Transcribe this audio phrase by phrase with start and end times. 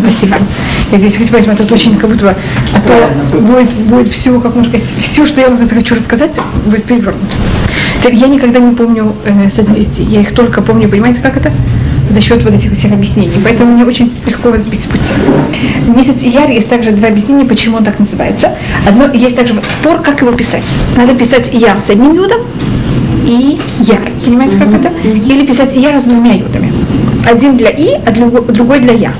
[0.00, 0.36] Спасибо.
[0.90, 2.34] Я здесь хочу понимать, тут очень как будто бы,
[2.74, 6.84] а то будет, будет все, как можно сказать, все, что я вам хочу рассказать, будет
[6.84, 7.36] перевернуто.
[8.10, 11.52] Я никогда не помню э, созвездий, я их только помню, понимаете, как это?
[12.12, 13.40] за счет вот этих всех объяснений.
[13.42, 15.14] Поэтому мне очень легко вас сбить с пути.
[15.86, 18.56] Месяц Ияр есть также два объяснения, почему он так называется.
[18.86, 20.64] Одно, есть также спор, как его писать.
[20.96, 22.40] Надо писать Ияр с одним юдом
[23.26, 24.00] и Яр.
[24.24, 24.90] Понимаете, как это?
[25.06, 26.72] Или писать Ияр с двумя юдами.
[27.30, 29.12] Один для И, а другой для Я.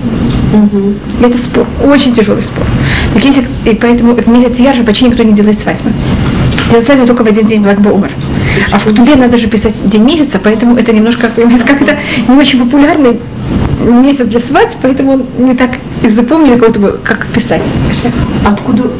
[0.52, 1.26] Угу.
[1.26, 2.64] Это спор, очень тяжелый спор.
[3.14, 5.90] Так если, и поэтому в месяц Яр же почти никто не делает свадьбы.
[6.70, 8.10] Делать свадьбу только в один день Бог умер.
[8.72, 11.96] А в Ктубе надо же писать день месяца, поэтому это немножко, понимаете, как это
[12.28, 13.20] не очень популярный
[13.84, 15.70] месяц для свадьб, поэтому он не так
[16.02, 17.62] запомнили, как, писать.
[18.44, 18.90] Откуда,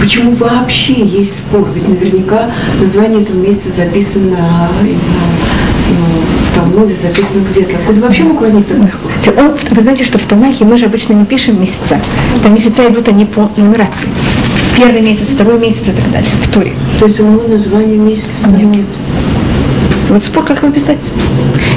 [0.00, 1.66] почему вообще есть спор?
[1.74, 5.32] Ведь наверняка название этого месяца записано, не знаю,
[6.78, 7.76] Талмуде записано где-то.
[7.76, 9.10] Откуда вообще мог возникнуть спор?
[9.36, 12.00] Он, вы знаете, что в Танахе мы же обычно не пишем месяца.
[12.42, 14.08] Там месяца идут они по нумерации
[14.76, 16.72] первый месяц, второй месяц и так далее, в Туре.
[17.00, 18.66] То есть самого названия месяца нет.
[18.66, 18.86] нет.
[20.08, 21.10] Вот спор, как его писать.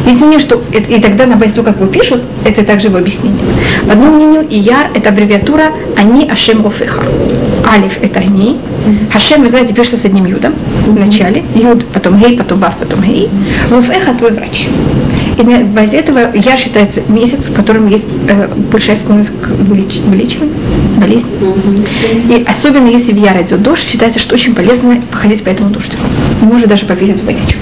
[0.05, 3.43] Мнение, что и тогда на базе того, как его пишут, это также его объяснение.
[3.83, 5.65] В одном мнению Ияр– это аббревиатура
[5.97, 7.03] «Они Ашем Рофеха».
[7.67, 8.57] Алиф– это «Они».
[9.11, 10.53] Хашем, вы знаете, пишется с одним юдом
[10.85, 11.43] в начале.
[11.53, 13.29] Юд, потом гей, потом вав, потом гей.
[13.69, 14.67] Рофеха– твой врач.
[15.37, 19.99] И на базе этого Яр считается месяц, в котором есть э, большая склонность к вылеч,
[20.05, 20.55] вылечиванию,
[20.97, 21.29] болезни.
[22.29, 25.97] И особенно если в Яр идет дождь, считается, что очень полезно походить по этому дождю.
[26.41, 27.59] И может даже эту водичку.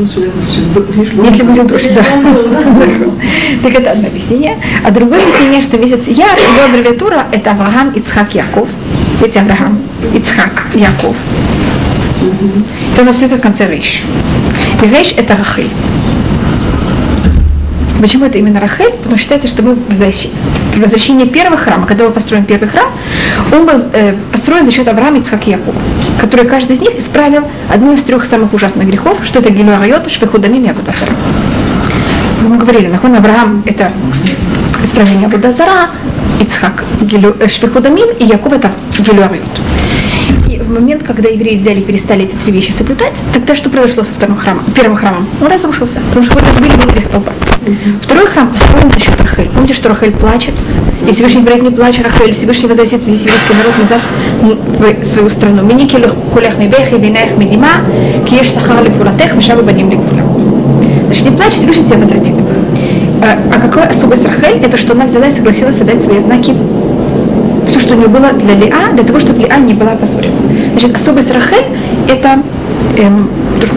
[0.00, 2.02] Если будет дождь, да.
[3.62, 4.56] Так это одно объяснение.
[4.84, 8.68] А другое объяснение, что месяц Яр, его аббревиатура это Авраам Ицхак Яков.
[9.20, 9.78] Ведь Авраам,
[10.14, 11.16] Ицхак, Яков.
[12.92, 14.02] Это у нас это в конце Рейш.
[14.82, 15.70] И Рейш это Рахиль.
[18.00, 18.90] Почему это именно Рахель?
[18.90, 19.76] Потому что считается, что мы
[20.78, 22.86] при возвращении первого храма, когда был построен первый храм,
[23.52, 25.56] он был э, построен за счет Авраама, Ицхака и
[26.20, 30.08] который каждый из них исправил одну из трех самых ужасных грехов, что это Гилу Арайот,
[30.08, 31.10] Шпехудамим и Абудасара.
[32.42, 33.90] Мы говорили, нахон Авраам это
[34.84, 35.90] исправление Абудазара,
[36.40, 37.46] Ицхак Гилю, э,
[38.20, 38.70] и Яков это
[39.00, 39.87] Гилу Арайот в
[40.78, 44.36] момент, когда евреи взяли и перестали эти три вещи соблюдать, тогда что произошло со вторым
[44.36, 45.26] храмом, первым храмом?
[45.40, 47.32] Он разрушился, потому что вот были внутри столба.
[48.02, 49.48] Второй храм построен за счет Рахель.
[49.48, 50.54] Помните, что Рахель плачет?
[51.06, 54.00] И Всевышний говорит, не плачь, Рахель, Всевышний возвратит весь еврейский народ назад
[54.40, 55.62] в свою страну.
[55.62, 56.00] Миники
[56.32, 57.68] кулях мебех и винех медима,
[58.28, 60.24] киеш сахар лифуратех, мешавы баним ликуля.
[61.06, 62.34] Значит, не плачь, Всевышний тебя возвратит.
[63.20, 64.62] А, а какой особость Рахель?
[64.62, 66.54] Это что она взяла и согласилась отдать свои знаки
[67.88, 70.34] что у нее было для Лиа, для того, чтобы Лиа не была опозорена.
[70.72, 71.64] Значит, особость Рахель–
[72.08, 72.42] это
[72.98, 73.30] эм,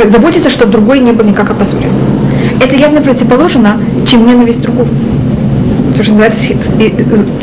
[0.10, 1.92] заботиться, чтобы другой не был никак опозорен.
[2.62, 4.90] Это явно противоположно, чем ненависть другого.
[5.96, 6.42] То, что называется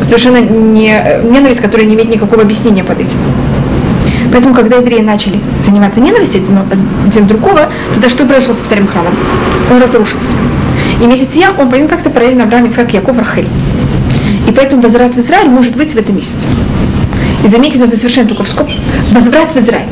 [0.02, 3.18] совершенно не, ненависть, которая не имеет никакого объяснения под этим.
[4.30, 6.58] Поэтому, когда евреи начали заниматься ненавистью один,
[7.06, 9.14] один другого, тогда что произошло со вторым храмом?
[9.70, 10.36] Он разрушился.
[11.00, 13.48] И месяц Я, он понял как-то параллельно Авраам, Исхак, Яков, Рахель.
[14.58, 16.48] Поэтому возврат в Израиль может быть в этом месяце.
[17.44, 18.68] И заметьте, это совершенно только в скоб.
[19.12, 19.86] Возврат в Израиль.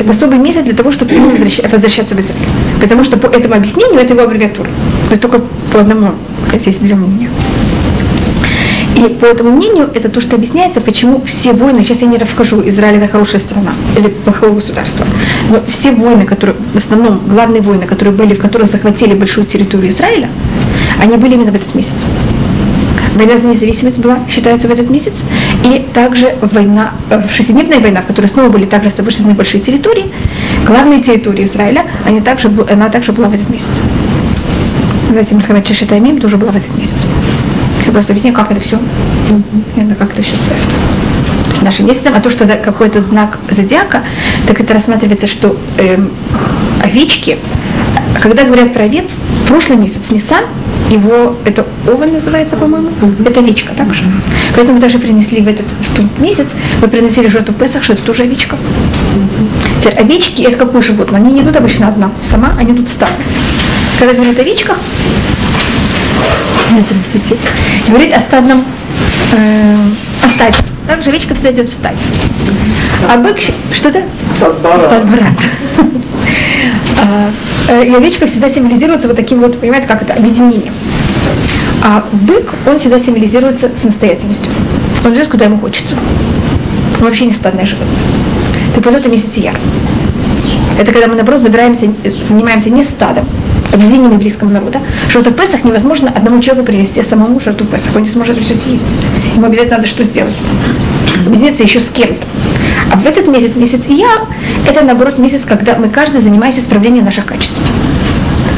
[0.00, 2.42] Это особый месяц для того, чтобы возвращаться в Израиль.
[2.80, 4.68] Потому что по этому объяснению это его аббревиатура.
[5.12, 5.40] Это только
[5.72, 6.10] по одному,
[6.50, 7.28] хотя есть две мнения.
[8.96, 12.60] И по этому мнению это то, что объясняется, почему все войны, сейчас я не расскажу,
[12.68, 15.06] Израиль это хорошая страна или плохое государство,
[15.50, 19.92] но все войны, которые, в основном главные войны, которые были, в которых захватили большую территорию
[19.92, 20.28] Израиля,
[21.00, 22.04] они были именно в этот месяц.
[23.14, 25.22] Война за независимость была, считается, в этот месяц.
[25.64, 30.06] И также война, э, шестидневная война, в которой снова были также освобождены большие территории,
[30.66, 33.70] главные территории Израиля, они также, она также была в этот месяц.
[35.10, 36.96] Знаете, Мельхамед Чешитаймим тоже была в этот месяц.
[37.84, 38.78] Я просто объясню, как это все,
[39.98, 40.72] как это все связано
[41.60, 44.02] с нашим месяцем, а то, что это какой-то знак зодиака,
[44.46, 46.10] так это рассматривается, что эм,
[46.82, 47.38] овечки,
[48.22, 49.06] когда говорят про овец,
[49.46, 50.44] прошлый месяц Нисан,
[50.90, 52.90] его, это овен называется, по-моему,
[53.24, 54.04] это овечка также.
[54.54, 55.66] Поэтому мы даже принесли в этот
[55.96, 56.48] в месяц,
[56.82, 58.56] мы приносили жертву Песах, что это тоже овечка.
[59.80, 61.20] Теперь овечки, это какое животное?
[61.20, 63.12] Они не идут обычно одна, сама, они идут стадо.
[63.98, 64.78] Когда говорят о овечках,
[67.88, 68.64] говорит о стадном,
[69.32, 69.76] э,
[70.24, 70.58] о стаде.
[70.86, 71.98] Также овечка всегда идет в стадь.
[73.08, 73.38] А бык,
[73.72, 74.02] что-то?
[74.34, 74.60] Стад
[75.08, 75.36] баран.
[76.98, 77.30] А,
[77.68, 80.72] э, овечка всегда символизируется вот таким вот, понимаете, как это, объединением.
[81.82, 84.52] А бык, он всегда символизируется самостоятельностью.
[85.04, 85.96] Он идет, куда ему хочется.
[86.98, 87.96] Он вообще не стадное животное.
[88.74, 89.54] Так вот это месяц яр.
[90.78, 91.92] Это когда мы, наоборот, забираемся,
[92.28, 93.26] занимаемся не стадом,
[93.72, 97.94] объединением еврейского народа, жертву Песах невозможно одному человеку принести самому жертву Песах.
[97.96, 98.94] Он не сможет все съесть.
[99.34, 100.34] Ему обязательно надо что сделать?
[101.26, 102.26] Объединиться еще с кем-то.
[103.02, 104.26] В этот месяц, месяц Ияр,
[104.68, 107.58] это наоборот месяц, когда мы каждый занимаемся исправлением наших качеств.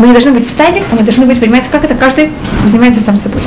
[0.01, 2.31] Мы не должны быть в стадии, а мы должны быть, понимаете, как это каждый
[2.67, 3.41] занимается сам собой.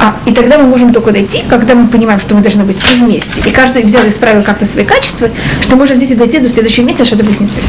[0.00, 3.42] А, и тогда мы можем только дойти, когда мы понимаем, что мы должны быть вместе.
[3.44, 5.28] И каждый взял и исправил как-то свои качества,
[5.60, 7.60] что можем здесь и дойти до следующего месяца, что это близнецы.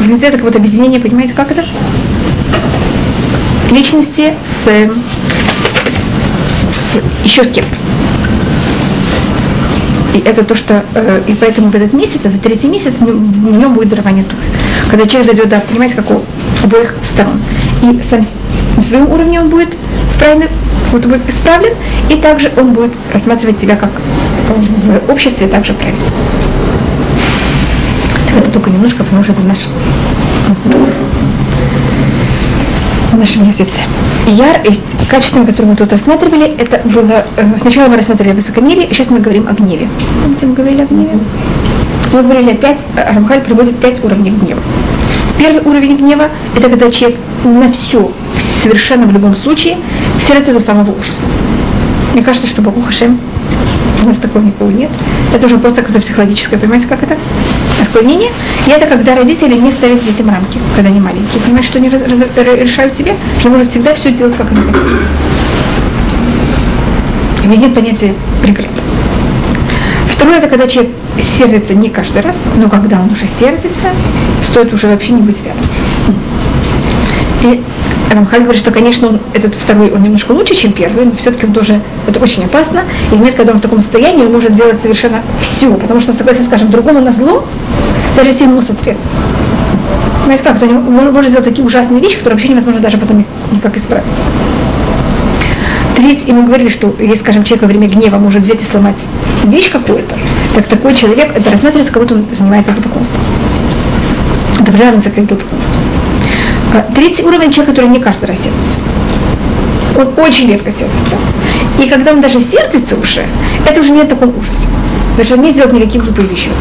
[0.00, 1.64] Близнецы это как вот объединение, понимаете, как это?
[3.70, 4.68] Личности с,
[6.72, 7.87] с еще кем-то.
[10.18, 13.72] И это то, что, э, и поэтому в этот месяц, это третий месяц, в нем
[13.74, 14.42] будет дарование Торы.
[14.90, 16.22] Когда человек дойдет до, понимаете, как у
[16.64, 17.40] обоих сторон.
[17.82, 18.20] И сам
[18.76, 19.68] на своем уровне он будет
[20.18, 20.46] правильно
[20.90, 21.72] вот будет исправлен,
[22.08, 23.90] и также он будет рассматривать себя как
[25.06, 26.00] в обществе также правильно.
[28.26, 29.58] Так это только немножко, потому что это наш
[33.18, 33.80] в нашем месяце.
[34.28, 34.70] Яр, и
[35.10, 37.24] качеством, которое мы тут рассматривали, это было...
[37.36, 39.88] Э, сначала мы рассматривали о высокомерии, сейчас мы говорим о гневе.
[40.22, 41.18] Помните, мы говорили о гневе?
[42.12, 44.60] Мы говорили опять, э, Рамхаль приводит пять уровней гнева.
[45.36, 48.12] Первый уровень гнева– это когда человек на все,
[48.62, 49.76] совершенно в любом случае,
[50.24, 51.26] сердце до самого ужаса.
[52.14, 53.18] Мне кажется, что Богу Хашем
[54.04, 54.90] у нас такого никого нет.
[55.34, 57.16] Это уже просто какое-то психологическое, понимаете, как это?
[57.80, 58.30] Отклонение.
[58.66, 61.40] И это когда родители не ставят детям рамки, когда они маленькие.
[61.42, 64.82] Понимаешь, что они решают себе, что может всегда все делать, как они хотят.
[67.44, 68.68] У меня нет понятия преград.
[70.10, 70.92] Второе, это когда человек
[71.38, 73.88] сердится не каждый раз, но когда он уже сердится,
[74.42, 75.64] стоит уже вообще не быть рядом.
[77.42, 77.62] И
[78.10, 81.52] Рамхаль говорит, что, конечно, он, этот второй, он немножко лучше, чем первый, но все-таки он
[81.52, 82.84] тоже, это очень опасно.
[83.12, 86.18] И нет, когда он в таком состоянии, он может делать совершенно все, потому что он
[86.18, 87.44] согласен, скажем, другому на зло,
[88.16, 89.12] даже если ему соответствует.
[90.22, 94.04] Понимаете, как, кто может сделать такие ужасные вещи, которые вообще невозможно даже потом никак исправить.
[95.96, 98.98] Треть, и мы говорили, что если, скажем, человек во время гнева может взять и сломать
[99.44, 100.14] вещь какую-то,
[100.54, 103.22] так такой человек, это рассматривается, как будто он занимается идолопоклонством.
[104.60, 105.87] Это приравнивается к идолопоклонству.
[106.74, 108.78] А, третий уровень человека, который не каждый раз сердится.
[109.96, 111.16] Он очень редко сердится.
[111.82, 113.24] И когда он даже сердится уже,
[113.68, 114.66] это уже нет такого ужаса.
[115.10, 116.60] Потому что он не делает никаких глупых вещей в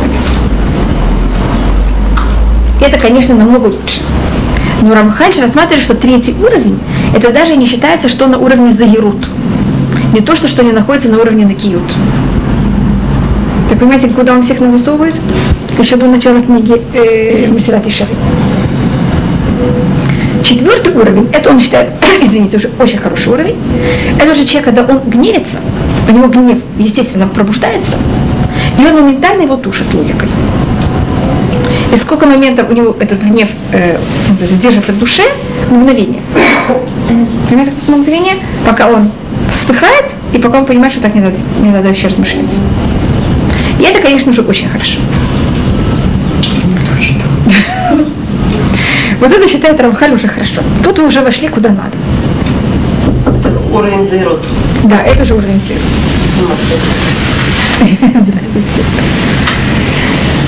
[2.84, 4.02] это, конечно, намного лучше.
[4.82, 6.80] Но Рамхальш рассматривает, что третий уровень,
[7.16, 9.28] это даже не считается, что на уровне Загерут.
[10.14, 11.84] Не то, что, что не находится на уровне Накиют.
[13.70, 14.88] Так понимаете, куда он всех нас?
[15.80, 18.10] Еще до начала книги э, Масират и Шары.
[20.44, 21.90] Четвертый уровень, это он считает,
[22.22, 23.56] извините, уже очень хороший уровень.
[24.20, 25.58] Это уже человек, когда он гневится,
[26.08, 27.98] у него гнев, естественно, пробуждается,
[28.80, 30.30] и он моментально его тушит логикой.
[31.94, 33.98] И сколько моментов у него этот гнев э,
[34.62, 35.24] держится в душе,
[35.70, 36.22] мгновение.
[37.88, 38.36] Мгновение?
[38.66, 39.12] Пока он
[39.52, 42.54] вспыхает, и пока он понимает, что так не надо, не надо вообще размышлять.
[43.80, 45.00] И это, конечно же, очень хорошо.
[49.20, 50.62] Вот это считает Рамхаль уже хорошо.
[50.84, 51.96] Тут вы уже вошли куда надо.
[53.74, 54.44] Уровень зерот.
[54.84, 56.58] Да, это же уровень зерот.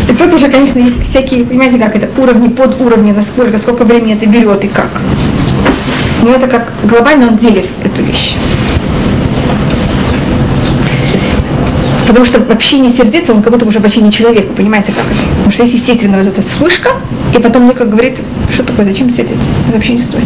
[0.07, 4.13] И тут уже, конечно, есть всякие, понимаете, как это, уровни, под уровни, насколько, сколько времени
[4.16, 4.89] это берет и как.
[6.21, 8.35] Но это как глобально он делит эту вещь.
[12.09, 15.21] Потому что вообще не сердиться, он как будто уже вообще не человек, понимаете, как это.
[15.37, 16.94] Потому что есть, естественно, вот эта вспышка,
[17.37, 18.18] и потом только говорит,
[18.51, 20.25] что такое, зачем сердиться, это вообще не стоит.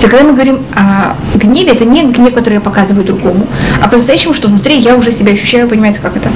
[0.00, 3.46] Когда мы говорим о гневе, это не гнев, который я показываю другому,
[3.82, 6.30] а по-настоящему, что внутри я уже себя ощущаю, понимаете, как это,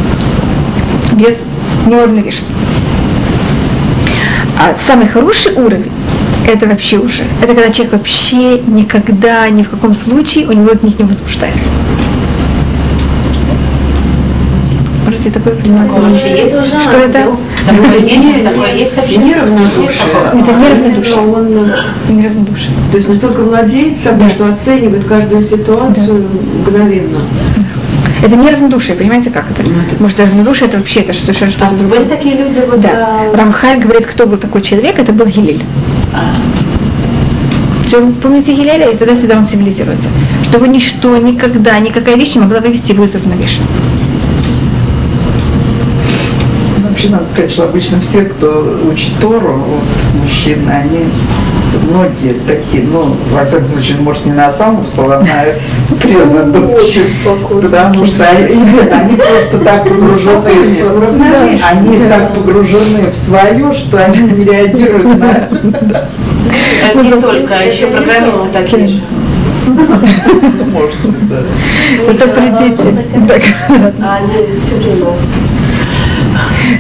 [1.15, 1.39] без
[1.87, 2.45] неуравновешен.
[4.61, 5.91] А самый хороший уровень,
[6.47, 10.99] это вообще уже, это когда человек вообще никогда, ни в каком случае у него гнев
[10.99, 11.71] не возбуждается.
[15.09, 15.91] Можете такое понимать?
[15.91, 17.27] Что это?
[18.77, 18.93] Есть.
[18.93, 19.93] Это неравнодушие.
[20.35, 21.73] Но он
[22.17, 22.71] Неравнодушие.
[22.91, 26.27] то есть настолько владеет собой, что оценивает каждую ситуацию
[26.61, 27.21] мгновенно.
[28.23, 29.63] Это не равнодушие, понимаете, как это?
[29.99, 32.05] Может, равнодушие это вообще это совершенно что-то Были другое.
[32.05, 32.89] такие люди, вот, Да.
[33.33, 35.63] а, Рамхаль говорит, кто был такой человек, это был Гилель.
[37.87, 40.09] Все, помните Гилеля, и тогда всегда он цивилизируется.
[40.45, 43.63] Чтобы ничто, никогда, никакая вещь не могла вывести его из равновесия.
[46.99, 51.05] Вообще надо сказать, что обычно все, кто учит Тору, вот, мужчины, они
[51.89, 55.61] многие такие, ну, во всяком случае, может, не на самом славная
[56.03, 57.05] предыдущих,
[57.63, 58.47] потому что они,
[58.91, 65.05] они просто так погружены в свое, они так погружены в свое, что они не реагируют
[65.05, 65.49] на...
[67.01, 69.01] Не только, а еще программисты такие же.
[69.69, 71.37] Может, да.
[72.07, 73.05] Зато придите.
[73.29, 73.43] Так.
[74.03, 75.13] А они все время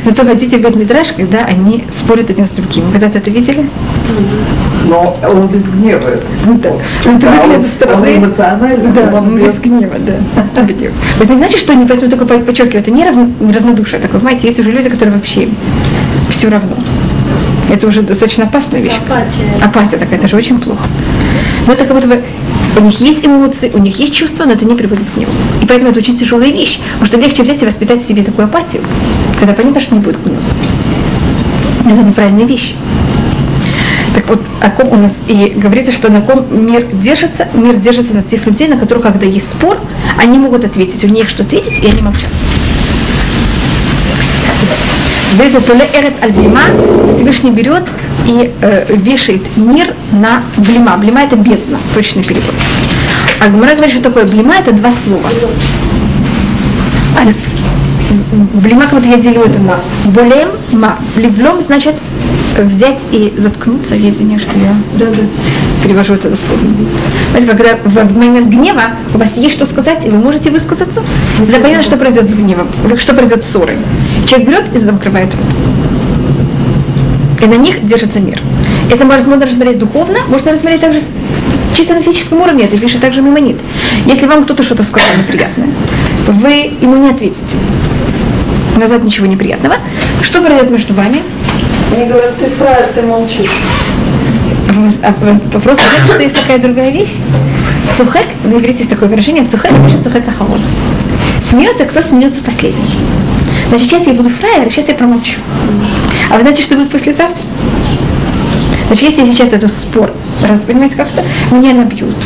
[0.04, 2.84] Зато хотите быть мидраш, когда они спорят один с другим.
[2.86, 3.68] Вы когда-то это видели?
[4.88, 6.00] Но он без гнева.
[6.46, 6.70] Да.
[7.10, 8.16] Он Да, он- со стороны.
[8.16, 10.62] он эмоциональный, Да, он он без без- гнева, да.
[10.62, 10.92] Бедняк.
[11.20, 14.00] Это не значит, что они поэтому только по- подчеркивают, это не равно- не равнодушие.
[14.00, 15.48] Так, вы понимаете, есть уже люди, которые вообще
[16.30, 16.76] все равно.
[17.70, 18.94] Это уже достаточно опасная вещь.
[19.06, 19.44] Апатия.
[19.62, 20.84] Апатия такая, это же очень плохо.
[21.66, 22.22] Но это как будто бы
[22.78, 25.32] у них есть эмоции, у них есть чувства, но это не приводит к гневу.
[25.62, 28.46] И поэтому это очень тяжелая вещь, потому что легче взять и воспитать в себе такую
[28.46, 28.82] апатию,
[29.38, 30.40] когда понятно, что не будет гнева.
[31.84, 32.74] Но это неправильная вещь.
[34.14, 38.14] Так вот, о ком у нас и говорится, что на ком мир держится, мир держится
[38.14, 39.78] на тех людей, на которых, когда есть спор,
[40.18, 42.30] они могут ответить, у них что ответить, и они молчат.
[45.36, 46.60] То эрец аль блима,
[47.14, 47.82] Всевышний берет
[48.26, 50.96] и э, вешает мир на блима.
[50.96, 52.54] Блима это бездна, точный перевод.
[53.40, 55.28] А Гмара говорит, что такое блима, это два слова.
[58.54, 60.96] Блима, как будто я делю это на булем, ма.
[61.14, 61.94] Блевлем значит
[62.56, 63.94] взять и заткнуться.
[63.94, 64.74] Я извиняюсь, что я
[65.84, 66.70] перевожу это дословно.
[67.30, 68.82] Знаете, когда в, в момент гнева
[69.14, 71.02] у вас есть что сказать, и вы можете высказаться,
[71.38, 73.76] тогда понятно, что произойдет с гневом, что произойдет с ссорой.
[74.28, 75.44] Человек берет и закрывает рот.
[77.40, 78.38] И на них держится мир.
[78.92, 81.02] Это можно рассмотреть духовно, можно рассмотреть также
[81.74, 83.56] чисто на физическом уровне, это пишет также мимонит.
[84.04, 85.68] Если вам кто-то что-то сказал неприятное,
[86.26, 87.56] вы ему не ответите.
[88.76, 89.76] Назад ничего неприятного.
[90.22, 91.22] Что произойдет между вами?
[91.96, 93.50] Они говорят, ты прав, ты молчишь.
[95.02, 95.14] А
[95.52, 97.16] Вопрос, знаете, что есть такая другая вещь?
[97.96, 100.60] Цухек, на иврите есть такое выражение, цухек пишет цухек ахавон.
[101.48, 103.17] Смеется, кто смеется последний.
[103.68, 105.38] Значит, сейчас я буду фраер, сейчас я промолчу.
[106.30, 107.42] А вы знаете, что будет послезавтра?
[108.86, 110.10] Значит, если сейчас этот спор,
[110.48, 111.22] раз, понимаете, как-то,
[111.54, 112.16] меня набьют.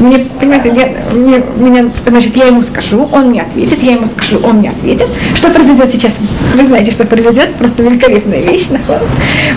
[0.00, 4.38] Мне, понимаете, я, мне, меня, значит, я ему скажу, он мне ответит, я ему скажу,
[4.42, 5.08] он мне ответит.
[5.34, 6.16] Что произойдет сейчас?
[6.54, 8.68] Вы знаете, что произойдет, просто великолепная вещь.
[8.68, 9.06] нахуй.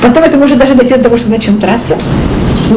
[0.01, 1.97] Потом это может даже дойти до того, что начнем драться,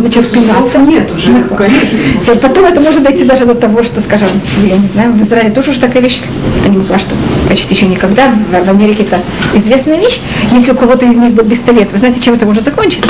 [0.01, 0.79] начнем впинаться.
[0.79, 1.57] Нет уже, Нахуй.
[1.57, 2.35] конечно.
[2.41, 4.29] Потом это может дойти даже до того, что, скажем,
[4.65, 6.21] я не знаю, в Израиле тоже уже такая вещь,
[6.65, 7.15] я не что
[7.49, 9.21] почти еще никогда, в, в Америке это
[9.55, 10.21] известная вещь,
[10.53, 13.09] если у кого-то из них был пистолет, вы знаете, чем это может закончиться?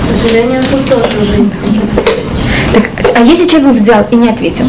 [0.00, 1.50] К сожалению, тут тоже
[2.74, 4.66] Так, а если человек взял и не ответил?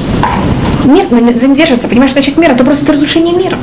[0.86, 3.58] Нет, мы не держится, понимаешь, значит мир, это просто это разрушение мира.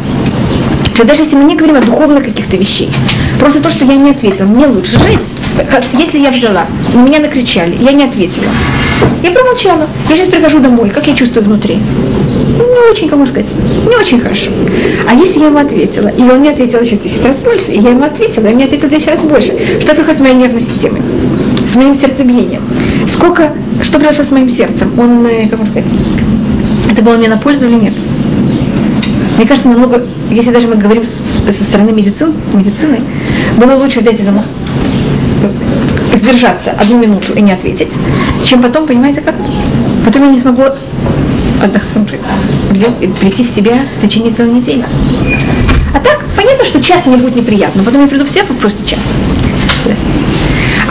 [0.97, 2.91] То даже если мы не говорим о духовных каких-то вещей,
[3.39, 5.19] просто то, что я не ответил, мне лучше жить.
[5.65, 8.47] Как- Если я взяла, на меня накричали, я не ответила.
[9.23, 9.87] Я промолчала.
[10.11, 11.77] Я сейчас прихожу домой, как я чувствую внутри?
[11.77, 13.51] Не очень, как можно сказать,
[13.89, 14.51] не очень хорошо.
[15.11, 17.81] А если я ему ответила, и он мне ответил еще в 10 раз больше, и
[17.81, 20.35] я ему ответила, и он мне ответил в 10 раз больше, что происходит с моей
[20.35, 21.03] нервной системой,
[21.71, 22.63] с моим сердцебиением?
[23.09, 24.93] Сколько, что произошло с моим сердцем?
[24.99, 25.91] Он, э, как можно сказать,
[26.91, 27.95] это было мне на пользу или нет?
[29.37, 33.01] Мне кажется, намного, если даже мы говорим со стороны медицин, медицины,
[33.59, 34.23] было лучше взять и
[36.15, 37.93] сдержаться одну минуту и не ответить,
[38.45, 39.35] чем потом, понимаете, как?
[40.05, 40.63] Потом я не смогу
[41.63, 42.21] отдохнуть,
[42.71, 44.85] взять прийти в себя в течение целой недели.
[45.95, 49.13] А так, понятно, что час мне будет неприятно, потом я приду в себя просто час.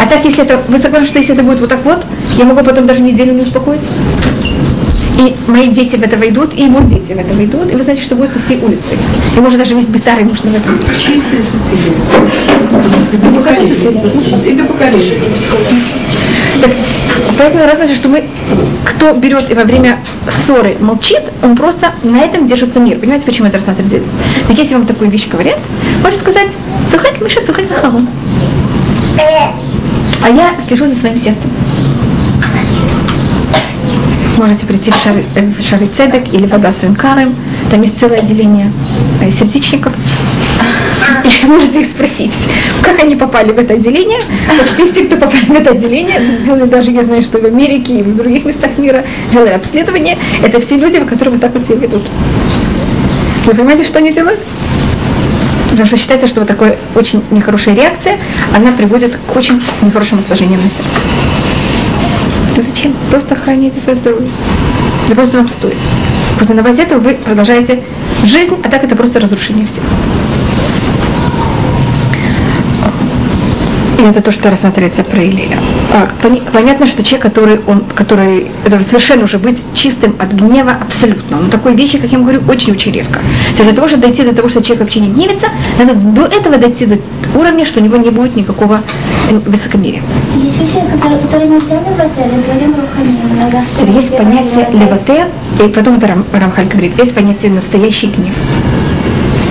[0.01, 2.03] А так, если это, вы согласны, что если это будет вот так вот,
[2.37, 3.91] я могу потом даже неделю не успокоиться?
[5.17, 8.01] И мои дети в это войдут, и его дети в это войдут, и вы знаете,
[8.01, 8.97] что будет со всей улицы.
[9.35, 10.77] И может даже весь битар нужно в этом.
[10.87, 11.93] Чистая социализм.
[13.13, 14.45] И до поколения.
[14.45, 15.13] И до поколения.
[16.61, 16.71] Так,
[17.37, 18.25] поэтому разница, что мы,
[18.83, 22.97] кто берет и во время ссоры молчит, он просто на этом держится мир.
[22.99, 24.09] Понимаете, почему это рассматривается?
[24.47, 25.59] Так если вам такую вещь говорят,
[26.03, 26.47] можно сказать,
[26.91, 28.07] цухак Миша, цухак Хахавун.
[29.17, 31.49] А я слежу за своим сердцем.
[34.37, 37.35] Можете прийти в Шары, э, в Шары Цедек или в Адасу Инкарым.
[37.71, 38.71] Там есть целое отделение
[39.21, 39.93] э, сердечников.
[41.23, 42.33] И можете их спросить,
[42.81, 44.19] как они попали в это отделение.
[44.59, 48.03] Почти все, кто попали в это отделение, делали даже, я знаю, что в Америке и
[48.03, 50.17] в других местах мира, делали обследование.
[50.43, 52.03] Это все люди, которые вот так вот себя ведут.
[53.45, 54.39] Вы понимаете, что они делают?
[55.69, 58.17] Потому что считается, что вот такая очень нехорошая реакция,
[58.55, 60.99] она приводит к очень нехорошим осложнениям на сердце.
[62.67, 62.93] Зачем?
[63.11, 64.29] Просто храните свое здоровье.
[65.07, 65.77] Это просто вам стоит.
[66.39, 67.81] Вот на базе этого вы продолжаете
[68.23, 69.85] жизнь, а так это просто разрушение всего.
[73.97, 75.21] И это то, что рассматривается про.
[75.93, 76.09] А,
[76.51, 81.37] понятно, что человек, который, он, который это совершенно уже быть чистым от гнева абсолютно.
[81.37, 83.19] Но такой вещи, как я говорю, очень-очень редко.
[83.55, 85.47] То для того, чтобы дойти до того, что человек вообще не гневится,
[85.79, 86.97] надо до этого дойти до
[87.35, 88.81] уровня, что у него не будет никакого
[89.45, 90.01] высокомерия.
[90.35, 92.29] Есть вещи, которые, которые нельзя левате,
[93.93, 95.27] Есть понятие левате,
[95.63, 98.33] и потом это Рам, Рамхаль говорит, есть понятие настоящий гнев.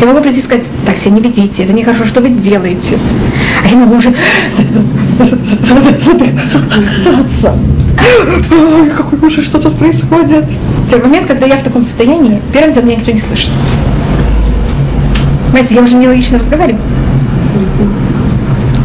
[0.01, 2.99] Я могу прийти и сказать, так себя не ведите, это нехорошо, что вы делаете.
[3.65, 4.13] А я могу уже
[6.03, 7.55] задыхаться.
[8.51, 10.45] Ой, какой ужас, что тут происходит.
[10.91, 13.51] В момент, когда я в таком состоянии, первым за меня никто не слышит.
[15.53, 16.83] Понимаете, я уже нелогично разговариваю.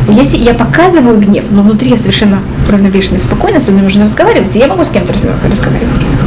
[0.09, 2.39] Если я показываю гнев, но внутри я совершенно
[2.69, 6.18] равновешенно спокойно, со мной нужно разговаривать, и я могу с кем-то разговаривать.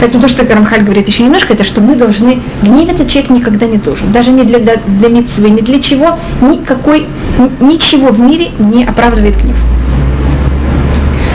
[0.00, 3.76] Поэтому то, что Рамхаль говорит еще немножко, это что мы должны, гневиться человек никогда не
[3.76, 4.10] должен.
[4.12, 7.06] Даже не для, для, митцвы, ни для чего, никакой,
[7.60, 9.56] ничего в мире не оправдывает гнев.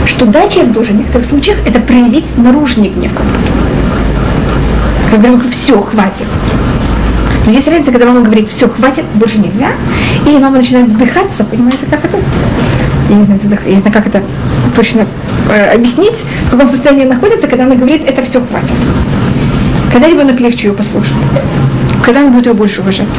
[0.04, 3.52] Что да, человек должен в некоторых случаях это проявить наружный гнев как будто.
[5.10, 6.26] Как говорим, все, хватит.
[7.46, 9.68] Но есть разница, когда мама говорит, все, хватит, больше нельзя,
[10.26, 12.18] или мама начинает вздыхаться, понимаете, как это?
[13.08, 14.20] Я не знаю, я не знаю, как это
[14.74, 15.06] точно
[15.48, 18.70] э, объяснить, в каком состоянии находится, когда она говорит, это все хватит.
[19.92, 21.16] Когда ребенок легче ее послушает,
[22.04, 23.16] когда он будет ее больше уважать.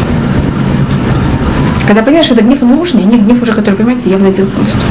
[1.88, 4.82] Когда понимаешь, что это гнев наружный, не гнев уже, который, понимаете, я владел полностью.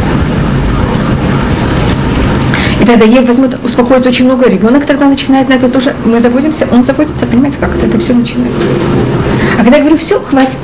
[2.81, 4.49] И тогда ей возьмут успокоиться очень много.
[4.49, 8.15] Ребенок тогда начинает на это тоже, мы заботимся, он заботится, понимаете, как это, это все
[8.15, 8.67] начинается.
[9.59, 10.57] А когда я говорю, все, хватит,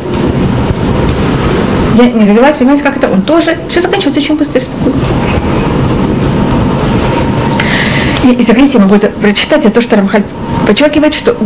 [1.95, 4.99] я не завелась, понимаете, как это, он тоже, все заканчивается очень быстро и спокойно.
[8.25, 10.23] И, и заходите, я могу это прочитать, это то, что Рамхаль
[10.67, 11.37] подчеркивает, что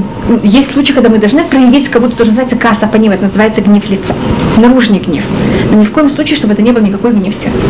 [0.42, 3.88] есть случаи, когда мы должны проявить, как будто тоже называется касса по это называется гнев
[3.88, 4.14] лица,
[4.58, 5.24] наружный гнев.
[5.70, 7.66] Но ни в коем случае, чтобы это не был никакой гнев сердца.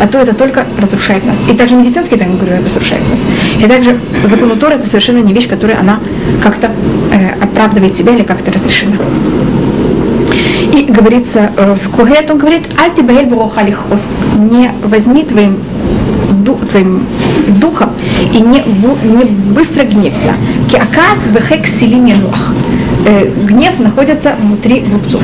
[0.00, 1.36] А то это только разрушает нас.
[1.48, 3.20] И также медицинский, так говорю, разрушает нас.
[3.60, 6.00] И также закон Тора это совершенно не вещь, которая она
[6.42, 6.70] как-то
[7.12, 8.96] э, оправдывает себя или как-то разрешена.
[10.74, 15.58] И говорится э, в Кугет, он говорит, аль ты не возьми твоим
[16.70, 17.06] твоим
[17.60, 17.90] духом
[18.32, 20.34] и не, не быстро гневся.
[20.70, 22.54] Киакас бехек силименуах.
[23.06, 25.22] Э, гнев находится внутри глупцов.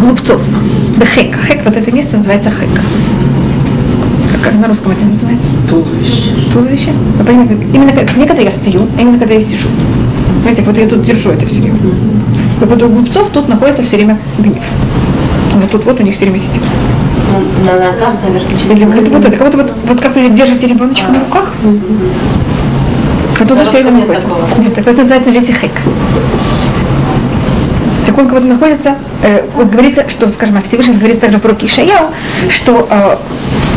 [0.00, 0.40] Глупцов.
[0.96, 1.36] Бехек.
[1.36, 2.80] Хек, вот это место называется хек.
[4.42, 5.48] Как на русском это называется?
[5.68, 6.32] Туловище.
[6.52, 6.90] Туловище?
[7.24, 9.68] Понимаете, именно не когда я стою, а именно когда я сижу.
[10.42, 11.78] Знаете, вот я тут держу это все время.
[12.60, 14.62] И вот у глупцов тут находится все время гнев.
[15.54, 16.62] Вот тут вот у них все время сидит.
[17.64, 21.06] На ногах, наверное, Или вот, вот это, как будто вот, вот как вы держите ребеночка
[21.08, 21.12] а.
[21.12, 21.52] на руках.
[23.38, 24.28] Вот он все время находится.
[24.58, 25.70] Нет, так это называется хэк.
[28.06, 32.10] Так он как будто находится, э, вот говорится, что, скажем, Всевышний говорится также про Кишаяу,
[32.48, 33.16] что э,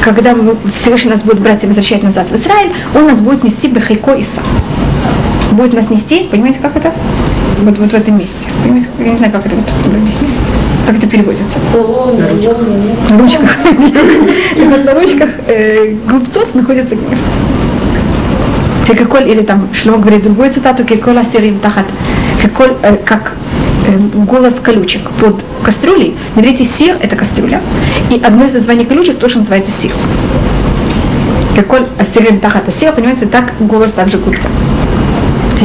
[0.03, 3.67] когда мы, Всевышний нас будет брать и возвращать назад в Израиль, он нас будет нести
[3.67, 4.43] бехайко и сам.
[5.51, 6.91] Будет нас нести, понимаете, как это?
[7.61, 8.47] Вот, вот в этом месте.
[8.63, 10.34] Понимаете, я не знаю, как это вот объясняется.
[10.85, 11.57] Как это переводится?
[13.09, 13.57] На ручках.
[14.55, 17.19] Так вот, на ручках э, глупцов находится гнев.
[18.87, 21.85] Кеколь, или там Шло говорит другую цитату, кеколь асирим тахат,
[22.41, 23.33] кеколь, э, как
[23.87, 26.15] э, голос колючек под кастрюлей.
[26.35, 27.61] На иврите сир– это кастрюля.
[28.11, 29.91] И одно из названий колючек тоже называется сир.
[31.55, 34.49] Кеколь асирим тахат асир, понимаете, так голос также глупца.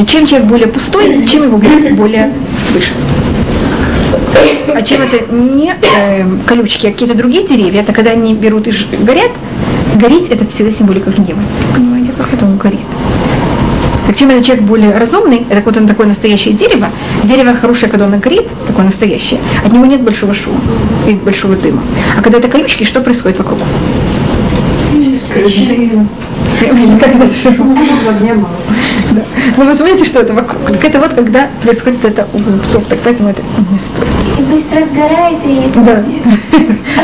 [0.07, 1.59] Чем человек более пустой, чем его
[1.95, 2.33] более
[2.71, 2.95] слышен.
[4.75, 8.73] А чем это не э, колючки, а какие-то другие деревья, это когда они берут и
[8.99, 9.31] горят,
[9.97, 11.41] гореть это всегда символика гнева.
[11.75, 12.81] Понимаете, как это он горит?
[14.07, 16.89] Так чем этот человек более разумный, это вот он такое настоящее дерево,
[17.25, 20.61] дерево хорошее, когда оно горит, такое настоящее, от него нет большого шума
[21.07, 21.83] и большого дыма.
[22.19, 23.59] А когда это колючки, что происходит вокруг?
[26.61, 27.77] Никогда шума.
[29.13, 29.23] Да.
[29.57, 30.61] Но вы понимаете, что это вокруг.
[30.85, 34.09] Это вот когда происходит это у глупцов, так поэтому это не стоит.
[34.39, 35.71] И быстро сгорает и...
[35.75, 36.05] Да.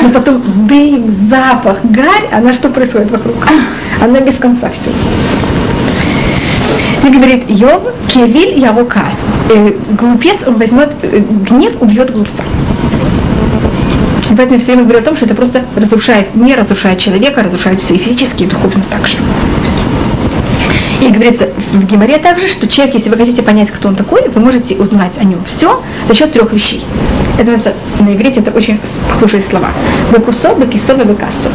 [0.02, 3.36] Но потом дым, запах, гарь, она что происходит вокруг?
[4.02, 4.90] Она без конца все.
[7.04, 9.26] И говорит, Йов, кевиль ярукас.
[9.54, 12.42] Э, глупец, он возьмет, э, гнев убьет глупца.
[14.30, 17.80] И поэтому все время говорю о том, что это просто разрушает, не разрушает человека, разрушает
[17.80, 19.16] все и физически, и духовно также.
[21.00, 24.40] И говорится в Гимаре также, что человек, если вы хотите понять, кто он такой, вы
[24.40, 26.84] можете узнать о нем все за счет трех вещей.
[27.38, 29.70] Это на иврите это очень похожие слова.
[30.10, 31.50] Бекусо, бекисо, бекасо.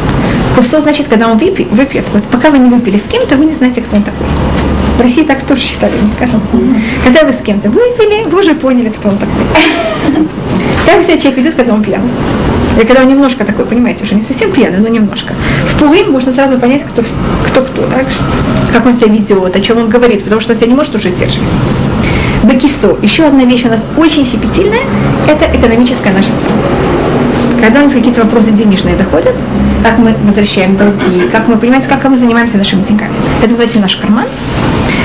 [0.54, 2.04] Кусо значит, когда он выпьет, выпьет.
[2.12, 4.26] Вот пока вы не выпили с кем-то, вы не знаете, кто он такой.
[4.96, 6.46] В России так тоже считали, мне кажется.
[7.04, 9.34] Когда вы с кем-то выпили, вы уже поняли, кто он такой.
[10.86, 12.02] Как себя человек ведет, когда он пьян?
[12.80, 15.34] И когда немножко такой, понимаете, уже не совсем пьяный, но немножко.
[15.70, 17.02] В Пурим можно сразу понять, кто
[17.46, 18.06] кто, кто так?
[18.72, 21.10] как он себя ведет, о чем он говорит, потому что он себя не может уже
[21.10, 21.48] сдерживать.
[22.42, 22.96] Бакисо.
[23.02, 24.80] Еще одна вещь у нас очень щепетильная,
[25.28, 26.62] это экономическая наша страна.
[27.62, 29.34] Когда у нас какие-то вопросы денежные доходят,
[29.84, 33.12] как мы возвращаем долги, как мы, понимаете, как мы занимаемся нашими деньгами.
[33.40, 34.26] Это называется наш карман.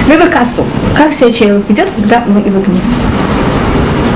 [0.07, 0.65] Выбакасу.
[0.95, 2.81] Как себя человек ведет, когда мы его гневим.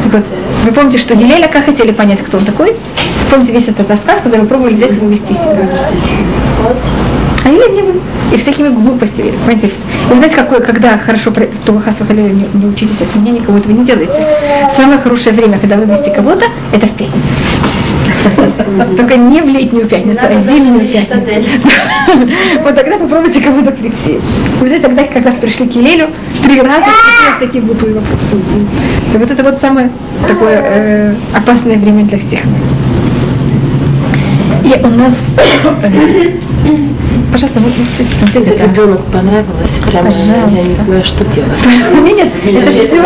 [0.04, 0.26] Так вот,
[0.64, 2.76] вы помните, что Гилеля как хотели понять, кто он такой?
[3.30, 5.68] Помните весь этот рассказ, когда вы пробовали взять его вести себя?
[7.44, 8.00] А не вы.
[8.32, 9.32] И всякими глупостями.
[9.46, 9.68] Понимаете?
[9.68, 13.58] И вы знаете, какое, когда хорошо, то вы хасвахали, не, не учитесь от меня, никому
[13.58, 14.26] этого не делайте.
[14.74, 17.34] Самое хорошее время, когда вывести кого-то, это в пятницу.
[18.98, 21.48] Только не в летнюю пятницу, а в зимнюю пятницу.
[22.64, 24.20] Вот тогда попробуйте кого-то прийти.
[24.60, 26.08] Вы тогда как раз пришли к Елелю,
[26.44, 26.86] три раза
[27.38, 28.36] всякие глупые вопросы.
[29.14, 29.90] И вот это вот самое
[30.28, 32.64] такое э, опасное время для всех нас.
[34.64, 35.36] И у нас...
[35.84, 36.32] Э,
[37.32, 41.52] пожалуйста, вот можете Ребенок понравилось, прямо я не знаю, что делать.
[42.04, 43.02] Нет, нет, это все...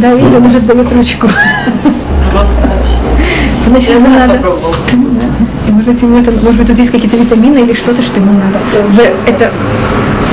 [0.00, 1.28] Да, видите, он уже дает ручку.
[2.34, 2.52] Просто.
[3.68, 4.40] Значит, ему надо...
[5.68, 8.58] Может быть, ему это, может быть, тут есть какие-то витамины или что-то, что ему надо.
[9.26, 9.52] Это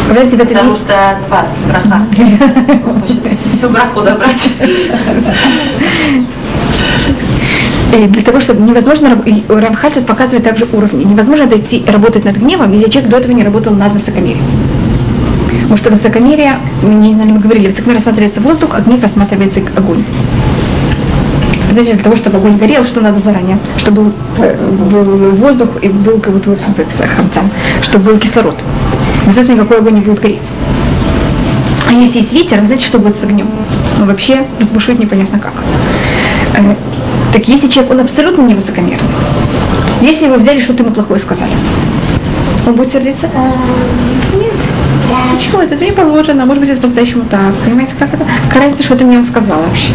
[0.10, 2.02] Поверьте, в Потому что вас браха.
[3.56, 4.52] Всю браху забрать.
[7.94, 11.04] И для того, чтобы невозможно, и Рамхаль тут показывает также уровни.
[11.04, 14.44] Невозможно дойти работать над гневом, если человек до этого не работал над высокомерием.
[15.62, 20.04] Потому что высокомерие, мы не знали, мы говорили, высокомерие рассматривается воздух, а гнев рассматривается огонь.
[21.72, 23.58] Значит, для того, чтобы огонь горел, что надо заранее?
[23.78, 24.56] Чтобы был, э,
[24.92, 26.58] был воздух и был как будто
[27.16, 27.50] хамцам,
[27.82, 28.56] чтобы был кислород.
[29.26, 30.40] Без этого никакой огонь не будет гореть.
[31.88, 33.48] А если есть ветер, вы знаете, что будет с огнем?
[34.00, 35.54] Он вообще разбушует непонятно как.
[36.58, 36.76] Э,
[37.34, 39.00] так если человек, он абсолютно не высокомерный,
[40.02, 41.52] если вы взяли, что-то ему плохое сказали,
[42.68, 43.30] он будет сердиться?
[44.38, 44.54] Нет.
[45.34, 45.62] Почему?
[45.62, 47.54] Это не положено, может быть, это по-настоящему так.
[47.66, 48.26] Понимаете, как это?
[48.48, 49.94] Какая разница, что ты мне сказала вообще?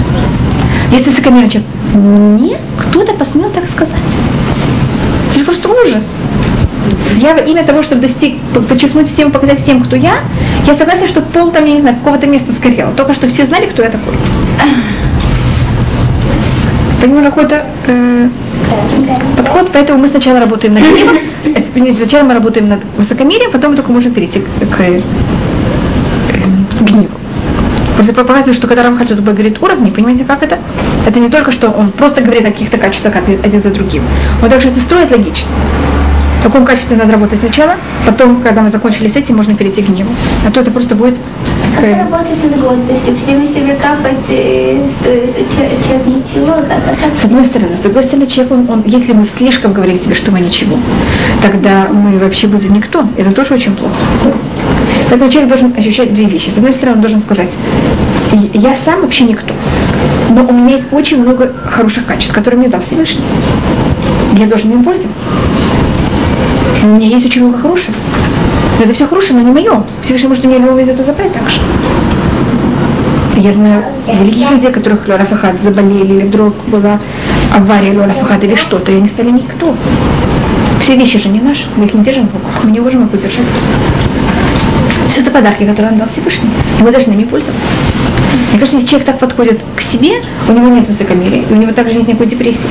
[0.93, 3.97] Если высокомерный человек, мне кто-то посмел так сказать.
[5.31, 6.19] Это же просто ужас.
[7.17, 10.21] Я во имя того, чтобы достиг, подчеркнуть всем, показать всем, кто я,
[10.67, 12.93] я согласен, что пол там, я не знаю, какого-то места сгорел.
[12.97, 14.15] Только что все знали, кто я такой.
[17.01, 18.29] Понимаю, какой-то э,
[19.37, 21.19] подход, поэтому мы сначала работаем над гневом,
[21.97, 25.03] сначала мы работаем над высокомерием, потом мы только можем перейти к, к.
[27.97, 30.59] Просто показывает, что когда Рамхаль тут говорит уровни, понимаете, как это?
[31.07, 34.03] Это не только, что он просто говорит о каких-то качествах один за другим.
[34.43, 35.51] Он также это строит логично.
[36.41, 39.89] В каком качестве надо работать сначала, потом, когда мы закончили с этим, можно перейти к
[39.89, 40.11] гневу.
[40.47, 41.17] А то это просто будет...
[41.75, 43.17] Как работать над гордостью?
[43.17, 45.11] Все время себе капать, что
[45.83, 46.55] человек ничего,
[47.17, 47.77] С одной стороны.
[47.77, 50.77] С другой стороны, человек, он, он, если мы слишком говорим себе, что мы ничего,
[51.43, 53.05] тогда мы вообще будем никто.
[53.17, 53.95] Это тоже очень плохо.
[55.09, 56.51] Поэтому человек должен ощущать две вещи.
[56.51, 57.51] С одной стороны, он должен сказать,
[58.53, 59.55] я сам вообще никто,
[60.31, 63.25] но у меня есть очень много хороших качеств, которые мне дал Всевышний.
[64.37, 65.27] Я должен им пользоваться.
[66.83, 67.95] У меня есть очень много хорошего.
[68.79, 69.83] Но это все хорошее, но не мое.
[70.03, 71.61] Всевышний может мне любого это забрать так же.
[73.37, 76.99] Я знаю великих людей, которых Лорафахат заболели, или вдруг была
[77.55, 79.75] авария Лорафахат или что-то, и они стали никто.
[80.81, 83.15] Все вещи же не наши, мы их не держим в руках, мы не можем их
[83.15, 83.47] удержать.
[85.09, 86.51] Все это подарки, которые он дал Всевышний.
[86.79, 87.67] И мы должны ими пользоваться.
[88.51, 91.73] Мне кажется, если человек так подходит к себе, у него нет высокомерия, и у него
[91.73, 92.69] также нет никакой депрессии.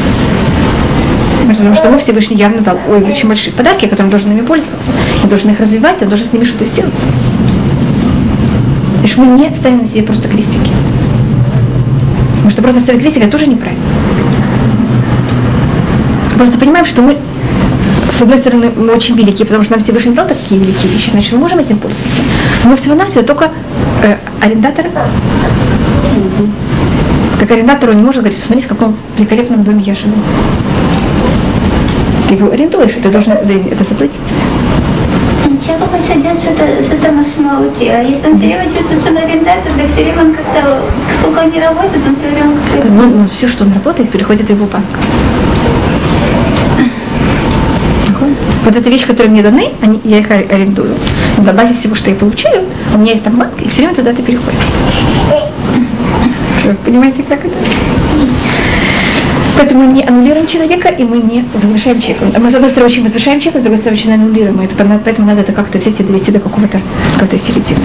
[1.48, 4.92] Потому что ему Всевышний явно дал ой, очень большие подарки, которым должен ими пользоваться.
[5.24, 6.94] И должен их развивать, он должен с ними что-то сделать.
[9.04, 10.72] И что мы не ставим на себе просто крестики.
[12.38, 13.84] Потому что просто ставить крестик это тоже неправильно.
[16.36, 17.18] Просто понимаем, что мы
[18.16, 21.34] с одной стороны, мы очень велики, потому что нам Всевышний дал такие великие вещи, значит,
[21.34, 22.22] мы можем этим пользоваться.
[22.64, 23.52] Но всего-навсего только
[24.04, 24.90] э, арендаторы.
[27.40, 30.16] Так арендатору не может говорить, посмотрите, в каком великолепном доме я живу.
[32.30, 34.22] Ты его арендуешь, ты должен за это заплатить.
[35.66, 39.72] Человек хочет делать что-то что масмаути, а если он все время чувствует, что он арендатор,
[39.78, 40.82] так все время он как-то,
[41.20, 42.52] сколько он не работает, он все время.
[42.90, 44.86] Ну, ну, все, что он работает, переходит в его банк.
[48.64, 50.96] Вот эта вещь, которые мне даны, они, я их арендую.
[51.38, 53.96] Но на базе всего, что я получаю, у меня есть там банк, и все время
[53.96, 54.60] туда ты переходишь.
[56.84, 57.54] Понимаете, как это?
[59.58, 62.40] Поэтому мы не аннулируем человека, и мы не возвышаем человека.
[62.40, 64.60] Мы, с одной стороны, очень возвышаем человека, с другой стороны, очень аннулируем.
[64.60, 66.82] Это, поэтому надо это как-то взять и довести до какого-то
[67.18, 67.80] какой середины.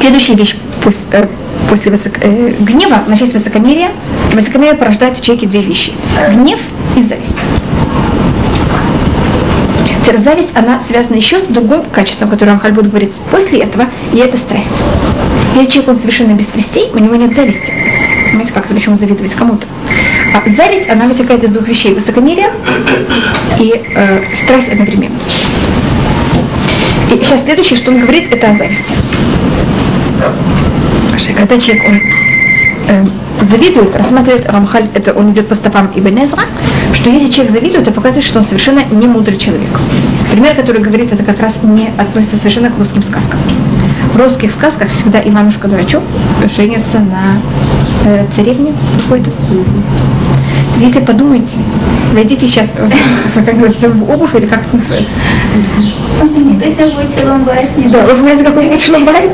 [0.00, 1.26] Следующая вещь после, э,
[1.70, 3.90] после высок, э, гнева начать высокомерие.
[4.34, 5.92] Высокомерие порождает в человеке две вещи.
[6.34, 6.60] Гнев
[6.96, 7.36] и зависть.
[10.08, 14.16] Теперь зависть, она связана еще с другим качеством, которое Рамхаль будет говорить после этого, и
[14.16, 14.72] это страсть.
[15.54, 17.74] Если человек, он совершенно без страстей, у него нет зависти.
[18.28, 19.66] Понимаете, как это, почему завидовать кому-то?
[20.34, 21.92] А зависть, она вытекает из двух вещей.
[21.92, 22.48] Высокомерие
[23.58, 25.18] и э, страсть одновременно.
[27.12, 28.94] И сейчас следующее, что он говорит, это о зависти.
[31.36, 32.00] Когда человек, он
[32.88, 33.04] э,
[33.42, 36.42] завидует, рассматривает Рамхаль, это он идет по стопам Ибн Эзра,
[36.92, 39.68] что если человек завидует, это показывает, что он совершенно не мудрый человек.
[40.32, 43.38] Пример, который говорит, это как раз не относится совершенно к русским сказкам.
[44.12, 46.02] В русских сказках всегда Иванушка дурачок
[46.56, 47.40] женится на
[48.04, 48.72] э, царевне
[49.02, 49.30] какой-то.
[50.78, 51.58] Если подумайте,
[52.12, 52.72] войдите сейчас,
[53.34, 55.10] как говорится, в обувь или как это называется.
[56.38, 57.88] Никто себя будет шелом басни.
[57.88, 59.30] Да, вы понимаете, какой вид шломбайт,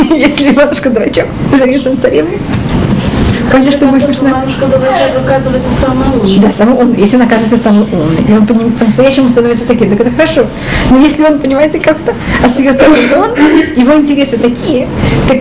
[0.10, 2.38] если Иванушка дурачок женится на царевне?
[3.50, 4.28] Конечно, будет смешно.
[4.28, 6.38] Мамушка дурачок оказывается самый умный.
[6.38, 7.00] Да, самый умный.
[7.00, 10.46] Если он оказывается самый умный, и он по-настоящему становится таким, так это хорошо.
[10.90, 13.30] Но если он, понимаете, как-то остается он,
[13.76, 14.88] его интересы такие,
[15.28, 15.38] так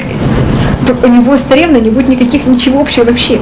[1.04, 3.40] у него с царевной не будет никаких ничего общего вообще.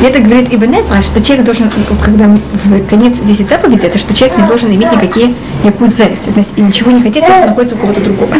[0.00, 1.70] И это говорит Ибн Эзра, что человек должен,
[2.04, 5.34] когда в конец 10 заповедей, это что человек не должен иметь никакие,
[5.64, 8.34] никакую зависть и ничего не хотеть, если находится у кого-то другого.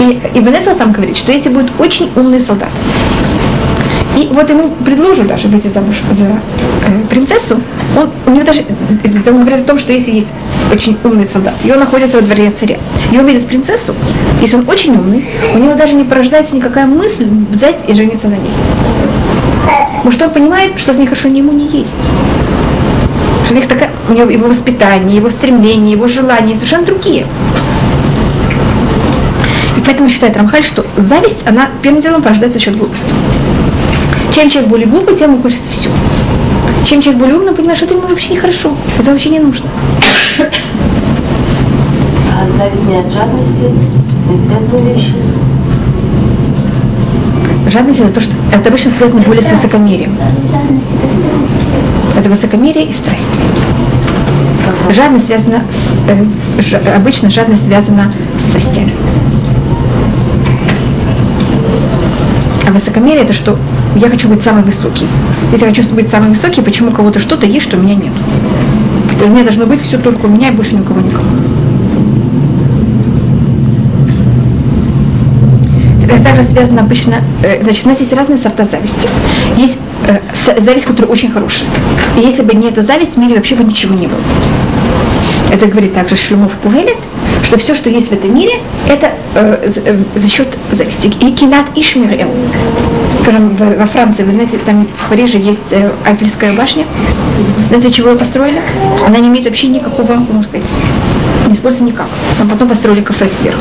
[0.00, 2.70] И Ибн Эзра там говорит, что если будет очень умный солдат,
[4.16, 7.60] и вот ему предложат даже выйти замуж за э, принцессу.
[7.96, 8.64] Он, у него даже,
[9.24, 10.28] там говорят о том, что если есть
[10.72, 12.78] очень умный солдат, и он находится во дворе царя,
[13.12, 13.94] и он видит принцессу,
[14.40, 18.36] если он очень умный, у него даже не порождается никакая мысль взять и жениться на
[18.36, 18.52] ней.
[19.96, 21.86] Потому что он понимает, что с ней хорошо ни ему, ни ей.
[23.44, 27.26] Что у них такая, у него его воспитание, его стремления, его желания совершенно другие.
[29.76, 33.14] И поэтому считает Рамхаль, что зависть, она первым делом порождается за счет глупости.
[34.32, 35.88] Чем человек более глупый, тем ему хочется все.
[36.84, 39.66] Чем человек более умный, он понимает, что это ему вообще нехорошо, это вообще не нужно.
[42.32, 43.70] А зависть не от жадности,
[44.30, 45.12] не связанные вещи.
[47.68, 50.16] Жадность это то, что это обычно связано более с высокомерием.
[52.16, 53.24] Это высокомерие и страсть.
[54.90, 58.94] Жадность связана с, э, ж- обычно жадность связана с страстями.
[62.65, 63.58] А высокомерие это что
[63.94, 65.06] я хочу быть самый высокий.
[65.52, 68.12] Если я хочу быть самый высокий, почему у кого-то что-то есть, что у меня нет?
[69.24, 71.24] У меня должно быть все только у меня и больше никого никого.
[76.02, 79.08] Это также связано обычно, э, значит, у нас есть разные сорта зависти.
[79.56, 80.18] Есть э,
[80.60, 81.68] зависть, которая очень хорошая.
[82.16, 84.20] И если бы не эта зависть, в мире вообще бы ничего не было.
[85.52, 86.98] Это говорит также Шлюмов Кугелет,
[87.46, 88.54] что все, что есть в этом мире,
[88.88, 91.06] это э, за, э, за счет зависти.
[91.20, 92.28] И кинат Ишмирел.
[93.26, 96.84] В- во Франции, вы знаете, там в Париже есть э, Айфельская башня.
[97.70, 98.60] Для чего ее построили?
[99.06, 100.66] Она не имеет вообще никакого, можно сказать,
[101.48, 102.06] не используется никак.
[102.40, 103.60] Но потом построили кафе сверху.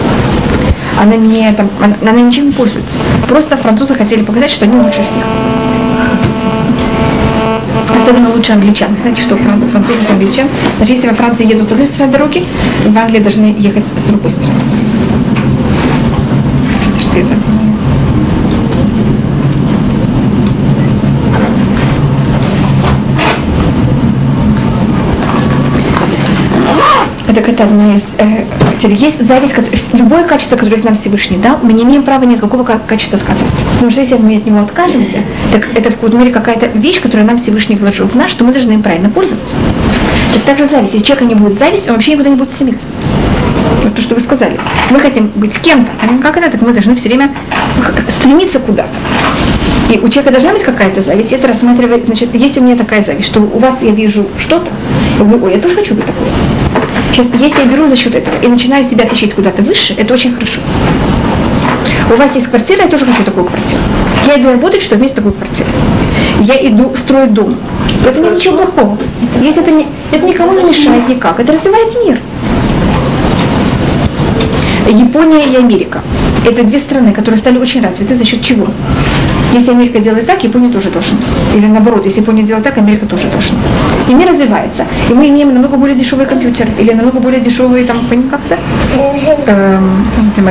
[1.00, 2.98] Она не, там, она, она ничем не пользуется.
[3.28, 5.26] Просто французы хотели показать, что они лучше всех.
[8.06, 8.94] Особенно лучше англичан.
[8.94, 12.12] Вы знаете, что фран- французов и англичан, даже если во Франции едут с одной стороны
[12.12, 12.46] дороги,
[12.86, 14.60] в Англии должны ехать с другой стороны.
[16.92, 17.42] Это что я забыла?
[27.28, 28.14] Это это одно из...
[28.20, 28.44] Э,
[28.80, 32.36] теперь есть зависть, которая, любое качество, которое нам Всевышний дал, мы не имеем права ни
[32.36, 33.66] от какого ка- качества отказаться.
[33.74, 35.20] Потому что если мы от него откажемся,
[35.52, 38.52] так это в какой-то мере какая-то вещь, которую нам Всевышний вложил в нас, что мы
[38.54, 39.56] должны им правильно пользоваться.
[40.36, 40.94] Это также зависть.
[40.94, 42.86] Если человека не будет зависти, он вообще никуда не будет стремиться.
[43.84, 44.60] Вот то, что вы сказали.
[44.90, 47.32] Мы хотим быть кем-то, а как это, так мы должны все время
[48.10, 48.90] стремиться куда-то.
[49.90, 53.28] И у человека должна быть какая-то зависть, это рассматривает, значит, если у меня такая зависть,
[53.28, 54.72] что у вас я вижу что-то,
[55.20, 56.26] ой, я тоже хочу быть такой.
[57.12, 60.34] Сейчас, если я беру за счет этого и начинаю себя тащить куда-то выше, это очень
[60.34, 60.60] хорошо.
[62.12, 63.82] У вас есть квартира, я тоже хочу такую квартиру.
[64.28, 65.70] Я иду работать, чтобы иметь такую квартиру.
[66.42, 67.56] Я иду строить дом.
[68.06, 68.98] Это нет ничего плохого.
[69.42, 71.40] Если это, не, это никому не мешает никак.
[71.40, 72.20] Это развивает мир.
[74.88, 76.02] Япония и Америка.
[76.46, 78.16] Это две страны, которые стали очень развиты.
[78.16, 78.68] За счет чего?
[79.54, 81.18] Если Америка делает так, Япония тоже должна.
[81.56, 83.58] Или наоборот, если Япония делает так, Америка тоже должна.
[84.08, 84.86] И мир развивается.
[85.10, 88.58] И мы имеем намного более дешевый компьютер, или намного более дешевые, там, как-то,
[89.48, 90.42] эм, это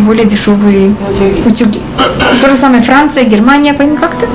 [0.00, 0.94] более дешевые
[1.46, 1.80] утюги.
[2.40, 4.26] То же самое Франция, Германия, как-то.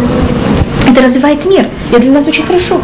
[0.89, 1.67] Это развивает мир.
[1.91, 2.79] И это для нас очень хорошо.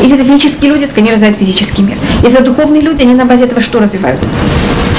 [0.00, 1.96] Если это физические люди, то они развивают физический мир.
[2.22, 4.20] Если это духовные люди, они на базе этого что развивают?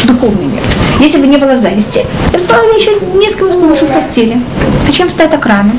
[0.03, 0.61] Духовный мир.
[0.99, 4.39] Если бы не было зависти, я бы сказала, еще несколько минут помышу в постели.
[4.87, 5.71] Зачем встать так рано?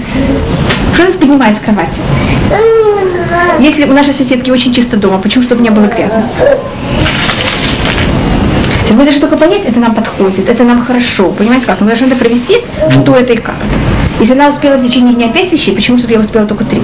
[0.94, 2.00] Что нас поднимает с кровати?
[3.58, 6.24] Если у нашей соседки очень чисто дома, почему чтобы не было грязно?
[8.90, 11.30] Мы должны только понять, это нам подходит, это нам хорошо.
[11.30, 11.80] Понимаете как?
[11.80, 12.58] Мы должны это провести,
[12.90, 13.54] что это и как.
[14.18, 16.82] Если она успела в течение дня пять вещей, почему чтобы я успела только три?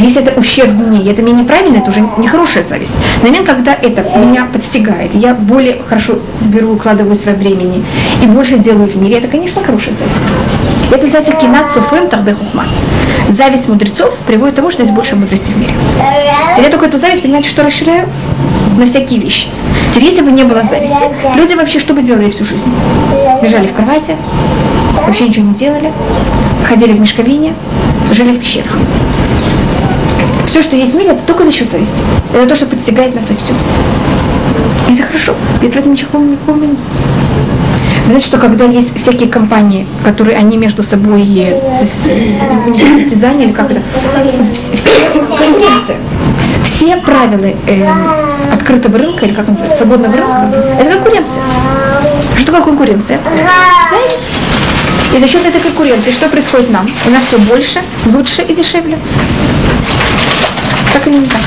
[0.00, 2.94] Если это ущерб мне, это мне неправильно, это уже нехорошая зависть.
[3.22, 7.84] На момент, когда это меня подстигает, я более хорошо беру, укладываю свое времени
[8.22, 10.18] и больше делаю в мире, это, конечно, хорошая зависть.
[10.90, 12.64] Это называется кинат суфем тардехухма.
[13.28, 15.74] Зависть мудрецов приводит к тому, что есть больше мудрости в мире.
[16.52, 18.08] Теперь я только эту зависть, понимаете, что расширяю?
[18.78, 19.48] На всякие вещи.
[19.92, 21.04] Теперь, если бы не было зависти,
[21.36, 22.72] люди вообще что бы делали всю жизнь?
[23.42, 24.16] Лежали в кровати,
[25.06, 25.92] вообще ничего не делали,
[26.64, 27.54] ходили в мешковине,
[28.12, 28.76] жили в пещерах.
[30.50, 32.02] Все, что есть в мире, это только за счет зависти.
[32.34, 33.54] Это то, что подстигает нас во всем.
[34.88, 35.36] Это хорошо.
[35.62, 36.86] Нет в этом ничего, никакого минуса.
[38.06, 41.24] Знаете, что когда есть всякие компании, которые они между собой
[41.78, 43.80] состязания или как это,
[44.74, 45.96] все конкуренция,
[46.64, 47.86] все правила э,
[48.52, 51.42] открытого рынка, или как называется, свободного рынка, это конкуренция.
[52.38, 53.20] Что такое конкуренция?
[55.16, 56.88] И за счет этой конкуренции что происходит нам?
[57.06, 58.98] У нас все больше, лучше и дешевле.
[60.92, 61.40] Так или не так?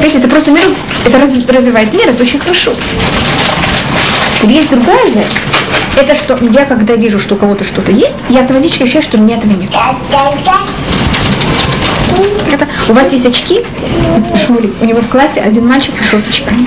[0.00, 0.64] Видите, это просто мир,
[1.04, 2.72] это развивает мир, это очень хорошо.
[4.42, 5.32] Есть другая зависть.
[5.98, 9.20] Это что я когда вижу, что у кого-то что-то есть, я автоматически ощущаю, что у
[9.20, 9.70] меня этого нет.
[12.52, 13.64] Это, у вас есть очки,
[14.46, 16.66] Шмули, у него в классе один мальчик пришел с очками.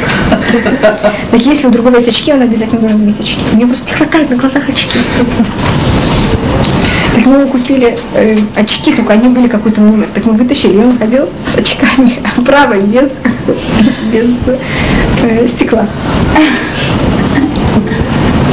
[1.32, 3.40] Так если у другого есть очки, он обязательно должен иметь очки.
[3.54, 5.00] Мне просто не хватает на глазах очки.
[7.20, 10.08] Так мы купили э, очки, только они были какой-то номер.
[10.14, 13.10] Так мы вытащили, и он ходил с очками правой, без,
[14.14, 14.26] без
[15.24, 15.86] э, стекла.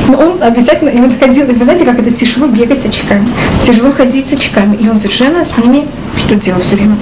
[0.08, 3.28] Но он обязательно, и он ходил, и вы знаете, как это тяжело бегать с очками,
[3.64, 4.74] тяжело ходить с очками.
[4.74, 6.96] И он совершенно с ними что делал все время?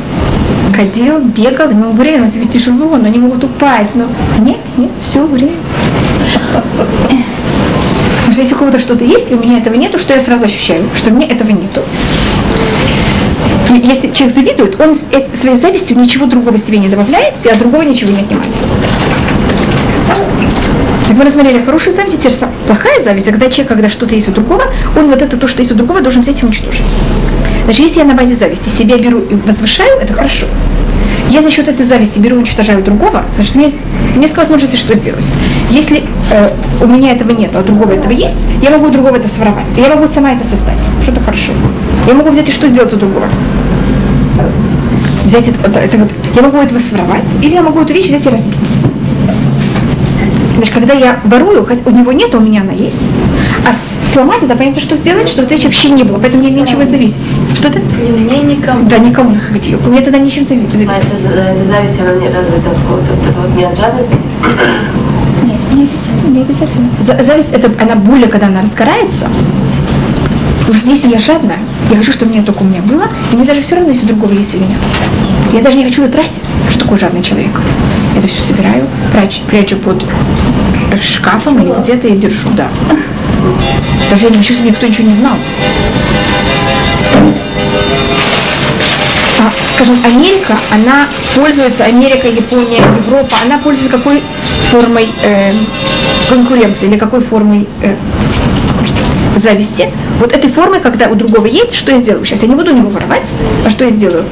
[0.77, 3.95] Ходил, бегал, ему время, это ведь тяжело, но они могут упасть.
[3.95, 4.05] Но
[4.41, 5.53] нет, нет, все время.
[8.35, 10.83] Что если у кого-то что-то есть, и у меня этого нету, что я сразу ощущаю,
[10.97, 11.83] что мне этого нету.
[13.71, 14.97] Если человек завидует, он
[15.37, 18.51] своей завистью ничего другого себе не добавляет, и от другого ничего не отнимает.
[21.07, 22.33] Так мы рассмотрели хорошую зависть, теперь
[22.67, 24.65] плохая зависть, когда человек, когда что-то есть у другого,
[24.97, 26.93] он вот это то, что есть у другого, должен взять и уничтожить.
[27.67, 30.47] Значит, если я на базе зависти себя беру и возвышаю, это хорошо.
[31.35, 33.81] Я за счет этой зависти беру и уничтожаю другого, значит, у меня есть
[34.17, 35.25] несколько возможностей, что сделать.
[35.69, 39.17] Если э, у меня этого нет, а у другого этого есть, я могу у другого
[39.17, 39.65] это своровать.
[39.77, 40.79] Я могу сама это создать.
[41.03, 41.51] Что-то хорошо.
[42.07, 43.27] Я могу взять и что сделать у другого?
[45.25, 48.29] Взять это, это вот, я могу этого своровать, или я могу эту вещь взять и
[48.29, 48.55] разбить.
[50.55, 53.03] Значит, когда я ворую, хоть у него нет, а у меня она есть,
[53.69, 53.73] а
[54.15, 57.19] сломать это, понятно, что сделать, чтобы этой вообще не было, поэтому мне нечего зависеть.
[57.55, 57.81] Что это?
[57.81, 58.89] Не мне, никому.
[58.89, 59.77] Да, никому быть ее.
[59.79, 60.89] Мне тогда ничем зависеть.
[60.89, 64.15] А это зависть, она не развита от не от жадности?
[65.49, 66.31] Нет, не обязательно.
[66.31, 66.89] Не обязательно.
[67.25, 69.27] Зависть, это, она более, когда она разгорается,
[70.61, 71.59] Потому что если я жадная,
[71.91, 74.09] я хочу, чтобы мне только у меня было, и мне даже все равно, если у
[74.09, 74.79] другого есть или нет.
[75.53, 76.41] Я даже не хочу ее тратить.
[76.71, 77.51] Что такое жадный человек?
[78.15, 80.03] Я это все собираю, прячу, прячу под
[81.03, 82.69] шкафом или где-то и держу, да.
[84.11, 85.37] Даже я чтобы никто ничего не знал.
[89.41, 94.23] А, скажем, Америка, она пользуется, Америка, Япония, Европа, она пользуется какой
[94.71, 95.53] формой э,
[96.29, 97.95] конкуренции или какой формой э,
[99.37, 99.91] зависти.
[100.21, 102.25] Вот этой формой, когда у другого есть, что я сделаю?
[102.25, 103.29] Сейчас я не буду у него воровать,
[103.65, 104.25] а что я сделаю?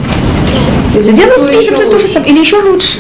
[0.95, 2.99] Сделаю себе то же самое, или еще лучше.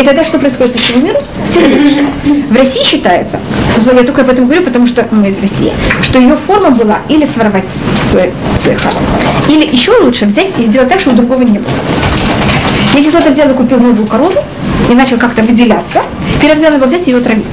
[0.00, 1.20] И тогда что происходит со всем миром?
[1.46, 2.06] Все лучше.
[2.48, 3.38] В России считается,
[3.84, 7.26] я только об этом говорю, потому что мы из России, что ее форма была или
[7.26, 7.64] своровать
[8.10, 8.16] с
[8.62, 8.90] цеха,
[9.48, 11.74] или еще лучше взять и сделать так, чтобы другого не было.
[12.96, 14.42] Если кто-то взял и купил новую корову
[14.90, 16.00] и начал как-то выделяться,
[16.40, 17.44] первым его взять и ее отравить.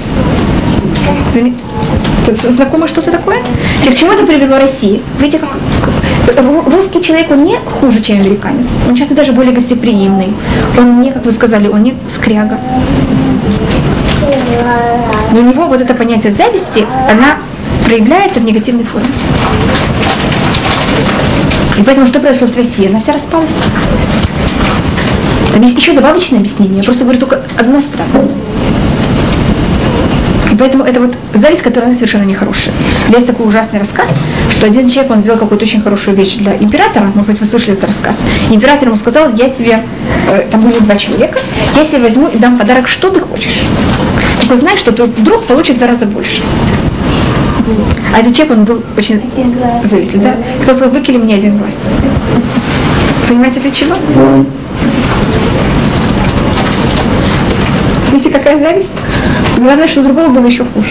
[2.34, 3.40] Знакомо что-то такое?
[3.86, 5.02] К чему это привело России?
[5.20, 5.50] Видите, как
[6.70, 8.68] русский человек, он не хуже, чем американец.
[8.88, 10.34] Он часто даже более гостеприимный.
[10.78, 12.58] Он не, как вы сказали, он не скряга.
[15.32, 17.38] Но у него вот это понятие зависти, она
[17.86, 19.08] проявляется в негативной форме.
[21.78, 22.90] И поэтому что произошло с Россией?
[22.90, 23.52] Она вся распалась.
[25.54, 26.78] Там есть еще добавочное объяснение.
[26.80, 28.28] Я просто говорю только одна страна.
[30.58, 32.74] Поэтому это вот зависть, которая совершенно нехорошая.
[33.10, 34.14] Есть такой ужасный рассказ,
[34.52, 37.74] что один человек, он сделал какую-то очень хорошую вещь для императора, может быть, вы слышали
[37.74, 38.18] этот рассказ.
[38.50, 39.84] Император ему сказал, я тебе,
[40.30, 41.40] э, там были два человека,
[41.76, 43.64] я тебе возьму и дам подарок, что ты хочешь.
[44.42, 46.42] Только знай, что твой друг получит в два раза больше.
[48.16, 49.22] А этот человек, он был очень
[49.90, 50.36] завистлив, да?
[50.64, 51.74] Кто сказал, выкили мне один глаз.
[53.28, 53.96] Понимаете, для чего?
[58.28, 58.90] Видите, какая зависть?
[59.58, 60.90] Главное, что у другого было еще хуже.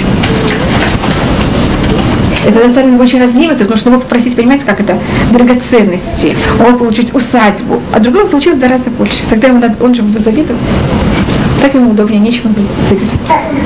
[2.47, 4.99] Это национально очень разгневаться, потому что он мог попросить, понимаете, как это,
[5.33, 9.19] драгоценности, он мог получить усадьбу, а другой получил в два раза больше.
[9.29, 10.59] Тогда надо, он же бы завидовал.
[11.67, 13.11] Так ему удобнее, нечего завидовать.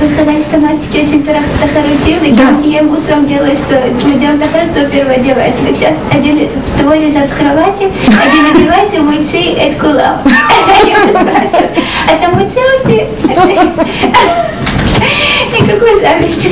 [0.00, 2.48] Вы сказали, что мальчики очень тахарутивны, Да.
[2.64, 3.78] и я утром делаю, что
[4.08, 5.60] мы делаем тахарут, то первое одевается.
[5.66, 6.48] Так сейчас один,
[6.78, 10.24] двое лежат в кровати, один одевается, муйцы, это кулап.
[10.86, 11.68] Я спрашиваю,
[12.08, 13.06] а там муйцы, муйцы?
[15.60, 16.48] Никакой зависти.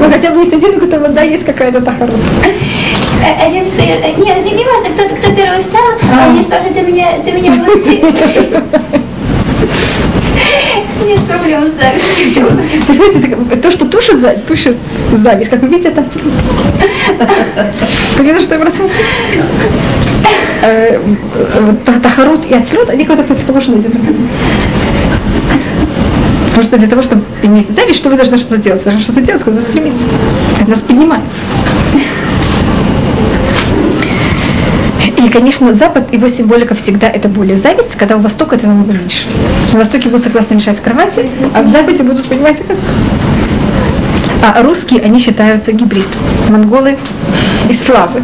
[0.00, 2.18] Ну, хотя бы есть один, у которого, да, есть какая-то тахарут.
[3.22, 6.82] А Один встает, а, нет, не, важно, кто, кто первый встал, а один спрашивает, ты
[6.82, 8.00] меня, ты меня муйцы.
[11.06, 12.48] Нет проблем с завистью.
[12.86, 14.76] Понимаете, то, что тушит, за- тушит
[15.12, 16.30] зависть, как вы видите, это отсюда.
[18.16, 18.82] Понятно, что я просто...
[20.62, 20.98] Э,
[22.02, 24.28] Тахарут и отслет, они как-то противоположны один другому.
[26.48, 28.80] Потому что для того, чтобы иметь зависть, что вы должны что-то делать?
[28.84, 30.06] Вы должны что-то делать, куда стремиться.
[30.60, 31.22] Это нас поднимает.
[35.04, 39.26] И, конечно, Запад, его символика всегда это более зависть, когда у Востока это намного меньше.
[39.72, 42.76] На Востоке будут согласны мешать кровати, а в Западе будут, понимаете, как?
[44.42, 46.06] А русские, они считаются гибрид.
[46.50, 46.98] Монголы
[47.70, 48.22] и славы.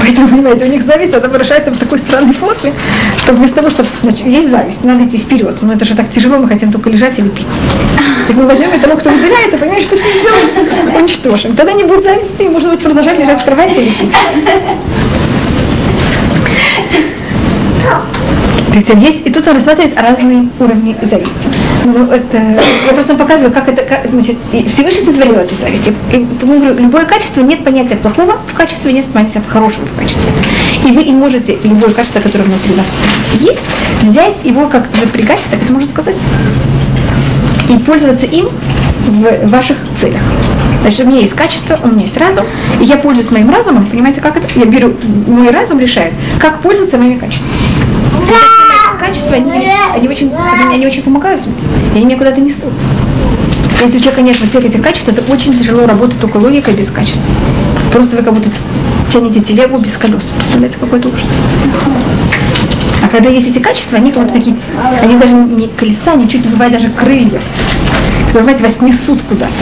[0.00, 2.72] Поэтому, понимаете, у них зависть, она выражается в такой странной форме,
[3.18, 5.56] что вместо того, чтобы значит, есть зависть, надо идти вперед.
[5.62, 7.46] Но это же так тяжело, мы хотим только лежать и лепить.
[8.26, 10.96] Так мы возьмем того, кто выделяется, понимаешь, что с ним делать?
[11.00, 11.54] Уничтожим.
[11.54, 14.14] Тогда не будет зависти, и можно будет продолжать лежать в кровати и лепить.
[18.72, 21.34] Видите, есть, и тут он рассматривает разные уровни зависти.
[21.84, 22.36] Ну, это,
[22.86, 25.88] я просто показываю, как это, как, значит, Всевышний сотворил эту зависть.
[25.88, 29.98] И, и, ну, говорю, любое качество, нет понятия плохого в качестве, нет понятия хорошего в
[29.98, 30.30] качестве.
[30.86, 32.86] И вы и можете любое качество, которое внутри вас
[33.40, 33.60] есть,
[34.02, 36.16] взять его как напрягать, так это можно сказать,
[37.68, 38.48] и пользоваться им
[39.06, 40.22] в ваших целях.
[40.80, 42.46] Значит, у меня есть качество, у меня есть разум,
[42.80, 44.46] и я пользуюсь моим разумом, понимаете, как это?
[44.58, 44.94] Я беру,
[45.26, 47.52] мой разум решает, как пользоваться моими качествами.
[48.16, 51.54] И такие мои качества, они, они, очень, они, они очень помогают мне,
[51.92, 52.72] и они меня куда-то несут.
[53.82, 56.90] Если у человека нет вот всех этих качеств, это очень тяжело работать только логикой без
[56.90, 57.20] качеств.
[57.92, 58.50] Просто вы как будто
[59.12, 60.32] тянете телегу без колес.
[60.36, 61.28] Представляете, какой это ужас.
[63.02, 64.56] А когда есть эти качества, они как будто такие,
[65.00, 67.40] они даже не колеса, они чуть не бывает даже крылья,
[68.26, 69.52] которые, знаете, вас несут куда-то.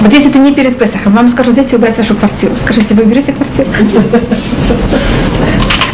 [0.00, 2.54] Вот если это не перед Песохом, вам скажу, взять и убрать вашу квартиру.
[2.62, 3.68] Скажите, вы уберете квартиру?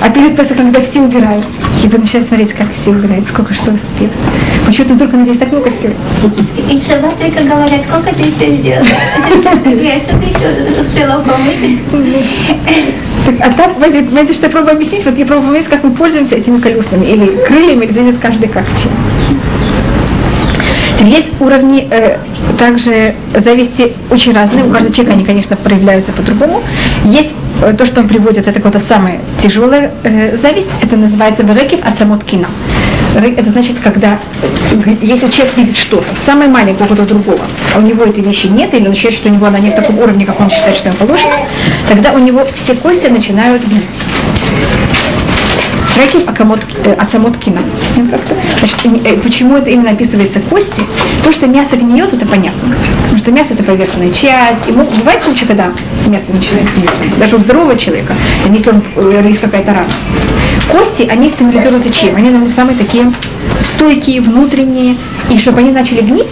[0.00, 1.44] А перед Песохом, когда все убирают,
[1.82, 4.12] и вы начинаете смотреть, как все убирают, сколько что успеет.
[4.64, 5.90] Почему-то вдруг она здесь так много сил.
[6.70, 8.86] И в шаббат только говорят, сколько ты еще сделала?
[9.82, 11.80] Я что ты еще успела помыть?
[13.24, 15.04] Так, а так, знаете, что я пробую объяснить?
[15.04, 18.66] Вот я пробую объяснить, как мы пользуемся этими колесами или крыльями, или зависит каждый как
[18.80, 18.92] чем.
[20.96, 22.18] Теперь есть уровни э,
[22.56, 24.64] также зависти очень разные.
[24.64, 26.62] У каждого человека они, конечно, проявляются по-другому.
[27.04, 30.70] Есть э, то, что он приводит, это какая-то самая тяжелая э, зависть.
[30.82, 32.48] Это называется берекив ацамот кина.
[33.14, 37.40] Ры- Это значит, когда, э, если человек видит что-то, самое маленькое у кого-то другого,
[37.74, 39.74] а у него этой вещи нет, или он считает, что у него она не в
[39.74, 41.34] таком уровне, как он считает, что ему положено,
[41.88, 43.84] тогда у него все кости начинают гнить.
[46.86, 47.60] Э, ацамот кина.
[48.58, 50.82] Значит, э, почему это именно описывается кости?
[51.24, 52.74] То, что мясо гниет, это понятно.
[53.02, 54.68] Потому что мясо это поверхная часть.
[54.68, 55.72] И бывает случай, когда
[56.06, 57.18] мясо начинает гнить.
[57.18, 58.14] Даже у здорового человека,
[58.52, 59.92] если он, э, есть какая-то рана.
[60.70, 62.14] Кости, они символизируют чем?
[62.16, 63.10] Они наверное, самые такие
[63.64, 64.96] стойкие, внутренние.
[65.30, 66.30] И чтобы они начали гнить,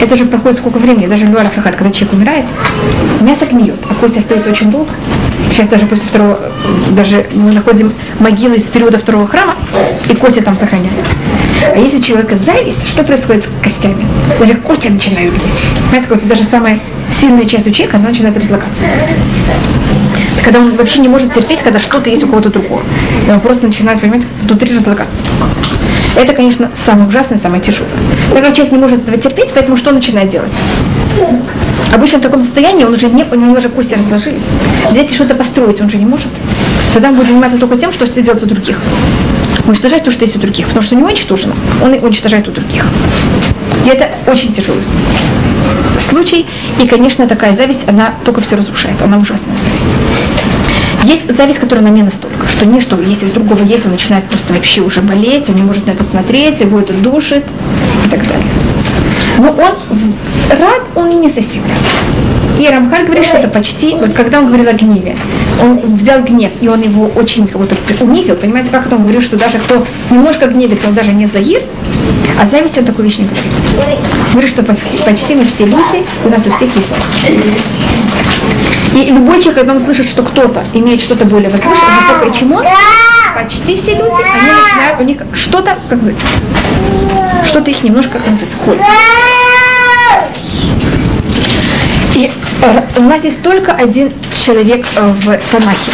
[0.00, 2.44] это же проходит сколько времени, даже Люара Фахат, когда человек умирает,
[3.20, 4.92] мясо гниет, а кости остаются очень долго.
[5.50, 6.38] Сейчас даже после второго,
[6.90, 9.56] даже мы находим могилы из периода второго храма,
[10.08, 11.14] и кости там сохраняются.
[11.74, 14.06] А если у человека зависть, что происходит с костями?
[14.38, 15.66] Даже кости начинают гнить.
[15.86, 16.80] Понимаете, как даже самая
[17.12, 18.84] сильная часть у человека, она начинает разлагаться.
[20.44, 22.82] Когда он вообще не может терпеть, когда что-то есть у кого-то другого.
[23.26, 25.22] И он просто начинает, понимаете, внутри разлагаться.
[26.16, 27.90] Это, конечно, самое ужасное, самое тяжелое.
[28.32, 30.52] Когда человек не может этого терпеть, поэтому что он начинает делать?
[31.94, 34.42] Обычно в таком состоянии он уже не, у него уже кости разложились.
[34.90, 36.28] Взять и что-то построить он же не может.
[36.92, 38.78] Тогда он будет заниматься только тем, что делать у других.
[39.66, 42.84] уничтожать то, что есть у других, потому что него уничтожено, он уничтожает у других.
[43.86, 44.82] И это очень тяжелый
[46.00, 46.46] случай.
[46.82, 49.00] И, конечно, такая зависть, она только все разрушает.
[49.02, 49.96] Она ужасная зависть.
[51.10, 54.24] Есть зависть, которая на не настолько, что не что, если у другого есть, он начинает
[54.26, 57.44] просто вообще уже болеть, он не может на это смотреть, его это душит
[58.06, 58.46] и так далее.
[59.38, 59.74] Но он
[60.50, 62.60] рад, он не совсем рад.
[62.60, 65.16] И Рамхаль говорит, что это почти, вот когда он говорил о гневе,
[65.60, 69.58] он взял гнев, и он его очень кого-то унизил, понимаете, как он говорил, что даже
[69.58, 71.64] кто немножко гневится, он даже не заир,
[72.40, 73.98] а зависть он такую вещь не говорит.
[74.30, 77.50] Говорит, что почти мы все люди, у нас у всех есть зависть.
[78.94, 82.64] И любой человек, когда он слышит, что кто-то имеет что-то более возвышенное, высокое, чем он,
[83.36, 86.16] почти все люди, они начинают, у них что-то, как сказать,
[87.46, 88.82] что-то их немножко, как сказать, ходит.
[92.14, 92.30] И
[92.62, 95.92] э, у нас есть только один человек э, в Танахе,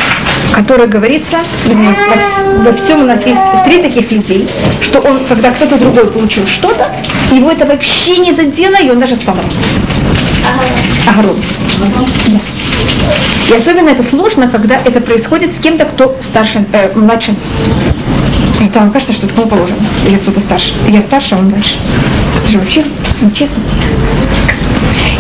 [0.55, 1.37] который говорится,
[1.67, 4.49] во, во всем у нас есть три таких людей,
[4.81, 6.91] что он, когда кто-то другой получил что-то,
[7.31, 9.37] его это вообще не задело, и он даже стал
[11.07, 11.37] Агарон.
[11.79, 12.39] Да.
[13.49, 17.35] И особенно это сложно, когда это происходит с кем-то, кто старше, э, младше.
[18.61, 19.79] Это вам кажется, что это кому положено.
[20.09, 20.75] Или кто-то старше.
[20.89, 21.77] Я старше, а он дальше.
[22.43, 22.85] Это же вообще
[23.21, 23.63] нечестно.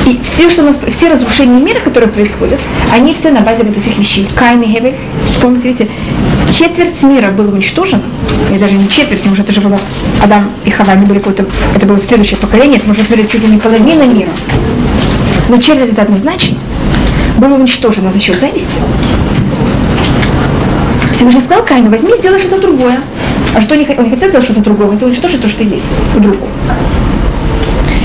[0.06, 2.60] И все, что у нас, все разрушения мира, которые происходят,
[2.92, 4.28] они все на базе вот этих вещей.
[4.36, 4.94] Кайн и Хевель,
[5.40, 5.88] помните, видите,
[6.52, 8.02] четверть мира было уничтожено,
[8.54, 9.80] и даже не четверть, потому что это же было
[10.22, 13.48] Адам и Хава, они были какое-то, это было следующее поколение, это можно смотреть чуть ли
[13.48, 14.30] не половина мира.
[15.48, 16.56] Но четверть это однозначно
[17.36, 18.78] было уничтожено за счет зависти.
[21.12, 23.00] Всевышний сказал Кайну, возьми и сделай что-то другое.
[23.54, 25.84] А что не, он не хотел сделать что-то другое, он хотел уничтожить то, что есть
[26.14, 26.50] у другого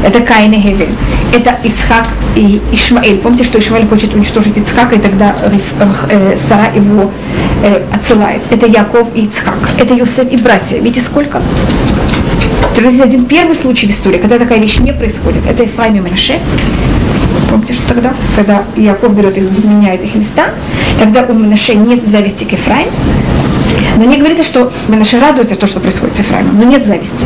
[0.04, 0.90] это Каин и Гевель.
[1.34, 3.18] Это Ицхак и Ишмаэль.
[3.18, 5.36] Помните, что Ишмаэль хочет уничтожить Ицхака, и тогда
[6.10, 7.12] э, Сара его
[7.64, 8.42] э, отсылает.
[8.50, 9.58] Это Яков и Ицхак.
[9.80, 10.78] Это Йосеф и братья.
[10.78, 11.42] Видите, сколько?
[12.78, 15.42] Это один первый случай в истории, когда такая вещь не происходит.
[15.48, 16.40] Это Ефраим и Менаше.
[17.52, 20.52] Помните, что тогда, когда Яков берет их, меняет их места,
[20.98, 22.92] когда у Менаше нет зависти к Ефраиму,
[23.98, 27.26] но не говорится, что Менаше радуется то, что происходит с Ефраимом, но нет зависти.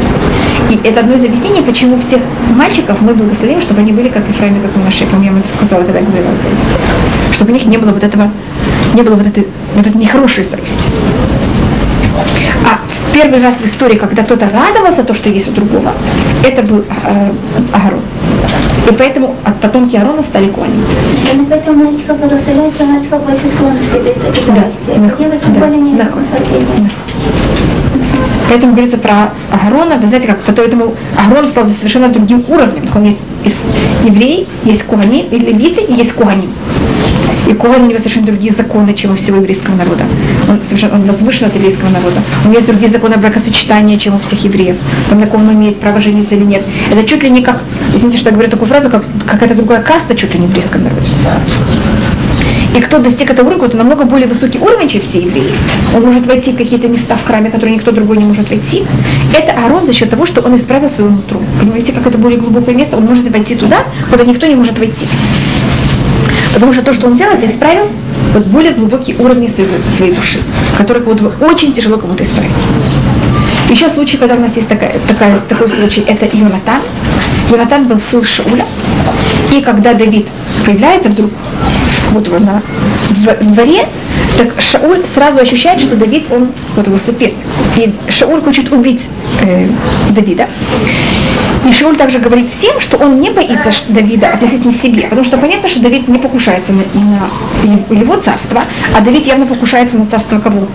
[0.72, 2.22] И это одно из объяснений, почему всех
[2.56, 5.06] мальчиков мы благословим, чтобы они были как Ефраим и как Менаше.
[5.06, 7.32] Помню, я это сказала, когда говорила о зависти.
[7.32, 8.32] Чтобы у них не было вот этого,
[8.96, 9.46] не было вот этой,
[9.76, 10.88] вот этой нехорошей зависти.
[13.16, 15.94] А первый раз в истории, когда кто-то радовался то, что есть у другого,
[16.44, 17.32] это был э,
[17.72, 18.02] Агарон.
[18.90, 20.74] И поэтому от потомки Аарона стали кони.
[21.34, 25.18] И поэтому мальчика благословляет, что мальчика больше склонности к зависти.
[25.18, 25.96] Девочка более не
[28.50, 32.90] Поэтому говорится про Агарона, вы знаете, как поэтому Агарон стал совершенно другим уровнем.
[32.94, 33.66] Он есть из
[34.04, 36.50] евреев, есть кугани, и левиты, и есть кугани.
[37.48, 40.04] И Коэн у него совершенно другие законы, чем у всего еврейского народа.
[40.50, 42.22] Он совершенно он возвышен от еврейского народа.
[42.44, 44.78] У него есть другие законы бракосочетания, чем у всех евреев.
[45.10, 46.64] Там, на ком он имеет право жениться или нет.
[46.92, 47.62] Это чуть ли не как,
[47.94, 50.84] извините, что я говорю такую фразу, как какая-то другая каста чуть ли не в еврейском
[50.84, 51.12] народе.
[52.76, 55.54] И кто достиг этого уровня, это намного более высокий уровень, чем все евреи.
[55.96, 58.84] Он может войти в какие-то места в храме, которые никто другой не может войти.
[59.38, 61.40] Это Аарон за счет того, что он исправил свое нутро.
[61.60, 65.08] Понимаете, как это более глубокое место, он может войти туда, куда никто не может войти.
[66.54, 67.88] Потому что то, что он сделал, это исправил
[68.34, 70.40] вот более глубокие уровни своей, своей души,
[70.78, 72.52] которые вот очень тяжело кому-то исправить.
[73.70, 76.82] Еще случай, когда у нас есть такая, такая, такой случай, это Йонатан.
[77.50, 78.66] Йонатан был сын Шауля.
[79.52, 80.28] И когда Давид
[80.66, 81.32] появляется вдруг
[82.12, 82.62] вот на,
[83.10, 83.86] в дворе,
[84.38, 87.38] так Шауль сразу ощущает, что Давид, он вот его соперник.
[87.78, 89.04] И Шауль хочет убить
[89.42, 89.68] э,
[90.12, 90.48] Давида.
[91.68, 95.68] И Шауль также говорит всем, что он не боится Давида относительно себе, потому что понятно,
[95.68, 98.64] что Давид не покушается на, на его царство,
[98.96, 100.68] а Давид явно покушается на царство кого?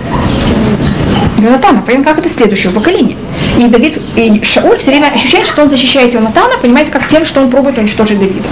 [1.39, 3.17] Йонатана, понятно, как это следующего поколения.
[3.59, 7.41] И Давид, и Шауль все время ощущает, что он защищает Йонатана, понимаете, как тем, что
[7.41, 8.49] он пробует уничтожить Давида.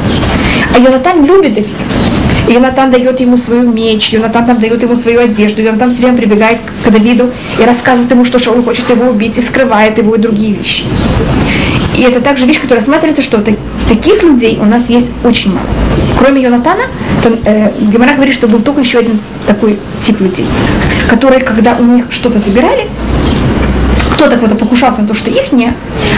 [0.74, 1.70] А Йонатан любит Давида.
[2.48, 6.16] И Йонатан дает ему свою меч, Йонатан там дает ему свою одежду, Йонатан все время
[6.16, 7.30] прибегает к Давиду
[7.60, 10.84] и рассказывает ему, что Шауль хочет его убить, и скрывает его и другие вещи.
[11.96, 13.42] И это также вещь, которая рассматривается, что
[13.88, 15.66] таких людей у нас есть очень мало.
[16.18, 16.84] Кроме Йонатана,
[17.22, 20.46] то, э, Гемора говорит, что был только еще один такой тип людей,
[21.10, 22.88] которые, когда у них что-то забирали,
[24.14, 25.74] кто-то кто-то покушался на то, что их не,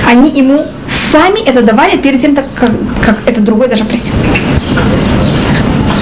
[0.09, 0.64] они ему
[1.11, 2.70] сами это давали перед тем, как,
[3.05, 4.14] как это другой даже просил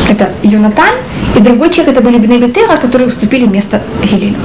[0.09, 0.95] это Юнатан,
[1.37, 4.37] и другой человек это были Бнебетера, которые уступили место Гилелю.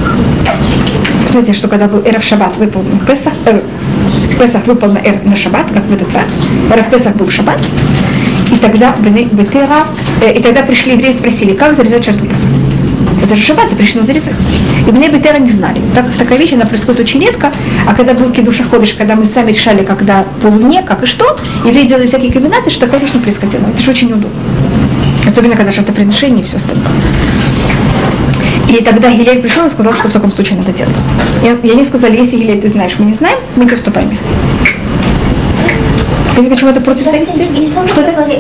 [1.32, 3.62] Знаете, что когда был Эров Шаббат выполнен Песах, э,
[4.40, 6.28] Песах выполнен Эр на Шаббат, как в этот раз,
[6.72, 7.60] Эров Песах был Шаббат,
[8.52, 9.88] и тогда Бетера,
[10.22, 12.50] э, и тогда пришли евреи и спросили, как завязать жертву Песах.
[13.24, 14.36] Это же шаббат, запрещено зарезать.
[14.86, 15.80] И Бней Бетера не знали.
[15.96, 17.54] Так, такая вещь, она происходит очень редко,
[17.88, 21.38] а когда был Кедуша Ходыш, когда мы сами решали, когда по луне, как и что,
[21.64, 23.66] евреи делали всякие комбинации, что такая вещь не происходила.
[23.74, 24.30] Это же очень удобно.
[25.26, 26.88] Особенно, когда жертвоприношение и все остальное.
[28.70, 30.98] И тогда Гилель пришел и сказал, что в таком случае надо делать.
[31.64, 34.26] И, они сказали, если Гилель ты знаешь, мы не знаем, мы тебе вступаем вместе.
[36.36, 37.46] Понимаете, почему это против зависти?
[37.88, 38.12] Что это?
[38.14, 38.32] Много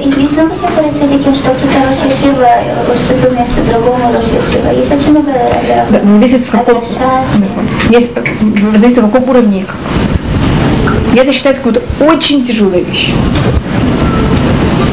[5.91, 6.83] Да, но зависит в каком,
[7.91, 8.11] есть,
[8.77, 9.65] зависит в каком уровне
[11.13, 13.13] и это считается какой-то очень тяжелой вещью.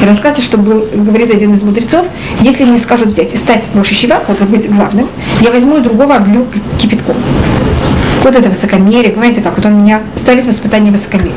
[0.03, 2.07] И что был, говорит один из мудрецов,
[2.41, 5.09] если мне скажут взять и стать Рошишива, вот быть главным,
[5.41, 6.47] я возьму другого облю
[6.79, 7.17] кипятком.
[8.23, 11.35] Вот это высокомерие, понимаете, как вот он меня ставит в испытание высокомерия.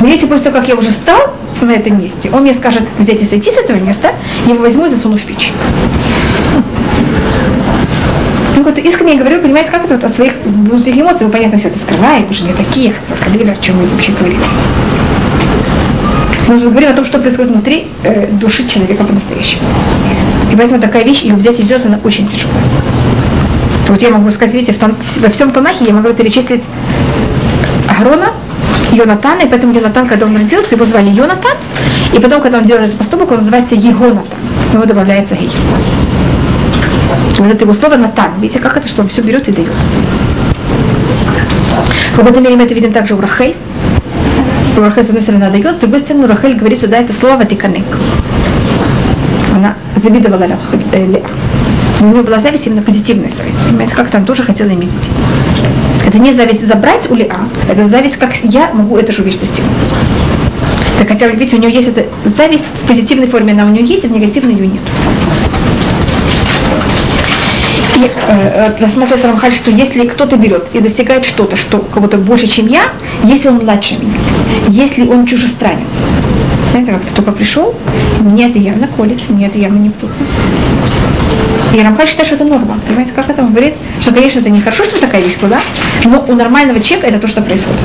[0.00, 3.20] Но если после того, как я уже стал на этом месте, он мне скажет взять
[3.20, 4.12] и сойти с этого места,
[4.46, 5.52] я его возьму и засуну в печь.
[8.56, 11.68] Ну, вот искренне говорю, понимаете, как это вот от своих внутренних эмоций, вы, понятно, все
[11.68, 14.40] это скрываем, мы же не такие, заходили, о чем мы вообще говорите.
[16.48, 19.62] Мы же говорим о том, что происходит внутри э, души человека по-настоящему.
[20.52, 22.62] И поэтому такая вещь, ее взять и сделать, она очень тяжелая.
[23.88, 26.62] Вот я могу сказать, видите, в тон, во всем Танахе я могу перечислить
[27.88, 28.30] Агрона,
[28.92, 31.56] Йонатана, и поэтому Йонатан, когда он родился, его звали Йонатан,
[32.12, 34.24] и потом, когда он делает этот поступок, он называется Егонатан.
[34.72, 35.50] Ему добавляется Гей.
[37.38, 38.30] Вот это его слово Натан.
[38.40, 39.70] Видите, как это, что он все берет и дает.
[42.40, 43.54] Мере мы это видим также у Рахель.
[44.76, 47.46] У Рахель, с одной стороны, она дает, с другой стороны, Рахель говорится, да, это слово
[47.46, 47.86] тиканек.
[49.54, 50.58] Она завидовала Леа.
[52.00, 53.56] У нее была зависть, именно позитивная зависть.
[53.66, 55.12] Понимаете, как-то она тоже хотела иметь детей.
[56.06, 57.38] Это не зависть забрать у Лиа,
[57.70, 59.94] это зависть, как я могу эту же вещь достигнуть.
[60.98, 64.04] Так хотя, видите, у нее есть эта зависть в позитивной форме, она у нее есть,
[64.04, 64.82] а в негативной ее нет.
[67.96, 72.66] И э, рассматривает Рамхаль, что если кто-то берет и достигает что-то, что кого-то больше, чем
[72.66, 72.82] я,
[73.24, 74.18] если он младше меня,
[74.68, 76.04] если он чужестранец,
[76.72, 77.74] знаете, как ты только пришел,
[78.20, 80.14] мне это явно колет, мне это явно не плохо.
[81.74, 82.78] И Рамхаль считает, что это норма.
[82.86, 83.74] Понимаете, как это он говорит?
[84.00, 85.60] Что, конечно, это нехорошо, что такая вещь была,
[86.04, 87.80] но у нормального человека это то, что происходит.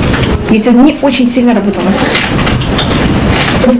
[0.50, 3.78] Если он не очень сильно работал над собой.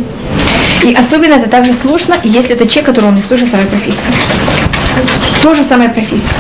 [0.85, 3.99] И особенно это также сложно, если это человек, который он из той же самой профессии.
[5.43, 6.35] То же самая профессия.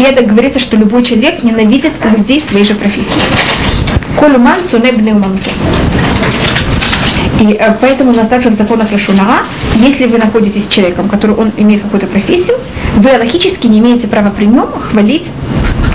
[0.00, 3.20] И это говорится, что любой человек ненавидит людей своей же профессии.
[4.18, 5.50] Колюман сунебный умамке.
[7.40, 9.44] И э, поэтому у нас также в законах Рашунара,
[9.76, 12.56] если вы находитесь с человеком, который он имеет какую-то профессию,
[12.96, 15.26] вы логически не имеете права при нем хвалить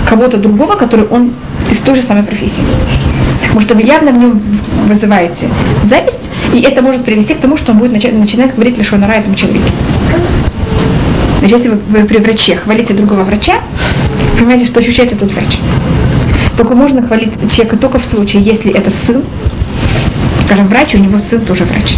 [0.08, 1.32] кого-то другого, который он
[1.70, 2.62] из той же самой профессии.
[3.42, 4.40] Потому что вы явно в нем
[4.86, 5.48] вызываете
[5.84, 8.96] зависть, и это может привести к тому, что он будет начать, начинать говорить лишь о
[8.96, 9.66] этому человеку.
[11.44, 13.60] Значит, если вы, при враче хвалите другого врача,
[14.38, 15.58] понимаете, что ощущает этот врач.
[16.56, 19.22] Только можно хвалить человека только в случае, если это сын,
[20.46, 21.96] скажем, врач, у него сын тоже врач.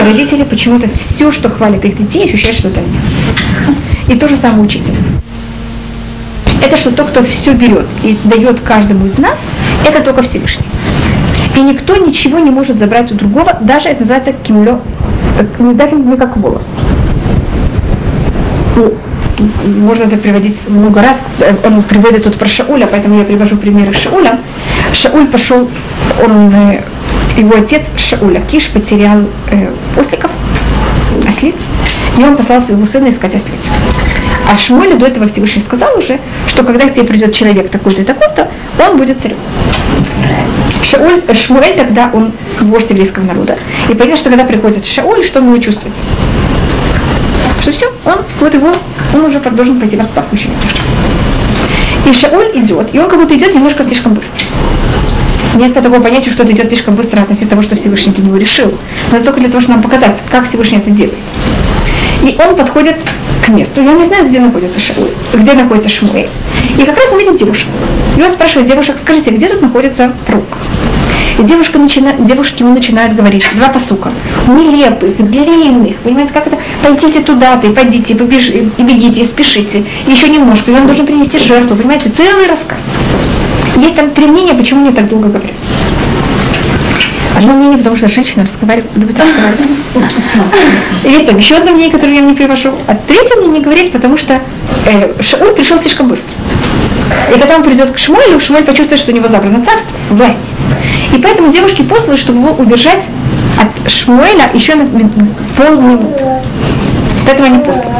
[0.00, 4.14] Родители почему-то все, что хвалят их детей, ощущают, что это они.
[4.14, 4.94] И то же самое учитель.
[6.64, 9.42] Это что тот, кто все берет и дает каждому из нас,
[9.84, 10.66] это только Всевышний.
[11.56, 14.80] И никто ничего не может забрать у другого, даже это называется кимлё,
[15.74, 16.62] даже не как волос.
[19.66, 21.18] Можно это приводить много раз.
[21.64, 24.38] Он приводит тут про Шауля, поэтому я привожу примеры Шауля.
[24.92, 25.68] Шауль пошел,
[26.24, 26.54] он
[27.36, 29.68] его отец Шауля Киш потерял э,
[29.98, 30.30] осликов,
[31.28, 31.54] ослиц,
[32.16, 33.70] и он послал своего сына искать ослиц.
[34.50, 36.18] А Шмуэлю до этого Всевышний сказал уже,
[36.48, 38.48] что когда к тебе придет человек такой-то и такой-то,
[38.78, 39.36] он будет царем.
[40.82, 43.58] Шауль, Шмуэль тогда, он вождь еврейского народа.
[43.88, 45.96] И понятно, что когда приходит Шауль, что он будет чувствовать?
[47.66, 48.68] Что все, он, вот его,
[49.12, 50.48] он уже должен пойти в отставку еще.
[52.08, 54.40] И Шауль идет, и он как будто идет немножко слишком быстро.
[55.56, 58.72] Нет такого понятия, что это идет слишком быстро относительно того, что Всевышний для него решил.
[59.10, 61.18] Но это только для того, чтобы нам показать, как Всевышний это делает.
[62.22, 62.98] И он подходит
[63.44, 63.82] к месту.
[63.82, 66.28] Я не знаю, где находится Шауль, где находится Шмуэль.
[66.78, 67.66] И как раз он видит девушек.
[68.16, 70.46] И он спрашивает девушек, скажите, где тут находится пророк?
[71.38, 74.10] И девушка начинает, девушки ему начинают говорить два посука,
[74.48, 78.48] нелепых, длинных, понимаете, как это, пойдите туда-то, и пойдите, и, побеж...
[78.48, 82.80] и бегите, и спешите, еще немножко, и он должен принести жертву, понимаете, целый рассказ.
[83.76, 85.52] Есть там три мнения, почему они так долго говорят.
[87.36, 89.76] Одно мнение, потому что женщина разговаривает, любит разговаривать.
[91.04, 92.72] Есть там еще одно мнение, которое я не привожу.
[92.86, 94.40] А третье мнение говорит, потому что
[94.86, 96.32] э, Шауль пришел слишком быстро.
[97.34, 100.54] И когда он придет к Шмуэлю, Шмуэль почувствует, что у него забрано царство, власть.
[101.14, 103.04] И поэтому девушки послали, чтобы его удержать
[103.60, 104.86] от Шмуэля еще на
[105.56, 106.24] полминуты.
[107.24, 107.92] Поэтому они послали.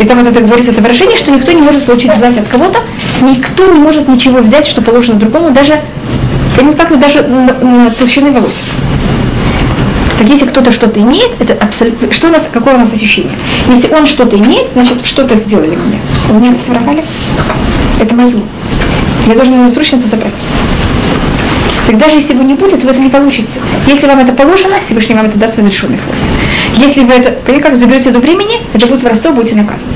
[0.00, 2.80] и там вот это говорится, это выражение, что никто не может получить власть от кого-то,
[3.20, 5.80] никто не может ничего взять, что положено другому, даже,
[6.56, 8.60] как даже на, толщины волос.
[10.22, 12.12] Так если кто-то что-то имеет, это абсолютно...
[12.12, 13.32] Что у нас, какое у нас ощущение?
[13.68, 15.98] Если он что-то имеет, значит, что-то сделали мне.
[16.30, 17.02] У меня это своровали.
[18.00, 18.40] Это мое.
[19.26, 20.40] Я должен ему срочно это забрать.
[21.88, 23.58] Так даже если его не будет, вы это не получите.
[23.88, 26.20] Если вам это положено, Всевышний вам это даст в разрешенной форме.
[26.76, 29.90] Если вы это, как заберете до времени, это будет воровство, будете наказаны.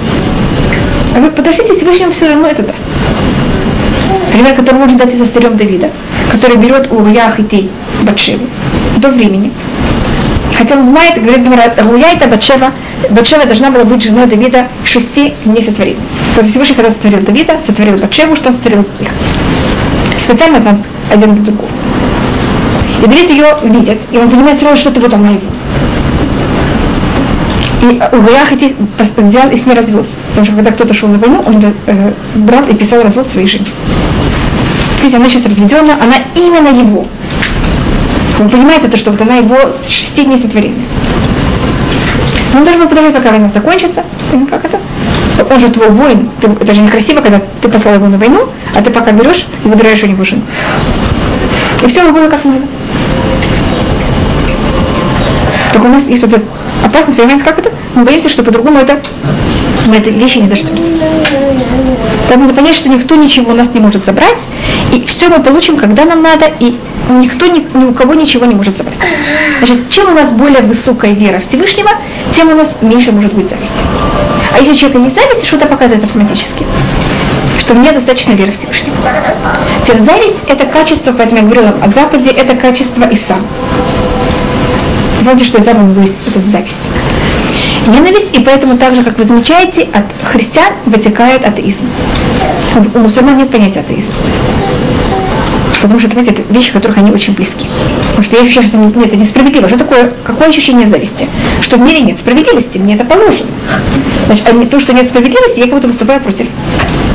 [1.14, 2.84] А вы подождите, Всевышний вам все равно это даст.
[4.32, 5.88] Пример, который можно дать из царем Давида,
[6.32, 7.68] который берет у Яхити
[8.02, 8.44] Батшеву
[8.96, 9.52] до времени,
[10.56, 11.46] Хотя он знает, говорит
[11.82, 12.72] Руя это Батшева,
[13.10, 16.00] Батшева должна была быть женой Давида шести дней сотворения.
[16.34, 19.10] То есть Всевышний, когда сотворил Давида, сотворил Батшеву, что он сотворил них?
[20.18, 20.82] Специально там
[21.12, 21.68] один для другого.
[23.04, 25.40] И Давид ее видит, и он понимает сразу, что это вот она его.
[27.82, 28.46] И Угая
[29.18, 30.12] взял и с ней развелся.
[30.30, 33.66] Потому что когда кто-то шел на войну, он э, брал и писал развод своей жене.
[35.00, 37.06] Видите, она сейчас разведена, она именно его.
[38.38, 40.84] Он понимает это, что вот она его с шести дней сотворения.
[42.52, 44.02] Но он должен был подождать, пока война закончится.
[44.50, 44.78] Как это?
[45.50, 46.28] Он же твой воин.
[46.40, 49.68] Ты, это же некрасиво, когда ты послал его на войну, а ты пока берешь и
[49.68, 50.42] забираешь у него жену.
[51.82, 52.62] И все было как надо.
[55.72, 56.44] Так у нас есть вот эта
[56.84, 57.70] опасность, понимаете, как это?
[57.94, 58.98] Мы боимся, что по-другому это
[59.86, 60.90] мы этой вещи не дождемся.
[62.28, 64.44] Так надо понять, что никто ничего у нас не может забрать,
[64.92, 66.76] и все мы получим, когда нам надо, и
[67.10, 68.98] никто ни, ни у кого ничего не может забрать.
[69.58, 71.90] Значит, чем у нас более высокая вера Всевышнего,
[72.32, 73.74] тем у нас меньше может быть зависти.
[74.52, 76.64] А если у человека есть зависть, что-то показывает автоматически
[77.66, 78.94] что мне достаточно веры Всевышнего.
[79.82, 83.34] Теперь зависть– это качество, поэтому я говорила о Западе, это качество Иса.
[85.18, 86.90] Помните, что Иса есть это зависть.
[87.86, 91.86] Ненависть, и поэтому так же, как вы замечаете, от христиан вытекает атеизм.
[92.94, 94.14] У мусульман нет понятия атеизма
[95.86, 97.66] потому что, знаете, это вещи, которых они очень близки.
[98.08, 99.68] Потому что я ощущаю, что нет, это несправедливо.
[99.68, 101.28] Что такое, какое ощущение зависти?
[101.60, 103.50] Что в мире нет справедливости, мне это положено.
[104.26, 106.46] Значит, а то, что нет справедливости, я как будто выступаю против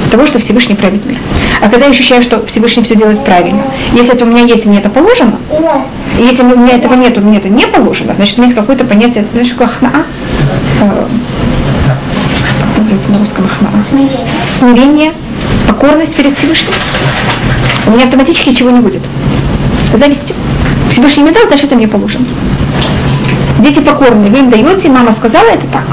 [0.09, 1.17] того, что Всевышний правит мир.
[1.61, 3.61] А когда я ощущаю, что Всевышний все делает правильно,
[3.93, 5.37] если это у меня есть, мне это положено,
[6.17, 9.25] если у меня этого нет, мне это не положено, значит, у меня есть какое-то понятие,
[9.33, 10.05] знаешь, какое хнаа?
[10.81, 11.07] Э,
[13.09, 13.71] на русском хнаа?
[14.59, 15.13] Смирение,
[15.67, 16.73] покорность перед Всевышним
[17.87, 19.01] у меня автоматически ничего не будет.
[19.93, 20.33] Зависти.
[20.89, 22.25] Всевышний мне дал, значит, это мне положено.
[23.59, 25.85] Дети покорные, вы им даете, мама сказала, это так.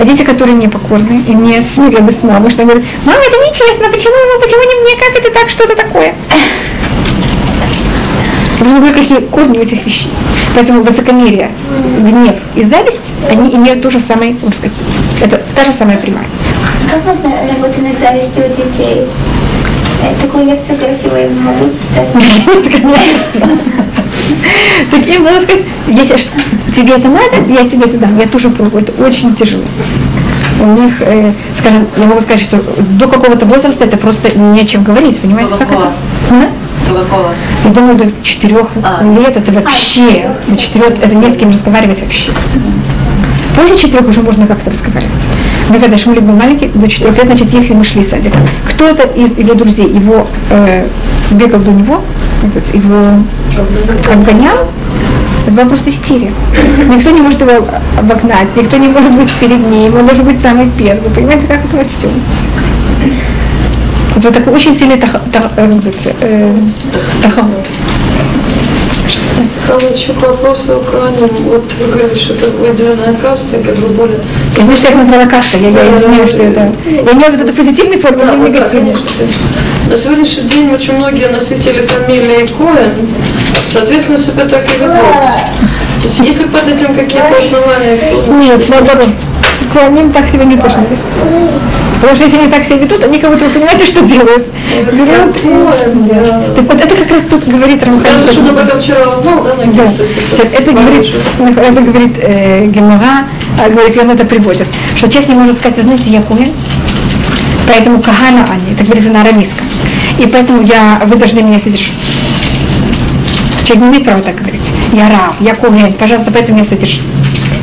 [0.00, 3.88] А дети, которые не покорны и не смирены с мамой, что говорят, мама, это нечестно,
[3.90, 6.14] почему, почему не мне, как это так, что это такое?
[8.60, 10.10] Нужно были какие корни у этих вещей.
[10.54, 11.50] Поэтому высокомерие,
[11.98, 14.78] гнев и зависть, они имеют то же самое, можно сказать,
[15.22, 16.26] это та же самая прямая.
[16.90, 19.06] Как можно работать над завистью у детей?
[20.22, 22.72] Такую лекцию красивую могу читать.
[22.82, 23.58] Конечно.
[24.90, 26.16] Так им надо сказать, если
[26.74, 28.18] тебе это надо, я тебе это дам.
[28.18, 28.82] Я тоже пробую.
[28.82, 29.64] Это очень тяжело.
[30.60, 32.62] У них, э, скажем, я могу сказать, что
[32.98, 35.92] до какого-то возраста это просто не о чем говорить, понимаете, как это?
[36.88, 37.30] До какого?
[37.64, 39.02] Я думаю, до четырех А.
[39.02, 42.30] лет это вообще, до четырех, это не с кем разговаривать вообще.
[43.56, 45.12] После четырех уже можно как-то разговаривать.
[45.70, 48.32] Мы когда Шмулик был маленький, до четырех лет, значит, если мы шли в садик,
[48.68, 50.86] кто-то из его друзей его э,
[51.30, 52.02] бегал до него,
[52.44, 53.14] этот, его
[54.12, 54.68] обгонял,
[55.46, 56.32] это была просто истерия.
[56.88, 57.66] Никто не может его
[57.98, 61.10] обогнать, никто не может быть перед ним, он должен быть самый первый.
[61.10, 62.10] Понимаете, как это во всем?
[64.16, 65.78] Это вот такой очень сильный тах, тах, э,
[66.22, 66.54] э,
[67.22, 67.66] тахавут.
[69.68, 74.18] А еще к вопросу к Ане, вот вы говорили, что это выделенная каста, которая более...
[74.56, 76.72] Я знаю, что я их назвала каста, я, я извиняюсь, что это...
[76.86, 78.94] Я имею в виду это позитивный форме, Да, не негативный.
[78.94, 79.36] конечно.
[79.90, 82.92] На сегодняшний день очень многие носители фамилии Коэн,
[83.70, 84.96] соответственно, себя так и ведут.
[84.96, 88.00] То есть есть ли под этим какие-то основания?
[88.46, 89.08] Нет, наоборот.
[89.72, 91.85] Клоним так себя не должны вести.
[92.00, 94.46] Потому что если они так себя ведут, они как будто, вы понимаете, что делают?
[94.92, 96.56] Берут и-.
[96.56, 98.04] Так вот это как раз тут говорит Рамхан.
[98.04, 99.92] Кажется, что об этом вчера узнал, да, на Да.
[100.52, 101.06] Это говорит,
[101.38, 103.26] это говорит э, Гемора,
[103.58, 104.66] а, говорит, он это приводит,
[104.96, 106.52] что человек не может сказать, вы знаете, я Коэн,
[107.66, 109.64] поэтому Кахана Ани, это говорится на арамейском,
[110.18, 111.94] и поэтому я, вы должны меня содержать.
[113.64, 114.70] Человек не имеет права так говорить.
[114.92, 117.00] Я раб, я Коэн, пожалуйста, поэтому меня содержи.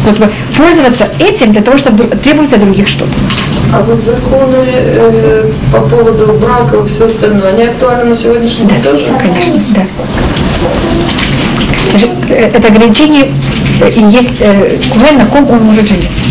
[0.06, 3.14] Вот бы пользоваться этим для того, чтобы требовать от других что-то.
[3.76, 8.84] А вот законы э, по поводу брака и все остальное, они актуальны на сегодняшний день
[8.84, 9.08] тоже?
[9.20, 9.82] Конечно, да.
[11.90, 13.32] Значит, э, это ограничение
[13.82, 14.80] э, есть э,
[15.18, 16.24] на ком он может жениться.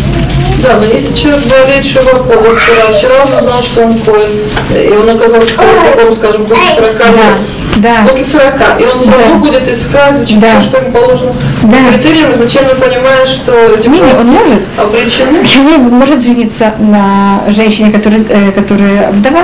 [0.61, 4.31] Да, но если человек болеет широко, вчера, вчера он узнал, что он коин,
[4.73, 7.37] и он оказался холостяком, скажем, после 40 лет,
[7.77, 9.17] Да, после 40, и он все Да.
[9.17, 10.61] равно будет искать, зачем Да.
[10.61, 11.33] что ему положено
[11.63, 11.77] Да.
[11.77, 14.61] по критериям, зачем он понимает, что эти Не, не, он может.
[14.77, 15.45] обречены.
[15.45, 19.43] Человек может жениться на женщине, которая, э, которая вдова,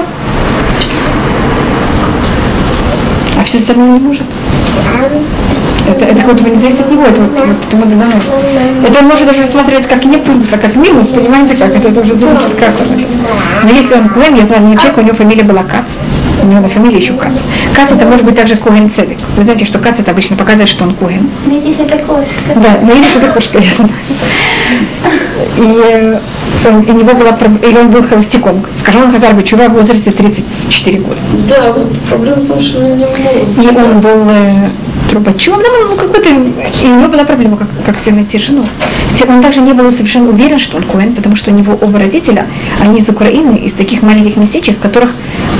[3.40, 4.24] а все остальное не может.
[5.90, 8.14] Это, это как будто бы не зависит от него, это вот, вот это мы дано.
[8.86, 11.76] Это он может даже рассматривать как не плюс, а как минус, понимаете как?
[11.76, 13.06] Это, это уже зависит как он.
[13.64, 16.00] Но если он Коэн, я знаю, человек, у него фамилия была Кац,
[16.44, 17.40] у него на фамилии еще Кац.
[17.76, 19.18] Кац это может быть также Коэн Цедек.
[19.36, 21.28] Вы знаете, что Кац это обычно показывает, что он Коэн.
[21.48, 22.40] Видите, это кошка.
[22.56, 23.92] Да, но видишь, это кошка, я знаю.
[25.58, 26.20] И э,
[26.68, 28.64] он, у него была, или он был холостяком.
[28.76, 31.18] Скажем, он Хазар Бачува в возрасте 34 года.
[31.50, 33.08] Да, вот проблема в том, что него
[33.58, 34.70] не И он был э,
[35.10, 38.64] трубачом, да, ну, какой-то, и у него была проблема, как, как все найти жену.
[39.28, 42.46] Он также не был совершенно уверен, что он Коэн, потому что у него оба родителя,
[42.80, 45.12] они из Украины, из таких маленьких местечек, в которых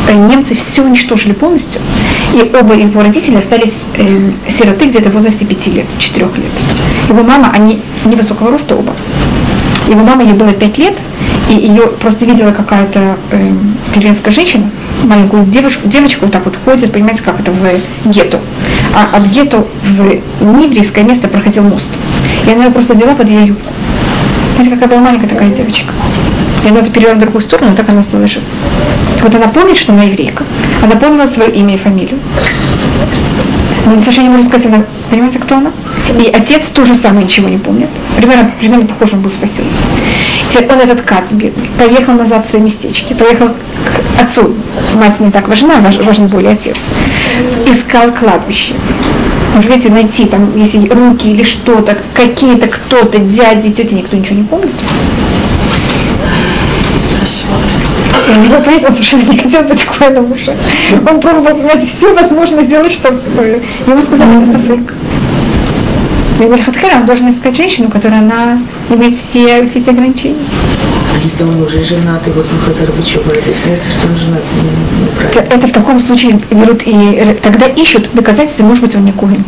[0.08, 1.82] э, немцы все уничтожили полностью.
[2.34, 6.52] И оба его родителя остались э, сироты где-то в возрасте пяти лет, четырех лет.
[7.10, 8.94] Его мама, они невысокого роста оба.
[9.88, 10.94] Его мама, ей было пять лет,
[11.50, 13.52] и ее просто видела какая-то э,
[13.96, 14.70] деревенская женщина,
[15.04, 18.40] маленькую девушку, девочку вот так вот ходит, понимаете, как это в гетто.
[18.94, 21.94] А от гетто в нееврейское место проходил мост.
[22.46, 23.72] И она его просто взяла под ее юбку.
[24.56, 25.94] Знаете, какая была маленькая такая девочка.
[26.66, 28.44] И она это перевела в другую сторону, и так она стала жить.
[29.22, 30.44] Вот она помнит, что она еврейка.
[30.84, 32.20] Она помнила свое имя и фамилию.
[33.90, 35.72] Но совершенно не может сказать, она, понимаете, кто она?
[36.20, 37.90] И отец тоже самое ничего не помнит.
[38.18, 39.64] Примерно, примерно похоже, он был спасен.
[40.50, 44.54] Теперь он этот кац бедный, поехал назад в свои местечки, поехал к отцу.
[44.96, 46.78] Мать не так важна, важ- важен более отец.
[47.66, 48.74] Искал кладбище.
[49.56, 54.44] Может, видите, найти там, если руки или что-то, какие-то кто-то, дяди, тети, никто ничего не
[54.44, 54.70] помнит.
[57.22, 57.69] И
[58.44, 60.56] него, понимаете, он совершенно не хотел быть коином уже.
[61.10, 64.94] Он пробовал, понимаете, все возможно сделать, чтобы э, ему сказали, это сафек.
[66.40, 70.38] И Вальхатхера, он должен искать женщину, которая она имеет все, все эти ограничения.
[71.14, 75.06] А если он уже женат, и вот он Хазар Бычева, объясняется, что он женат не-
[75.06, 75.40] неправильно.
[75.42, 79.44] Это, это в таком случае берут и тогда ищут доказательства, может быть, он не Коин.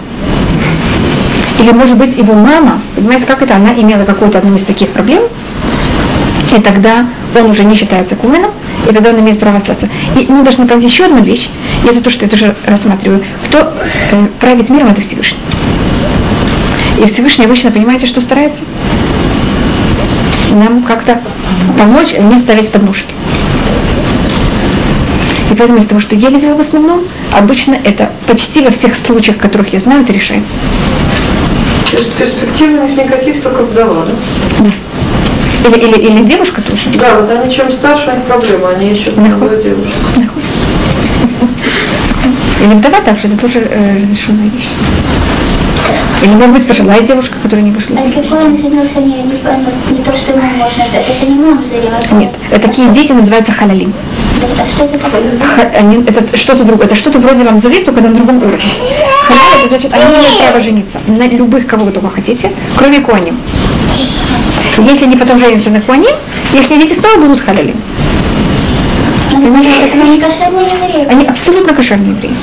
[1.60, 5.22] Или, может быть, его мама, понимаете, как это, она имела какую-то одну из таких проблем,
[6.56, 8.52] и тогда он уже не считается Коином,
[8.90, 9.88] и тогда он имеет право остаться.
[10.18, 11.50] И мы должны понять еще одну вещь,
[11.84, 13.24] и это то, что я тоже рассматриваю.
[13.46, 13.60] Кто
[14.12, 15.40] э, правит миром, это Всевышний.
[17.02, 18.64] И Всевышний обычно, понимаете, что старается?
[20.52, 21.22] Нам как-то
[21.78, 23.14] помочь, а не ставить подножки.
[25.52, 27.02] И поэтому из того, что я видела в основном,
[27.38, 30.58] обычно это почти во всех случаях, которых я знаю, это решается.
[31.92, 34.66] То есть перспектив у них никаких, только вдова, да?
[35.66, 36.90] Или, или, или девушка тоже.
[37.00, 39.34] Да, вот они чем старше, у них проблема, они ищут Нахуй.
[39.36, 40.00] молодую девушку.
[42.64, 44.70] Или вдова также, это тоже э, разрешенная вещь.
[46.24, 49.98] Или, может быть, пожилая девушка, которая не вышла А если Коэн женился не, не, не,
[49.98, 52.14] не то, что ему можно, так это не маму заниматься.
[52.16, 52.32] Нет,
[52.62, 53.92] такие дети называются халалим.
[54.60, 55.22] А что это такое?
[55.40, 58.60] Ха- они- это что-то другое, это что-то вроде вам завет, только на другом уровне.
[59.24, 63.38] Халаль, это значит, они имеют право жениться на любых, кого вы только хотите, кроме Куаним.
[64.78, 66.16] Если они потом женятся на Куаним,
[66.54, 67.42] их дети снова будут
[70.12, 71.08] не кошерный еврей.
[71.08, 72.36] Они абсолютно кошерные евреи.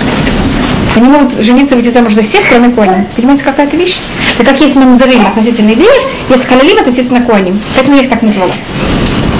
[0.96, 3.06] Они могут жениться, выйти замуж за всех, кроме Коаним.
[3.14, 3.98] Понимаете, какая-то вещь?
[4.36, 7.60] Так как есть мамзарим относительно евреев, есть халалим относительно Коаним.
[7.74, 8.52] Поэтому я их так назвала.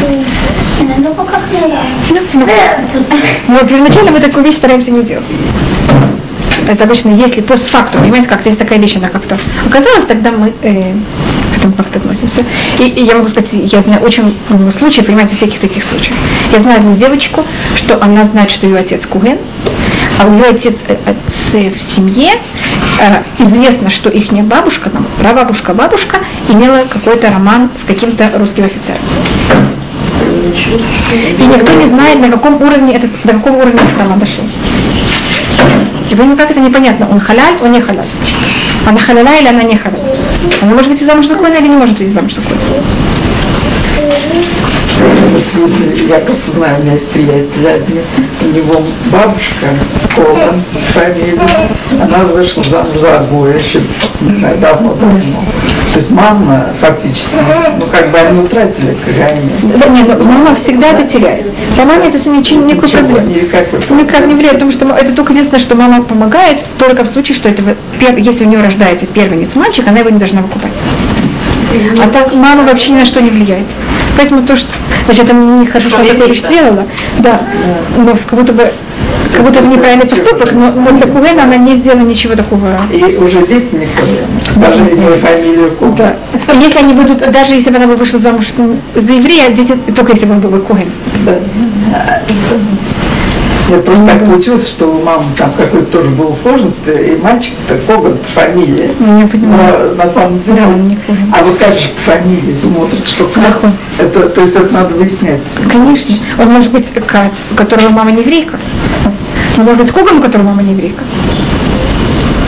[0.01, 0.25] Ну,
[2.35, 2.47] Ну,
[3.49, 5.25] Но первоначально мы такую вещь стараемся не делать.
[6.69, 10.93] Это обычно, если постфактум, понимаете, как-то есть такая вещь, она как-то оказалась, тогда мы э,
[11.59, 12.45] этому как-то относимся.
[12.79, 16.17] И, и я могу сказать, я знаю очень много случаев, понимаете, всяких таких случаев.
[16.53, 17.45] Я знаю одну девочку,
[17.77, 19.39] что она знает, что ее отец Куген,
[20.21, 22.33] а у ее отец, э, отцы в семье
[23.01, 29.01] э, известно, что их бабушка, там, прабабушка, бабушка имела какой-то роман с каким-то русским офицером.
[31.39, 34.45] И никто не знает, на каком уровне этот, до какого уровня этот роман дошел.
[36.11, 38.07] И поэтому как это непонятно, он халяль, он не халяль.
[38.87, 40.18] Она халяля или она не халяль.
[40.63, 42.61] Она может выйти замуж за коина или не может выйти замуж за коина.
[45.33, 48.03] Вот если, я просто знаю, у меня есть приятель
[48.41, 49.67] у него бабушка
[50.15, 50.63] Колан,
[50.93, 51.71] фамилия,
[52.03, 53.81] она вышла замуж за Агуя еще
[54.61, 55.45] давно-давно.
[55.93, 57.37] То есть мама фактически,
[57.79, 59.51] ну как бы они утратили корень.
[59.63, 61.47] Да, нет, но мама всегда это теряет.
[61.77, 63.33] По маме это с ничем никакой проблемы.
[63.33, 63.91] Никак вот.
[63.91, 67.49] Никак не влияет, потому что это только единственное, что мама помогает, только в случае, что
[67.49, 67.63] это,
[68.17, 70.81] если у нее рождается первенец мальчик, она его не должна выкупать.
[72.03, 73.67] А так мама вообще ни на что не влияет.
[74.19, 74.69] Поэтому то, что...
[75.05, 76.85] Значит, это не хорошо, что она вещь сделала.
[77.21, 77.41] Да.
[77.97, 78.71] Но как будто бы
[79.33, 82.77] как будто это неправильный поступок, но, но для Куэна она не сделала ничего такого.
[82.93, 84.27] И уже дети не ходят.
[84.57, 85.95] Даже не фамилию Куэн.
[85.95, 86.17] Да.
[86.61, 88.47] Если они будут, даже если бы она бы вышла замуж
[88.97, 90.91] за еврея, дети, только если бы он был бы Куэн.
[91.25, 91.39] Да.
[93.69, 98.17] Нет, просто так получилось, что у мамы там какой-то тоже была сложность, и мальчик-то Коган
[98.17, 98.91] по фамилии.
[98.99, 99.91] Ну, я понимаю.
[99.91, 101.35] Но на самом деле, Да, он не Коган.
[101.39, 105.43] а вот как же по фамилии смотрят, что Кац, это, то есть это надо выяснять.
[105.71, 106.15] Конечно.
[106.39, 108.59] Он может быть Кац, у которого мама не еврейка.
[109.59, 111.05] Он может быть Коган, у которого мама не еврейка.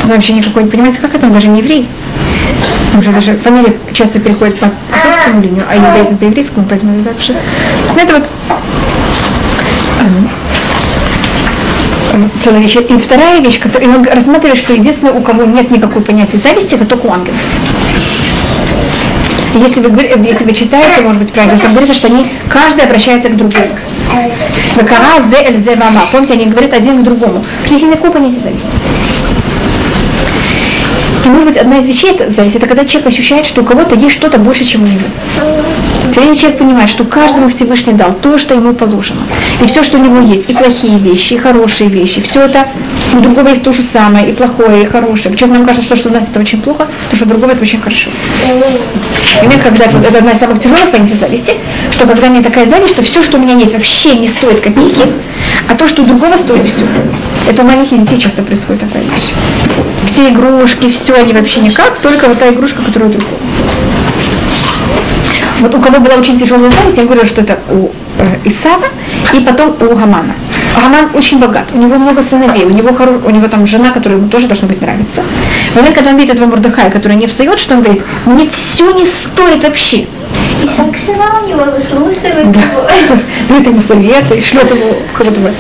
[0.05, 1.87] Он вообще никакой не понимаете, как это, он даже не еврей.
[2.95, 7.11] Он же даже фамилия часто переходит по отцовскому линию, а еврейство по еврейскому, поэтому это
[7.11, 7.35] вообще.
[7.95, 8.25] Ну, это вот
[10.01, 10.29] эм,
[12.43, 12.77] целая вещь.
[12.77, 16.75] И вторая вещь, которую и он рассматривает, что единственное, у кого нет никакой понятия зависти,
[16.75, 17.37] это только у ангелов.
[19.55, 23.37] Если вы, если вы читаете, может быть, правильно, там говорится, что они, каждый обращается к
[23.37, 23.69] другому.
[24.77, 26.03] Вакара зе эль мама.
[26.13, 27.45] Помните, они говорят один к другому.
[27.69, 28.77] У них никакого понятия зависти.
[31.25, 33.95] И может быть одна из вещей это зависть, это когда человек ощущает, что у кого-то
[33.95, 35.05] есть что-то больше, чем у него.
[36.15, 39.21] Когда человек понимает, что каждому Всевышний дал то, что ему положено.
[39.63, 42.67] И все, что у него есть, и плохие вещи, и хорошие вещи, все это
[43.17, 45.33] у другого есть то же самое, и плохое, и хорошее.
[45.33, 47.81] Почему нам кажется, что у нас это очень плохо, потому что у другого это очень
[47.81, 48.11] хорошо.
[48.45, 51.55] И момент, когда вот это одна из самых тяжелых понятий зависти,
[51.93, 55.03] что когда меня такая зависть, что все, что у меня есть, вообще не стоит копейки,
[55.69, 56.87] а то, что у другого стоит все.
[57.49, 59.33] Это у маленьких детей часто происходит такая вещь.
[60.07, 63.39] Все игрушки, все, они вообще никак, только вот та игрушка, которая у другого.
[65.61, 68.87] Вот у кого была очень тяжелая зависть, я говорю, что это у э, Исава
[69.35, 70.35] и потом у Гамана.
[70.75, 73.21] Гаман очень богат, у него много сыновей, у него, хоро...
[73.25, 75.23] у него там жена, которая ему тоже должна быть нравиться.
[75.73, 78.91] В момент, когда он видит этого Мурдыхая, который не встает, что он говорит, мне все
[78.93, 79.99] не стоит вообще.
[79.99, 80.07] И
[80.65, 82.87] у него выслушивает его.
[83.49, 85.53] Дает ему советы, шлет ему кого-то.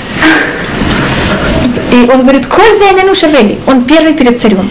[1.92, 4.70] И он говорит, Коль займену шавели, он первый перед царем.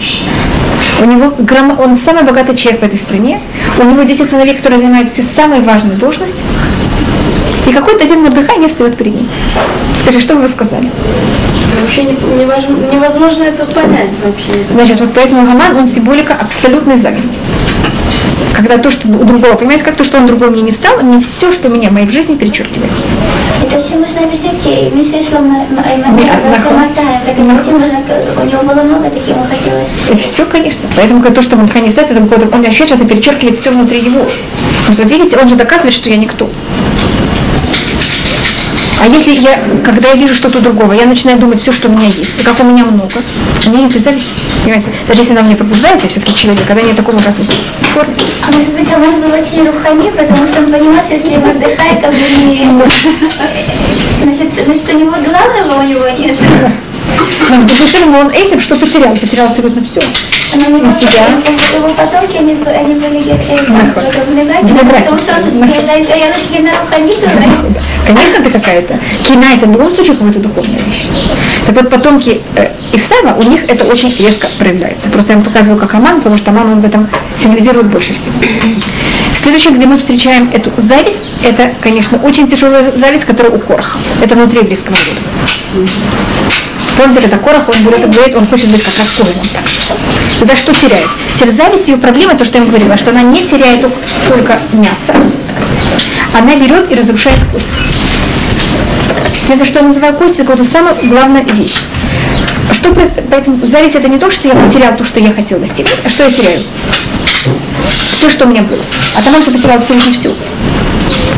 [1.00, 3.40] У него гром- он самый богатый человек в этой стране.
[3.78, 6.42] У него 10 сыновей, которые занимают все самые важные должности.
[7.66, 9.28] И какой-то один Мордыхай не встает перед ним.
[10.00, 10.90] Скажи, что бы вы сказали?
[11.82, 12.16] Вообще не-
[12.94, 14.64] невозможно это понять вообще.
[14.70, 17.38] Значит, вот поэтому Гаман, он символика абсолютной зависти.
[18.54, 21.20] Когда то, что у другого, понимаете, как то, что он другой мне не встал, мне
[21.20, 23.06] все, что меня в моей жизни перечеркивается.
[23.64, 24.62] Это очень можно объяснить
[27.58, 27.98] очень можно,
[28.42, 30.20] у него было много таких, ему хотелось.
[30.20, 30.88] Все, конечно.
[30.96, 34.20] Поэтому то, что Мурдыхай не встает, это он ощущает, что это перечеркивает все внутри его.
[34.20, 36.48] Потому что, вот видите, он же доказывает, что я никто.
[39.00, 42.08] А если я, когда я вижу что-то другого, я начинаю думать все, что у меня
[42.08, 43.22] есть, и как у меня много,
[43.66, 44.34] у меня нет зависти.
[44.62, 44.92] Понимаете?
[45.08, 47.56] Даже если она мне пробуждается, все-таки человек, когда нет такой ужасности.
[47.96, 52.10] А может быть, Роман был очень рухани, потому что он понимал, что если Мордыхай как
[52.10, 52.68] бы не...
[54.22, 56.36] Значит, значит, у него главного у него нет.
[58.10, 59.14] Но он этим что потерял?
[59.14, 60.00] Потерял абсолютно все.
[60.50, 61.26] Из себя.
[61.76, 64.62] Его потомки, они, были- они были э, на на.
[68.06, 68.98] Конечно, это какая-то.
[69.24, 71.06] Кина это в любом случае какая-то духовная вещь.
[71.66, 75.08] Так вот, потомки э, Исава, у них это очень резко проявляется.
[75.08, 77.08] Просто я вам показываю, как Аман, потому что Аман он в этом
[77.40, 78.34] символизирует больше всего.
[79.34, 83.98] Следующее, где мы встречаем эту зависть, это, конечно, очень тяжелая зависть, которая у Короха.
[84.22, 85.90] Это внутри еврейского народа.
[86.96, 89.24] Помните, когда Корох, он и говорит, он хочет быть как раз же.
[90.38, 91.08] Тогда что теряет?
[91.36, 93.86] Теперь зависть, ее проблема, то, что я вам говорила, что она не теряет
[94.28, 95.14] только- мясо,
[96.38, 97.80] она берет и разрушает кости.
[99.48, 101.76] Это что я называю кости, это самая главная вещь.
[102.72, 102.94] Что,
[103.30, 106.24] поэтому зависть это не то, что я потерял то, что я хотел достигнуть, а что
[106.24, 106.60] я теряю?
[108.12, 108.82] Все, что у меня было.
[109.16, 110.34] А там я потерял абсолютно все.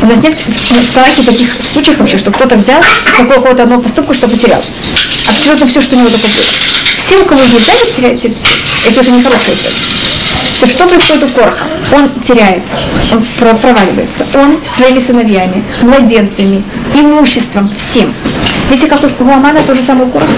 [0.01, 2.81] У нас нет в Талаке таких случаев вообще, что кто-то взял
[3.17, 4.61] какого-то одного поступка, что потерял.
[5.27, 6.45] Абсолютно все, что у него только было.
[6.97, 8.31] Все, у кого есть зависть, теряют все.
[8.85, 9.83] Если это не хорошая зависть.
[10.59, 11.65] То что происходит у Короха?
[11.91, 12.63] Он теряет,
[13.11, 14.25] он про- проваливается.
[14.33, 16.63] Он своими сыновьями, младенцами,
[16.95, 18.13] имуществом, всем.
[18.69, 20.31] Видите, как у Амана то же самое у Короха.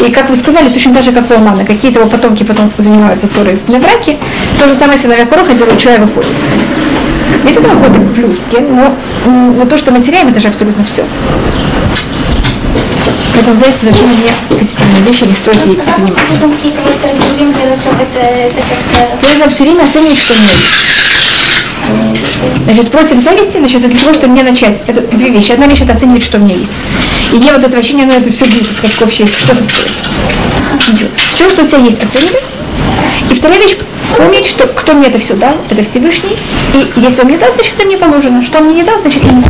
[0.00, 3.28] И как вы сказали, точно так же, как у Амана, какие-то его потомки потом занимаются
[3.28, 4.16] Торой на браке,
[4.58, 6.32] то же самое сыновья Короха делают, и выходит.
[7.44, 8.96] Видите, это какой-то плюс, но,
[9.26, 11.04] но то, что мы теряем, это же абсолютно все.
[13.34, 16.36] Поэтому зависит совершенно не позитивные вещи, не стоит ей заниматься.
[18.00, 19.28] Это, это.
[19.28, 21.09] Нужно все время оценивать, что у меня есть.
[22.72, 24.80] Значит, против зависти, значит, для того, чтобы мне начать.
[24.86, 25.50] Это две вещи.
[25.50, 26.72] Одна вещь это оценивать, что у меня есть.
[27.32, 29.90] И не вот это ощущение, ну это все глупость, как вообще что-то стоит.
[31.34, 32.40] Все, что у тебя есть, оценивай.
[33.28, 33.76] И вторая вещь,
[34.16, 36.36] помнить, что кто мне это все дал, это Всевышний.
[36.74, 38.44] И если он мне дал, значит, это мне положено.
[38.44, 39.42] Что он мне не дал, значит, не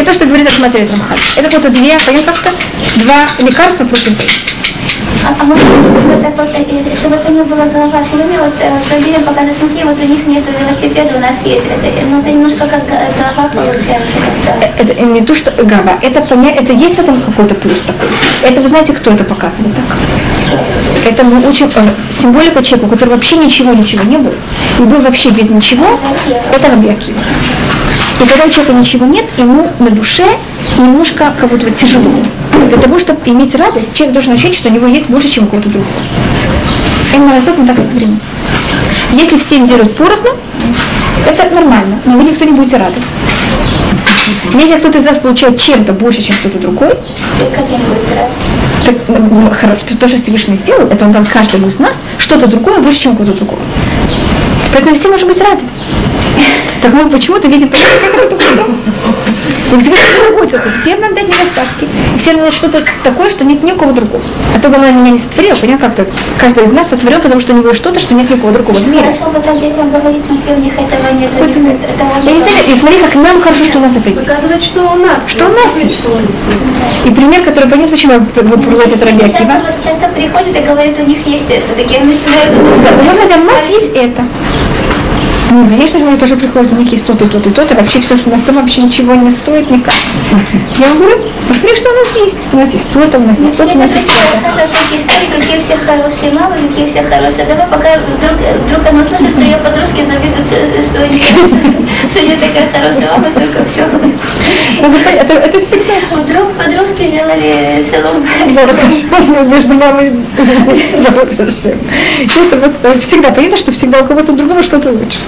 [0.00, 1.18] И то, что говорит Ахматович Рамхан.
[1.36, 2.34] Это вот две, понятно
[2.96, 4.53] два лекарства против зависти.
[5.26, 8.40] А, а может быть, чтобы, так вот, э, чтобы это не было голова все время,
[8.40, 11.64] вот э, с Владимиром показывать, смотри, вот у них нет велосипеда, у нас есть.
[11.64, 14.16] Это, ну, это немножко как голова получается.
[14.44, 14.82] как-то.
[14.82, 18.08] Это не то, что гава, это понять, это есть в этом какой-то плюс такой.
[18.42, 19.84] Это вы знаете, кто это показывает так?
[21.06, 24.34] Это мы учим э, символика человека, у которого вообще ничего, ничего не было,
[24.78, 25.86] и был вообще без ничего,
[26.52, 27.20] это Раби Акива.
[28.20, 30.24] И когда у человека ничего нет, ему на душе
[30.78, 32.10] немножко как будто бы тяжело.
[32.68, 35.46] Для того, чтобы иметь радость, человек должен ощущать, что у него есть больше, чем у
[35.46, 35.92] кого-то другого.
[37.14, 38.18] Эммарасот мы так сотворены.
[39.12, 40.30] Если всем делают поровну,
[41.26, 42.96] это нормально, но вы никто не будете рады.
[44.54, 50.08] Если кто-то из вас получает чем-то больше, чем кто-то другой, И так, ну, хорошо, то,
[50.08, 53.36] что Всевышний сделал, это он дал каждому из нас что-то другое больше, чем у кого-то
[53.36, 53.60] другого.
[54.72, 55.62] Поэтому все можем быть рады.
[56.82, 58.66] Так мы почему-то видим, как это.
[59.72, 61.88] И Всевышний заботился, всем надо дать недостатки.
[62.18, 64.22] Всем надо что-то такое, что нет ни у кого другого.
[64.54, 66.06] А то, главное, меня не сотворил, понятно, как-то
[66.38, 68.52] каждый из нас сотворил, потому что у него есть что-то, что нет ни у кого
[68.52, 69.00] другого в мире.
[69.12, 72.32] Хорошо бы так детям говорить, смотри, у них этого нет, у них это- этого Я
[72.32, 72.42] не нет.
[72.48, 74.26] знаю, и смотри, как нам хорошо, что у нас это есть.
[74.26, 75.28] Показывает, что у нас.
[75.28, 76.04] Что у нас есть.
[77.04, 79.52] И пример, который понятно, почему вы приводите Раби Часто, Акива.
[79.66, 82.52] вот, часто приходят и говорят, у них есть это, такие начинают...
[82.84, 84.22] Да, потому что у нас есть это.
[85.54, 88.00] Ну, конечно же, мне тоже приходит, у них есть то-то и то-то и то-то, вообще
[88.00, 89.94] все, что у нас там вообще ничего не стоит никак.
[90.80, 92.48] Я говорю, посмотри, что у нас есть.
[92.52, 94.10] У нас есть то-то, у нас есть то-то, у нас есть
[94.98, 97.44] истории, какие все хорошие мамы, какие все хорошие.
[97.44, 98.36] Давай пока вдруг,
[98.66, 101.22] вдруг она услышит, что ее подружки завидуют, что, у нее,
[102.08, 103.86] что нее такая хорошая мама, только все.
[103.86, 105.94] Понять, Это, это всегда.
[106.10, 108.26] Вдруг подружки сделали шалом.
[109.48, 110.14] Между мамой и.
[112.24, 115.18] Это вот э, всегда понятно, что всегда у кого-то другого что-то лучше.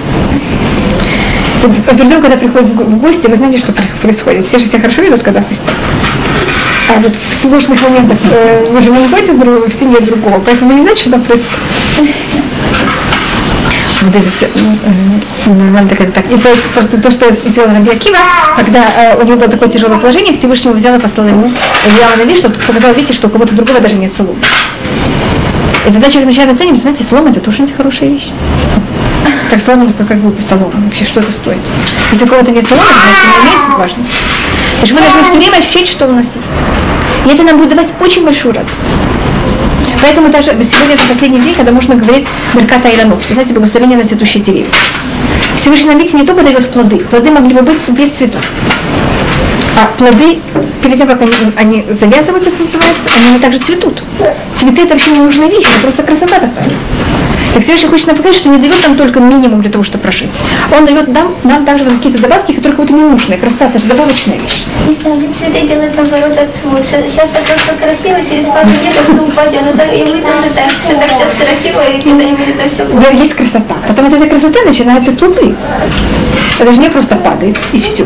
[1.97, 4.45] Придем, когда приходят в го- в гости, вы знаете, что происходит.
[4.45, 5.73] Все же себя хорошо ведут, когда в гостях.
[6.95, 10.71] А вот в сложных моментах э, вы же не находитесь друг- в семье другого, поэтому
[10.71, 11.59] не знаете, что там происходит.
[14.03, 14.79] Вот это все м,
[15.47, 16.31] э, нормально так это так.
[16.31, 18.17] И по- просто то, что сделал Раби Акива,
[18.55, 21.51] когда э, у него было такое тяжелое положение, Всевышнего взял и послал ему
[21.85, 24.37] взял на вид, чтобы показал, видите, что у кого-то другого даже нет целума.
[25.87, 28.27] И тогда человек начинает оценивать, знаете, солома это тоже не хорошая вещь.
[29.49, 31.57] Так солома, как, бы солома, вообще что это стоит.
[32.11, 34.13] Если у кого-то нет соломы, значит, не имеет важности.
[34.79, 36.51] Потому что мы должны все время ощущать, что у нас есть.
[37.25, 38.79] И это нам будет давать очень большую радость.
[40.01, 42.89] Поэтому даже сегодня это последний день, когда можно говорить Мерката.
[42.89, 44.69] Вы знаете, благословение на цветущие деревья.
[45.55, 46.97] Всевышний нам, видите, не только дает плоды.
[46.99, 48.41] Плоды могли бы быть без цветов.
[49.79, 50.39] А плоды,
[50.83, 54.03] перед тем, как они, они завязываются, это называется, они также цветут.
[54.59, 56.69] Цветы это вообще не нужная вещь, это просто красота такая.
[57.53, 60.41] Так Всевышний хочет нам показать, что не дает нам только минимум для того, чтобы прожить.
[60.75, 63.37] Он дает нам, нам также вот какие-то добавки, которые кому-то не нужны.
[63.37, 64.63] Красота это же добавочная вещь.
[64.87, 66.85] Не знаю, ведь цветы делают наоборот отцвет.
[67.09, 69.61] Сейчас так просто красиво, через пару лет все упадет.
[69.65, 73.09] Ну так и мы тоже так, все так сейчас красиво, и когда-нибудь это все Да,
[73.09, 73.75] есть красота.
[73.87, 75.55] Потом от этой красоты начинаются плоды.
[76.59, 78.05] Это же не просто падает и все.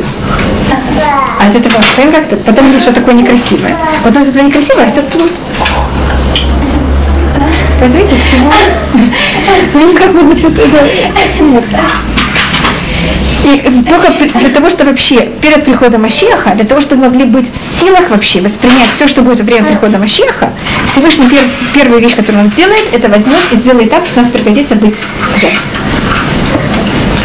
[1.40, 3.76] А от этого понимаете, как-то потом будет что такое некрасивое.
[4.04, 5.32] Потом из этого некрасивого растет плод.
[7.80, 8.52] Понимаете, всего.
[9.74, 10.50] Ну, как бы все
[13.44, 17.80] И только для того, чтобы вообще перед приходом Машеха, для того, чтобы могли быть в
[17.80, 20.52] силах вообще воспринять все, что будет во время прихода Машеха,
[20.92, 24.32] Всевышний пер- первую вещь, которую он сделает, это возьмет и сделает так, что у нас
[24.32, 24.96] пригодится быть
[25.42, 26.01] зависть.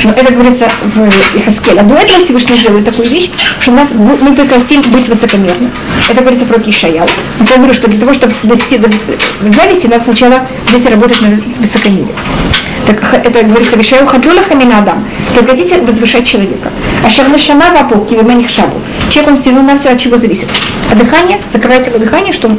[0.05, 1.81] Но это говорится в Ихаскеле.
[1.81, 3.31] А до этого Всевышний сделает такую вещь,
[3.61, 5.71] что нас мы прекратим быть высокомерны.
[6.09, 7.09] Это говорится про Кишаял.
[7.49, 8.89] Я говорю, что для того, чтобы достичь до
[9.49, 12.09] зависти, надо сначала взять и работать над высокомерием.
[12.87, 15.05] Так это говорится в Ишаю Хадлюла Хамина Адам.
[15.35, 16.71] Прекратите возвышать человека.
[17.05, 18.81] А Шарна Шама Вапу, Кивиманих Шабу.
[19.11, 20.49] Человек он всего на все от чего зависит.
[20.91, 22.59] А дыхание, закрывается его дыхание, что он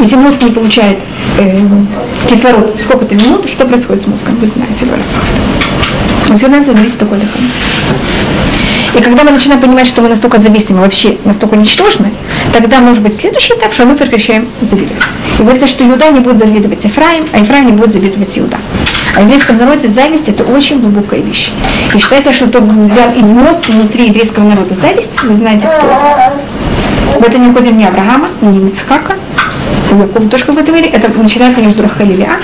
[0.00, 0.98] если мозг не получает
[1.38, 1.60] э,
[2.28, 5.02] кислород сколько-то минут, что происходит с мозгом, вы знаете, Валя.
[6.28, 7.50] Он все равно зависит только дыхания.
[8.94, 12.12] И когда мы начинаем понимать, что мы настолько зависимы, вообще настолько ничтожны,
[12.52, 15.02] тогда может быть следующий этап, что мы прекращаем завидовать.
[15.38, 18.58] И говорится, что Иуда не будет завидовать Ефраим, а Ефраим не будет завидовать Иуда.
[19.16, 21.50] А в еврейском народе зависть это очень глубокая вещь.
[21.94, 27.18] И считается, что тот взял и внес внутри еврейского народа зависть, вы знаете кто.
[27.18, 29.16] В это не входит ни Авраама, ни Ицхака,
[29.92, 32.36] у Якова тоже в этом мире, это начинается между Рахель и Леа.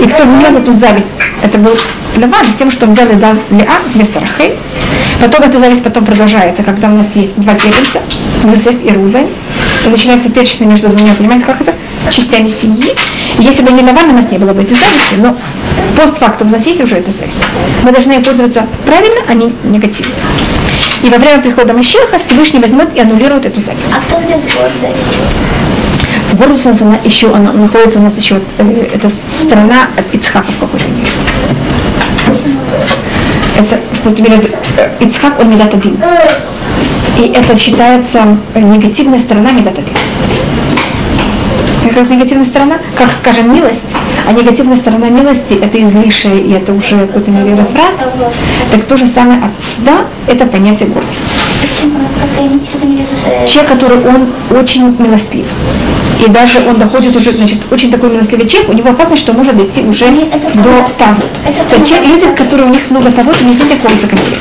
[0.00, 1.06] И кто внес эту зависть,
[1.42, 1.76] это был
[2.16, 4.56] Лаван, тем, что он взял и Леа вместо Рахель.
[5.20, 8.00] Потом эта зависть потом продолжается, когда у нас есть два первенца,
[8.44, 9.26] Юсеф и Рувен.
[9.82, 11.74] то начинается перечня между двумя, понимаете, как это?
[12.10, 12.94] Частями семьи.
[13.38, 15.36] И если бы не Наваль, у нас не было бы этой зависти, но
[15.96, 17.42] постфактум у нас есть уже эта зависть.
[17.82, 20.14] Мы должны пользоваться правильно, а не негативно.
[21.02, 23.86] И во время прихода Машеха Всевышний возьмет и аннулирует эту зависть.
[23.92, 25.57] А кто внес гордость?
[26.38, 30.86] Нас, она еще, она находится у нас еще, э, это страна от Ицхака в какой-то
[30.88, 31.10] мере.
[33.58, 34.50] Это, в какой-то мере,
[35.00, 35.98] Ицхак, он медат один.
[37.18, 39.94] И это считается э, негативная сторона медат один.
[41.94, 43.94] Как негативная сторона, как, скажем, милость,
[44.28, 47.94] а негативная сторона милости– это излишие, и это уже в какой-то мере разврат,
[48.70, 51.32] так то же самое от суда– это понятие гордости.
[53.48, 55.46] Человек, который он очень милостлив.
[56.24, 59.56] И даже он доходит уже, значит, очень такой милостливый человек, у него опасность, что может
[59.56, 61.22] дойти уже Это до того.
[61.46, 62.06] Это те- понятно.
[62.12, 64.38] люди, которые у них много того, у них нет такого высокомерия.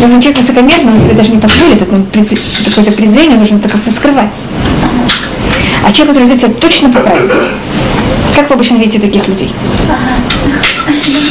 [0.00, 4.34] Но человек высокомерный, он себе даже не позволит, какое-то презрение нужно это как-то скрывать.
[5.84, 7.34] А человек, который себя точно правильно,
[8.34, 9.52] как вы обычно видите таких людей?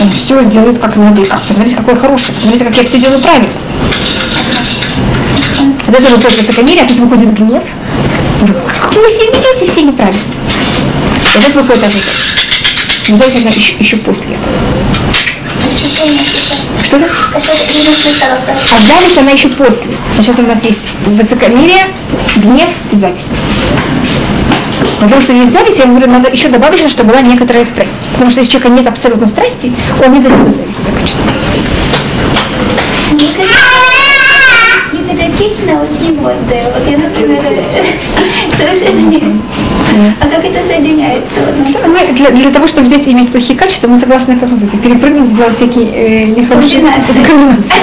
[0.02, 1.42] Он все делает как надо и как.
[1.42, 3.50] Посмотрите, какой хороший, посмотрите, как я все делаю правильно.
[5.88, 7.64] От этого выходит высокомерие, а тут выходит гнев.
[8.48, 10.22] Как вы себя ведете все неправильно?
[11.34, 12.32] И от этого выходит ажитаж.
[13.10, 14.56] Но зависть она еще, еще после этого.
[16.84, 17.08] Что это?
[17.36, 17.40] А
[18.88, 19.92] зависть она еще после.
[20.16, 21.88] Значит, у нас есть высокомерие,
[22.38, 23.28] гнев и зависть.
[25.00, 28.08] Потому что есть зависть, я говорю, надо еще добавить, что была некоторая страсть.
[28.14, 29.72] Потому что если у человека нет абсолютно страсти,
[30.04, 31.20] он не дает зависти обычно.
[35.42, 36.72] Педагогично, очень гордая.
[36.72, 37.42] Вот я, например,
[38.58, 39.42] совершенно не...
[40.20, 41.28] А как это соединяется?
[41.46, 44.52] Вот, ну, Мы для, для того, чтобы взять и иметь плохие качества, мы согласны как
[44.52, 46.86] называется, перепрыгнуть, сделать всякие э, нехорошие
[47.28, 47.74] Комбинации.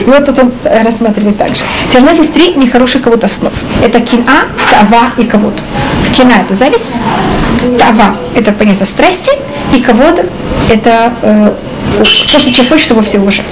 [0.00, 1.62] И вот тут он рассматривает также.
[1.88, 3.52] Теперь у нас есть три нехороших кого-то основ.
[3.82, 5.62] Это кина, тава и кого-то.
[6.16, 6.86] Кина это зависть,
[7.78, 9.30] тава это понятно страсти,
[9.72, 10.26] и кого-то
[10.68, 11.52] это э,
[11.98, 13.46] то, что человек хочет, чтобы все уважали.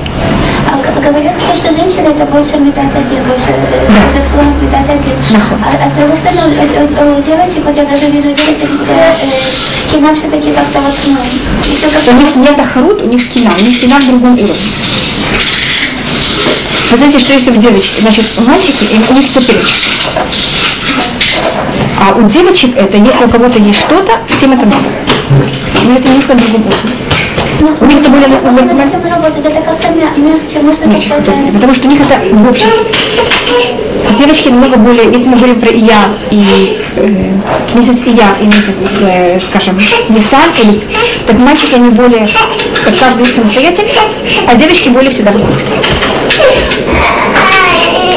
[1.02, 5.16] Говорят все, что женщина это больше метатодин, больше э, к метатодин.
[5.30, 5.58] Нахуй.
[5.64, 8.94] А, а с другой стороны, у, у- у девочек, вот я даже вижу девочек, э,
[8.94, 11.16] э, кино все-таки как-то вот, ну,
[11.64, 12.12] еще У как-то...
[12.12, 14.54] них нет ахарут, у них кина, у них кина в другом уровне.
[16.90, 19.92] Вы знаете, что если у девочки, значит, у мальчики, у них соперничество.
[21.98, 24.84] А у девочек это, если у кого-то есть что-то, всем это надо.
[25.84, 27.11] Но это немножко другой уровень.
[27.60, 28.28] Ну, У них это более...
[29.22, 31.10] работать, это как-то мя- мягче, можно Мягче,
[31.52, 32.72] потому что у них это в обществе.
[34.18, 37.32] Девочки намного более, если мы говорим про Ия и э,
[37.74, 40.82] месяц Ия и месяц, э, скажем, Нисан, или,
[41.26, 42.28] так мальчики они более,
[42.84, 44.02] как каждый самостоятельно,
[44.48, 45.54] а девочки более всегда в группе.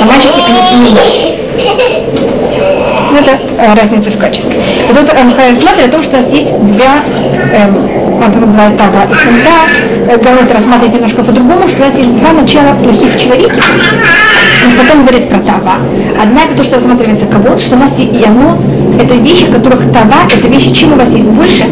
[0.02, 2.74] А мальчики они не
[3.15, 4.59] ну, это э, разница в качестве.
[4.87, 6.99] Вот тут Рамхай смотрит о том, что у нас есть два,
[7.53, 12.13] эм, это называет Тава и Хунда, э, Галат рассматривает немножко по-другому, что у нас есть
[12.17, 13.61] два начала плохих человеки.
[14.65, 15.75] Он потом говорит про Тава.
[16.21, 18.57] Одна это то, что рассматривается кого что у нас и и оно,
[19.01, 21.63] это вещи, которых Тава, это вещи, чем у вас есть больше,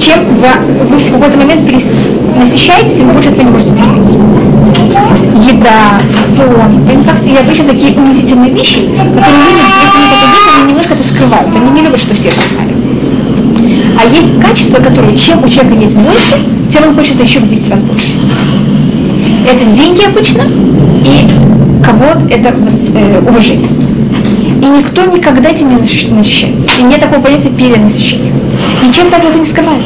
[0.00, 0.48] чем вы,
[0.90, 1.90] вы в какой-то момент перес-
[2.38, 4.35] насыщаетесь, и вы больше этого не можете терпеть
[5.48, 6.00] еда,
[6.36, 6.88] сон.
[6.88, 10.94] И как и обычно такие унизительные вещи, которые люди, если они это видят, они немножко
[10.94, 11.56] это скрывают.
[11.56, 12.74] Они не любят, что все это знали.
[13.98, 16.34] А есть качества, которые чем у человека есть больше,
[16.72, 18.12] тем он хочет еще в 10 раз больше.
[19.48, 20.42] Это деньги обычно,
[21.04, 21.28] и
[21.84, 22.54] кого это
[22.94, 23.68] э, уважение.
[24.60, 26.68] И никто никогда этим не насыщ- насыщается.
[26.80, 28.32] И нет такого понятия перенасыщения.
[28.82, 29.82] Ничем так это не скрывает.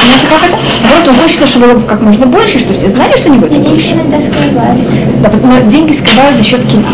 [0.00, 0.56] Понимаете, как это?
[0.96, 3.68] Вот он хочет, чтобы было как можно больше, что все знали, что не будет Деньги
[3.68, 3.94] больше.
[3.94, 4.80] иногда скрывают.
[5.22, 6.88] Да, но деньги скрывают за счет кино.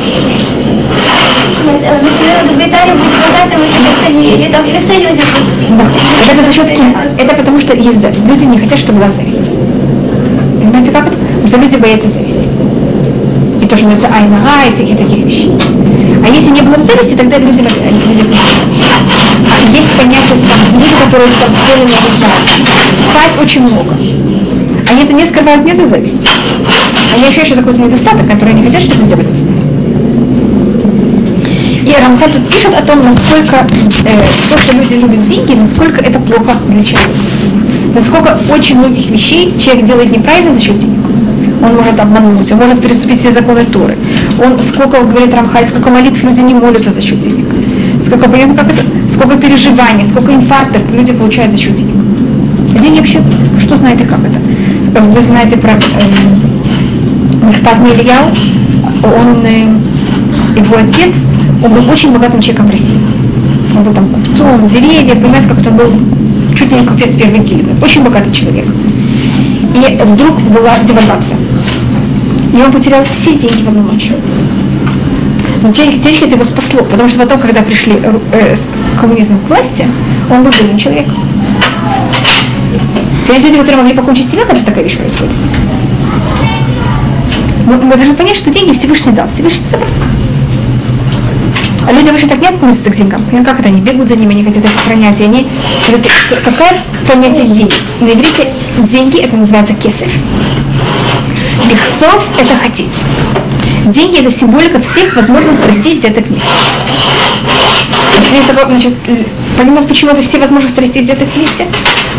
[5.70, 5.84] Да.
[5.84, 6.94] Вот это за счет кино.
[7.18, 8.04] Это потому что есть.
[8.26, 9.50] Люди не хотят, чтобы была зависть.
[10.60, 11.16] Понимаете, как это?
[11.16, 12.48] Потому что люди боятся зависти.
[13.62, 15.52] И тоже называется айнага и всяких таких вещей.
[16.26, 18.24] А если не было бы зависти, тогда люди, люди
[19.72, 20.36] есть понятие
[20.72, 21.28] люди, которые
[21.68, 22.34] я не знаю,
[22.96, 23.94] спать очень много.
[24.90, 26.26] Они это не скрывают не за зависть.
[27.14, 29.64] Они ощущают, что такой недостаток, который они хотят, чтобы люди об этом знали.
[31.84, 33.56] И Рамхан тут пишет о том, насколько
[34.06, 34.20] э,
[34.50, 37.10] то, что люди любят деньги, насколько это плохо для человека.
[37.94, 40.98] Насколько очень многих вещей человек делает неправильно за счет денег.
[41.62, 43.96] Он может обмануть, он может переступить все законы Торы.
[44.42, 47.46] Он, сколько, говорит Рамхай, сколько молитв люди не молятся за счет денег.
[48.04, 51.94] Сколько, понятно, как это, сколько переживаний, сколько инфарктов люди получают за счет денег.
[52.80, 53.20] Деньги вообще,
[53.60, 55.00] что знаете, как это?
[55.00, 55.76] Вы знаете про э,
[57.46, 58.28] Мехтав Мильяу,
[59.02, 59.68] он, э,
[60.56, 61.14] его отец,
[61.64, 62.98] он был очень богатым человеком в России.
[63.76, 65.92] Он был там купцом, деревья, понимаете, как-то он был
[66.56, 67.74] чуть ли не купец первой гильдии.
[67.82, 68.66] Очень богатый человек.
[69.74, 71.36] И вдруг была девальвация.
[72.52, 74.12] И он потерял все деньги в одну ночь.
[75.64, 78.56] Но это его спасло, потому что потом, когда пришли э,
[79.00, 79.88] коммунизм к власти,
[80.30, 81.06] он был бедный человек.
[83.26, 85.32] То есть люди, которые могли покончить себя, когда такая вещь происходит.
[87.66, 89.88] Но мы должны понять, что деньги Всевышний дал, Всевышний забрал.
[91.88, 93.22] А люди вообще так не относятся к деньгам.
[93.46, 95.18] Как это они бегут за ними, они хотят их охранять.
[95.18, 95.48] И они...
[96.44, 96.78] Какое
[97.08, 97.72] понятие денег?
[98.02, 98.52] На иврите
[98.90, 100.10] деньги это называется кесарь.
[101.68, 103.04] Бехсов– это хотеть.
[103.86, 106.48] Деньги– это символика всех возможных страстей, взятых вместе.
[108.32, 108.94] Есть такое, значит,
[109.56, 111.66] понимаете, почему это все возможные страстей, взятых вместе?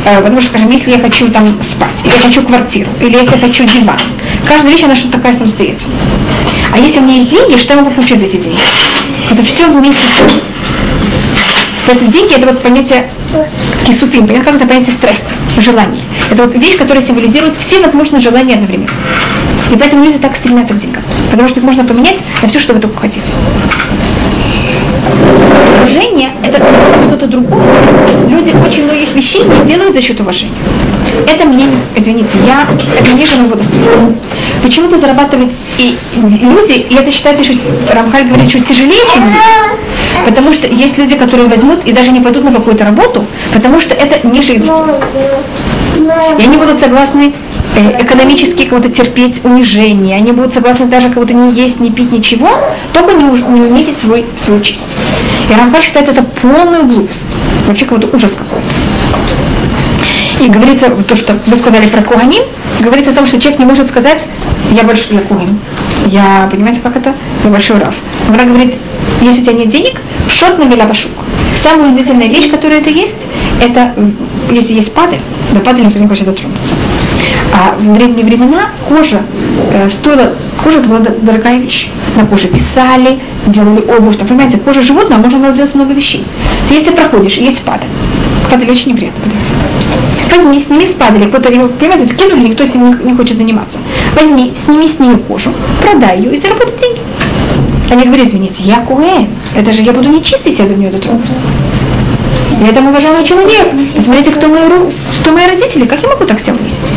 [0.05, 3.35] Э, потому что, скажем, если я хочу там спать, или я хочу квартиру, или если
[3.35, 3.97] я хочу диван,
[4.47, 5.97] каждая вещь, она что-то такая самостоятельная.
[6.73, 8.59] А если у меня есть деньги, что я могу получить за эти деньги?
[9.29, 9.99] Это все вместе.
[11.85, 13.09] Поэтому деньги это вот понятие
[13.85, 16.01] кисуфим, понятно, как это понятие страсти, желаний.
[16.31, 18.89] Это вот вещь, которая символизирует все возможные желания одновременно.
[19.71, 21.03] И поэтому люди так стремятся к деньгам.
[21.31, 23.31] Потому что их можно поменять на все, что вы только хотите.
[25.77, 26.61] Уважение– это
[27.03, 27.63] что-то другое.
[28.27, 30.53] Люди очень многих вещей не делают за счет уважения.
[31.27, 32.67] Это мне, извините, я,
[32.99, 34.13] это ниже моего достоинства.
[34.63, 37.53] Почему-то зарабатывать и люди, и это считается, что
[37.91, 39.35] Рамхаль говорит, что тяжелее, чем люди.
[40.25, 43.95] Потому что есть люди, которые возьмут и даже не пойдут на какую-то работу, потому что
[43.95, 44.63] это ниже их.
[46.39, 47.33] И они будут согласны
[47.75, 52.49] э, экономически кого-то терпеть унижение, они будут согласны даже кого-то не есть, не пить, ничего,
[52.93, 54.97] только не, не унизить свой, свою честь.
[55.49, 57.23] И Рамхаль считает это полную глупость,
[57.67, 58.64] вообще какой-то ужас какой-то.
[60.39, 62.43] И говорится, то, что вы сказали про Куганим,
[62.81, 64.27] говорится о том, что человек не может сказать,
[64.71, 65.59] я большой, я Куганим.
[66.07, 67.13] Я, понимаете, как это?
[67.43, 67.95] Я большой Раф.
[68.27, 68.75] Гмара говорит,
[69.21, 71.11] если у тебя нет денег, шот на велябашук.
[71.55, 73.15] Самая удивительная вещь, которая это есть,
[73.61, 73.93] это
[74.51, 75.19] если есть падаль,
[75.53, 76.75] до падали никто не хочет дотронуться.
[77.53, 79.21] А в древние времена кожа
[79.71, 81.89] э, стоила, кожа это была дорогая вещь.
[82.17, 84.17] На коже писали, делали обувь.
[84.17, 86.25] Там, понимаете, кожа животного можно было делать много вещей.
[86.69, 87.87] Если проходишь, есть падаль.
[88.51, 89.53] Падаль очень неприятно подается.
[90.34, 93.77] Возьми, сними с падали, кто-то его, понимаете, кинули, никто этим не, не хочет заниматься.
[94.19, 96.99] Возьми, сними с нее кожу, продай ее и заработай деньги.
[97.91, 101.30] Они говорят, извините, я куэн, это же я буду нечистый, если я до нее дотронусь.
[102.65, 103.67] Я там уважаемый человек.
[103.95, 104.61] Посмотрите, кто мои,
[105.22, 106.93] кто мои родители, как я могу так себя унизить?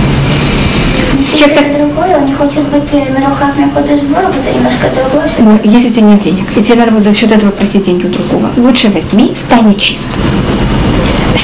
[1.36, 1.76] Человек так...
[1.76, 5.30] другой, он не хочет быть Мерухак Мекодыш Бору, это немножко другое.
[5.38, 8.06] Ну, если у тебя нет денег, и тебе надо будет за счет этого просить деньги
[8.06, 10.08] у другого, лучше возьми, стань чист.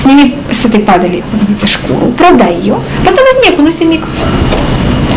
[0.03, 4.05] Сними с этой падали видите, шкуру, продай ее, потом возьми, окунусь в миг.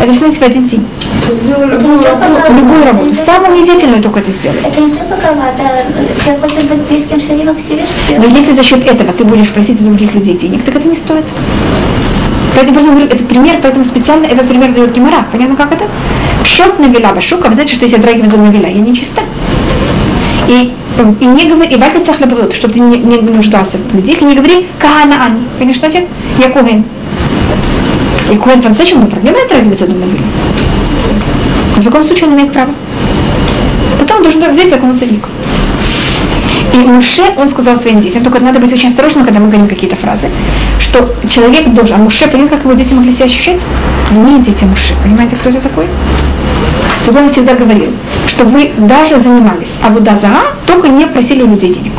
[0.02, 0.86] Это все в один день.
[1.28, 3.16] Любую работу.
[3.16, 4.60] Самую унизительную только это сделай.
[4.64, 8.20] Это не только кого, это человек хочет быть близким все время к Всевышнему.
[8.20, 10.96] Но если за счет этого ты будешь просить у других людей денег, так это не
[10.96, 11.26] стоит.
[12.54, 15.26] Поэтому просто говорю, это пример, поэтому специально этот пример дает Гимара.
[15.32, 15.86] Понятно, как это?
[16.44, 19.22] Шот навела башука, вы знаете, что если я драги везу навела, я не чиста.
[20.48, 20.74] И,
[21.20, 24.36] и не говори, и бальта цахлебрут, чтобы ты не, не нуждался в людей, и не
[24.36, 25.40] говори каганаан.
[25.60, 26.08] Конечно, значит,
[26.40, 26.84] я куген.
[28.32, 30.20] И куген по-настоящему проблема отравливаться до навела.
[31.78, 32.72] В таком случае он имеет право.
[34.00, 35.26] Потом должен взять в лик.
[36.74, 39.96] И Муше, он сказал своим детям, только надо быть очень осторожным, когда мы говорим какие-то
[39.96, 40.28] фразы,
[40.80, 43.64] что человек должен, а Муше, понятно, как его дети могли себя ощущать?
[44.12, 45.86] Не дети Муше, понимаете, кто это такой?
[47.16, 47.92] Он всегда говорил,
[48.28, 51.94] что вы даже занимались Абудазара, только не просили у людей денег.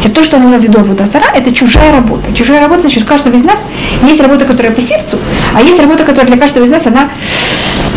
[0.00, 2.32] Теперь то, что он имел в виду Абудазара, это чужая работа.
[2.34, 3.60] Чужая работа, значит, у каждого из нас
[4.02, 5.18] есть работа, которая по сердцу,
[5.54, 7.08] а есть работа, которая для каждого из нас, она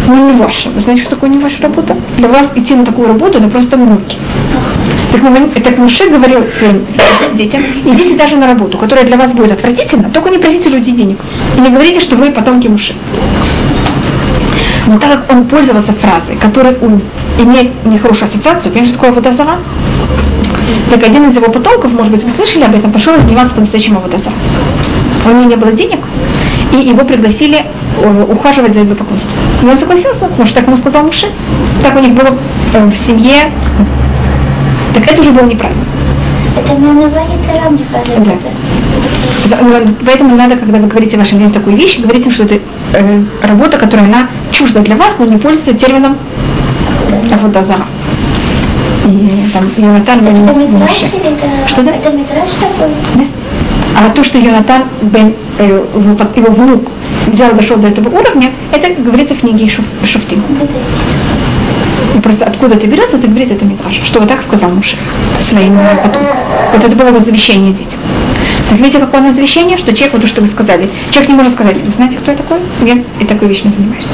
[0.08, 0.70] ну, не ваша.
[0.70, 1.96] Вы знаете, что такое не ваша работа?
[2.18, 4.18] Для вас идти на такую работу, это просто муки.
[5.12, 6.86] Так, так Муше говорил своим
[7.36, 10.94] детям, идите даже на работу, которая для вас будет отвратительна, только не просите у людей
[10.94, 11.18] денег.
[11.58, 12.94] И не говорите, что вы потомки Муше.
[14.90, 16.76] Но так как он пользовался фразой, которая
[17.38, 19.58] имеет нехорошую ассоциацию, понимаете, что такое водозара?
[20.90, 24.34] Так один из его потомков, может быть, вы слышали об этом, пошел заниматься по-настоящему водозара.
[25.26, 26.00] У него не было денег,
[26.74, 27.66] и его пригласили
[28.02, 29.38] э, ухаживать за идолопоклонством.
[29.62, 31.28] И он согласился, потому что так ему сказал Муше.
[31.84, 32.36] Так у них было
[32.74, 33.52] э, в семье.
[34.96, 35.84] Так это уже было неправильно.
[36.58, 38.22] Это Менавайта мне кажется.
[38.26, 38.69] Да.
[40.06, 42.60] Поэтому надо, когда вы говорите вашим детям такую вещь, говорите им, что это
[42.94, 46.18] э, работа, которая она чужда для вас, но не пользуется термином
[47.34, 47.86] Аводазара.
[49.06, 51.68] И там Йонатан бен это...
[51.68, 51.92] Что да?
[51.92, 52.94] Это Мидраш такой?
[53.16, 53.24] Да.
[53.98, 55.64] А то, что Йонатан бен, э,
[56.36, 56.92] его, внук
[57.28, 59.86] взял, дошел до этого уровня, это говорится в книге Шуф-.
[62.16, 64.98] И просто откуда это берется, это говорит это Митраш, что вот так сказал Муше
[65.40, 66.38] своим потомкам.
[66.74, 68.00] Вот это было его завещание детям.
[68.72, 71.54] Видите, какое у нас завещание, что человек, вот то, что вы сказали, человек не может
[71.54, 72.60] сказать, вы знаете, кто я такой?
[72.86, 74.08] Я и такой вещь не занимаюсь.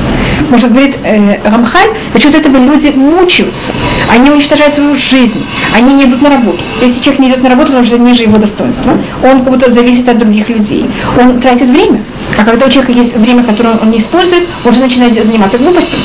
[0.50, 3.74] Может, говорит э, Рамхаль, за счет этого люди мучаются,
[4.10, 5.46] они уничтожают свою жизнь,
[5.76, 6.60] они не идут на работу.
[6.82, 10.08] Если человек не идет на работу, потому что ниже его достоинства, он как будто зависит
[10.08, 10.90] от других людей.
[11.20, 12.02] Он тратит время.
[12.38, 16.02] А когда у человека есть время, которое он не использует, он же начинает заниматься глупостями.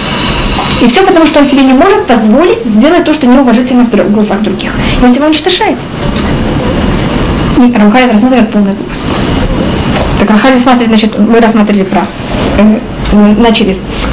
[0.82, 4.40] И все потому, что он себе не может позволить сделать то, что неуважительно в глазах
[4.40, 4.72] других.
[5.01, 5.77] И он себя уничтожает.
[7.60, 9.02] И Рамхаль это рассматривает как глупость.
[10.18, 12.06] Так Рамхаль рассматривает, значит, мы рассмотрели про,
[12.58, 12.78] э,
[13.12, 14.06] мы начали с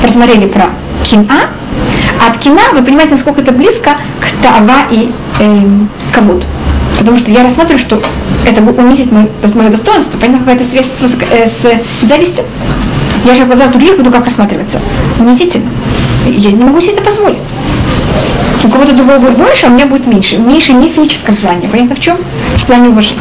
[0.00, 0.70] просмотрели про
[1.04, 1.50] Кина,
[2.18, 3.90] а от Кина вы понимаете, насколько это близко
[4.20, 5.60] к Тава и э,
[6.12, 6.44] Кабуд.
[6.98, 8.02] Потому что я рассматриваю, что
[8.46, 12.44] это унизит мое, мое достоинство, понятно, какая-то связь с, э, с завистью.
[13.26, 14.80] Я же в глазах других буду как рассматриваться.
[15.18, 15.68] Унизительно.
[16.26, 17.38] Я не могу себе это позволить.
[18.64, 20.38] У кого-то другого будет больше, а у меня будет меньше.
[20.38, 21.68] Меньше не в физическом плане.
[21.68, 22.16] Понятно в чем?
[22.56, 23.20] В плане уважения.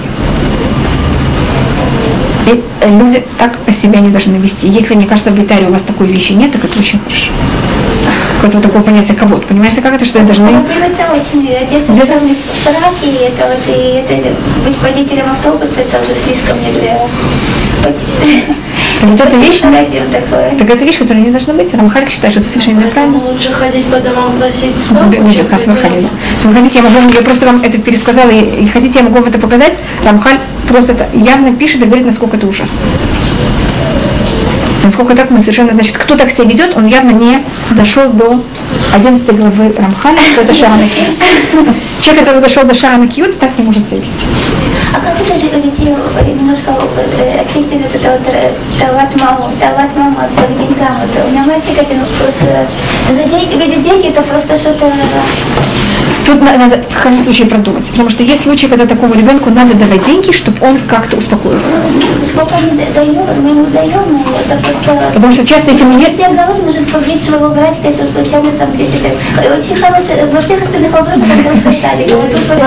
[2.47, 4.68] И люди так себя не должны вести.
[4.68, 7.31] Если, мне кажется, в Италии у вас такой вещи нет, так это очень хорошо.
[8.35, 10.49] Какое-то такое понятие кого Понимаете, как это, что я должна...
[10.49, 14.30] Ну, это очень, одеться в черный фрак, и это вот, и это,
[14.65, 16.97] быть водителем автобуса, это уже слишком не для...
[19.01, 21.73] Так вот эта вещь, так это вещь, которая не должна быть.
[21.73, 23.17] Рамхаль считает, что это совершенно неправильно.
[23.17, 24.75] Лучше ходить по домам просить.
[26.43, 29.39] Вы хотите, я могу, я просто вам это пересказала, и, хотите, я могу вам это
[29.39, 29.73] показать.
[30.05, 30.37] Рамхаль
[30.67, 32.79] просто это явно пишет и говорит, насколько это ужасно.
[34.83, 37.39] Насколько так мы совершенно, значит, кто так себя ведет, он явно не
[37.71, 38.43] дошел до
[38.93, 40.83] 11 главы Рамхаля, что это Шарана
[42.01, 44.25] Человек, который дошел до Шарана Кьют, так не может вести.
[44.93, 45.83] А как это же уйти
[46.51, 46.75] немножко
[47.39, 48.21] очистить вот это вот
[48.79, 50.97] давать маму, давать маму от своих деньгам?
[50.99, 52.67] Вот у меня мальчик ну, просто
[53.15, 54.91] за деньги, видеть деньги это просто что-то
[56.25, 60.03] Тут надо в каждом случае продумать, потому что есть случаи, когда такому ребенку надо давать
[60.05, 61.77] деньги, чтобы он как-то успокоился.
[62.29, 65.11] Сколько мы даем, мы ему даем, но это просто...
[65.13, 66.15] Потому что часто, если мы нет...
[66.15, 69.13] Диагноз может побить своего братика, если он случайно там 10 лет.
[69.57, 72.61] Очень хороший, во всех остальных вопросах он просто садик, а вот тут вот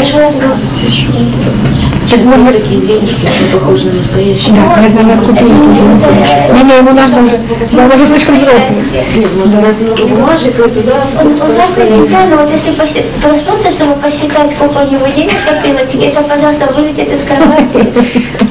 [2.27, 4.55] можно такие денежки, что похожи на настоящие.
[4.55, 5.49] Да, я знаю, как купила.
[5.49, 7.41] Не, не, ему нужно уже,
[7.73, 8.77] я уже слишком взрослый.
[8.93, 11.07] Нет, можно дать много бумажек, и туда...
[11.21, 11.85] Он ужасно
[12.31, 12.73] но вот если
[13.21, 17.93] проснуться, чтобы посчитать, сколько у него денег копилось, это, пожалуйста, вылетит из кровати.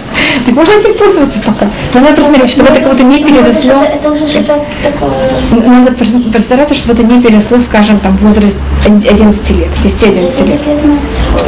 [0.45, 1.67] Так можно этим пользоваться пока.
[1.93, 3.83] Но надо посмотреть, чтобы это кого-то не переросло.
[3.83, 5.65] Это уже что-то такое.
[5.65, 5.91] Надо
[6.33, 10.61] постараться, чтобы это не переросло, скажем, там возраст 11 лет, 10-11 лет.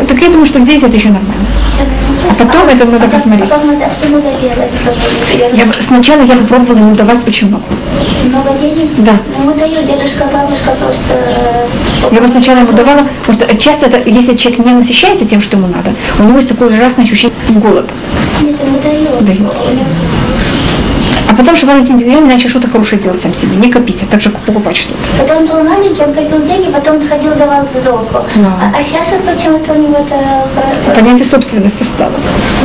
[0.07, 1.45] Так я думаю, что в 9 это еще нормально.
[2.29, 3.47] А потом это надо посмотреть.
[3.49, 5.53] Что надо делать?
[5.53, 7.63] Я, сначала я бы пробовала ему давать очень много.
[8.25, 8.89] Много денег?
[8.99, 9.13] Да.
[9.43, 11.01] Ну, дают дедушка, бабушка просто...
[11.09, 11.67] э,
[12.11, 15.57] Я бы сначала ему давала, потому что часто это, если человек не насыщается тем, что
[15.57, 17.87] ему надо, у него есть такое ужасное ощущение голода.
[18.41, 18.55] Нет,
[18.91, 19.53] ему дают.
[19.53, 19.87] Дают.
[20.21, 20.24] А
[21.35, 24.29] потом, чтобы он эти деньги начал что-то хорошее делать сам себе, не копить, а также
[24.29, 24.97] покупать что-то.
[25.17, 28.07] Когда он был маленький, он копил деньги, потом ходил, давал за долгу.
[28.35, 28.53] Да.
[28.61, 30.95] А, а сейчас он почему-то у него это...
[30.95, 32.13] Понятие собственности стало.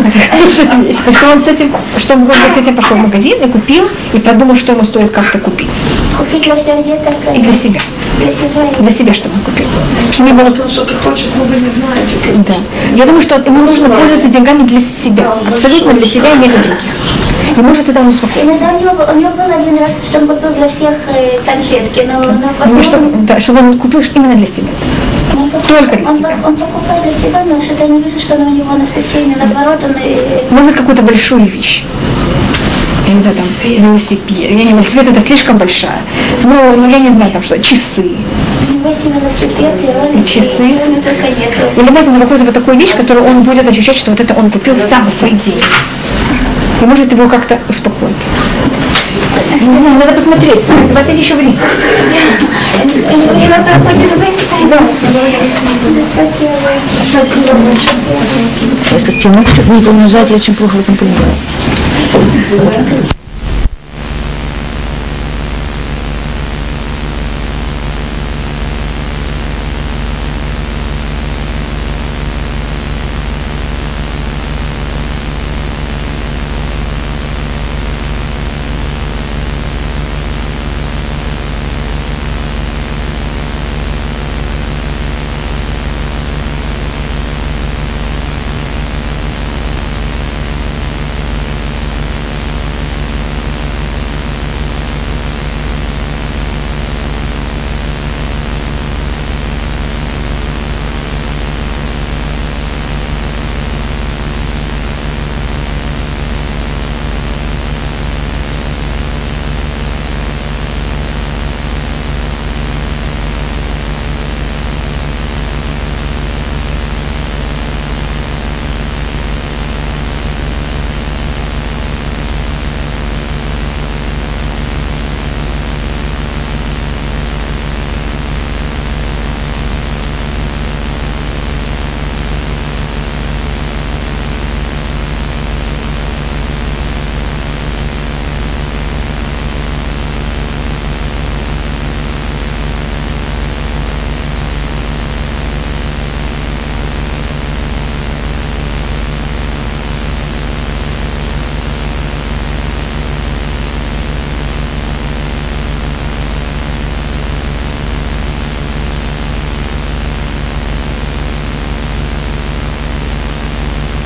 [1.04, 4.18] Так что он с этим, что он с этим пошел в магазин и купил, и
[4.18, 5.70] подумал, что ему стоит как-то купить.
[6.18, 7.14] Купить для всех деток.
[7.26, 7.80] э, И для себя.
[8.18, 8.62] Для себя.
[8.78, 9.66] Для себя, что он купил.
[10.12, 12.44] Чтобы не было Он что-то хочет, но вы не знаете.
[12.46, 12.54] Да.
[12.94, 15.32] Я думаю, что ему нужно пользоваться деньгами для себя.
[15.50, 16.90] Абсолютно для себя и не для других.
[17.56, 18.64] И может тогда он успокоится.
[18.64, 22.06] Иногда у него, у него был один раз, что он купил для всех э, конфетки,
[22.06, 22.82] но, но Ну, потом...
[22.82, 24.68] чтобы, да, чтобы он купил именно для себя.
[25.36, 26.36] он только для он, себя.
[26.44, 29.36] Он покупает для себя, но что-то я не вижу, что у него насыщение.
[29.36, 29.92] Наоборот, он...
[30.02, 31.84] э, Может быть, какую-то большую вещь.
[33.08, 34.38] Я не знаю, там, велосипед.
[34.38, 35.98] Я не велосипед, это слишком большая.
[36.44, 38.02] Ну, ну, я не знаю, там что, часы.
[38.02, 40.62] И и Часы.
[40.62, 41.80] и.
[41.80, 44.50] Или, знаете, ну, какую-то вот такую вещь, которую он будет ощущать, что вот это он
[44.50, 45.62] купил сам за свои деньги.
[46.80, 48.14] И может его как-то успокоить.
[49.60, 50.62] Не знаю, надо посмотреть.
[50.68, 51.56] У вас есть еще время.
[57.10, 57.56] Спасибо.
[58.92, 59.32] Если с тем,
[59.76, 61.34] не помножать, я очень плохо в этом понимаю.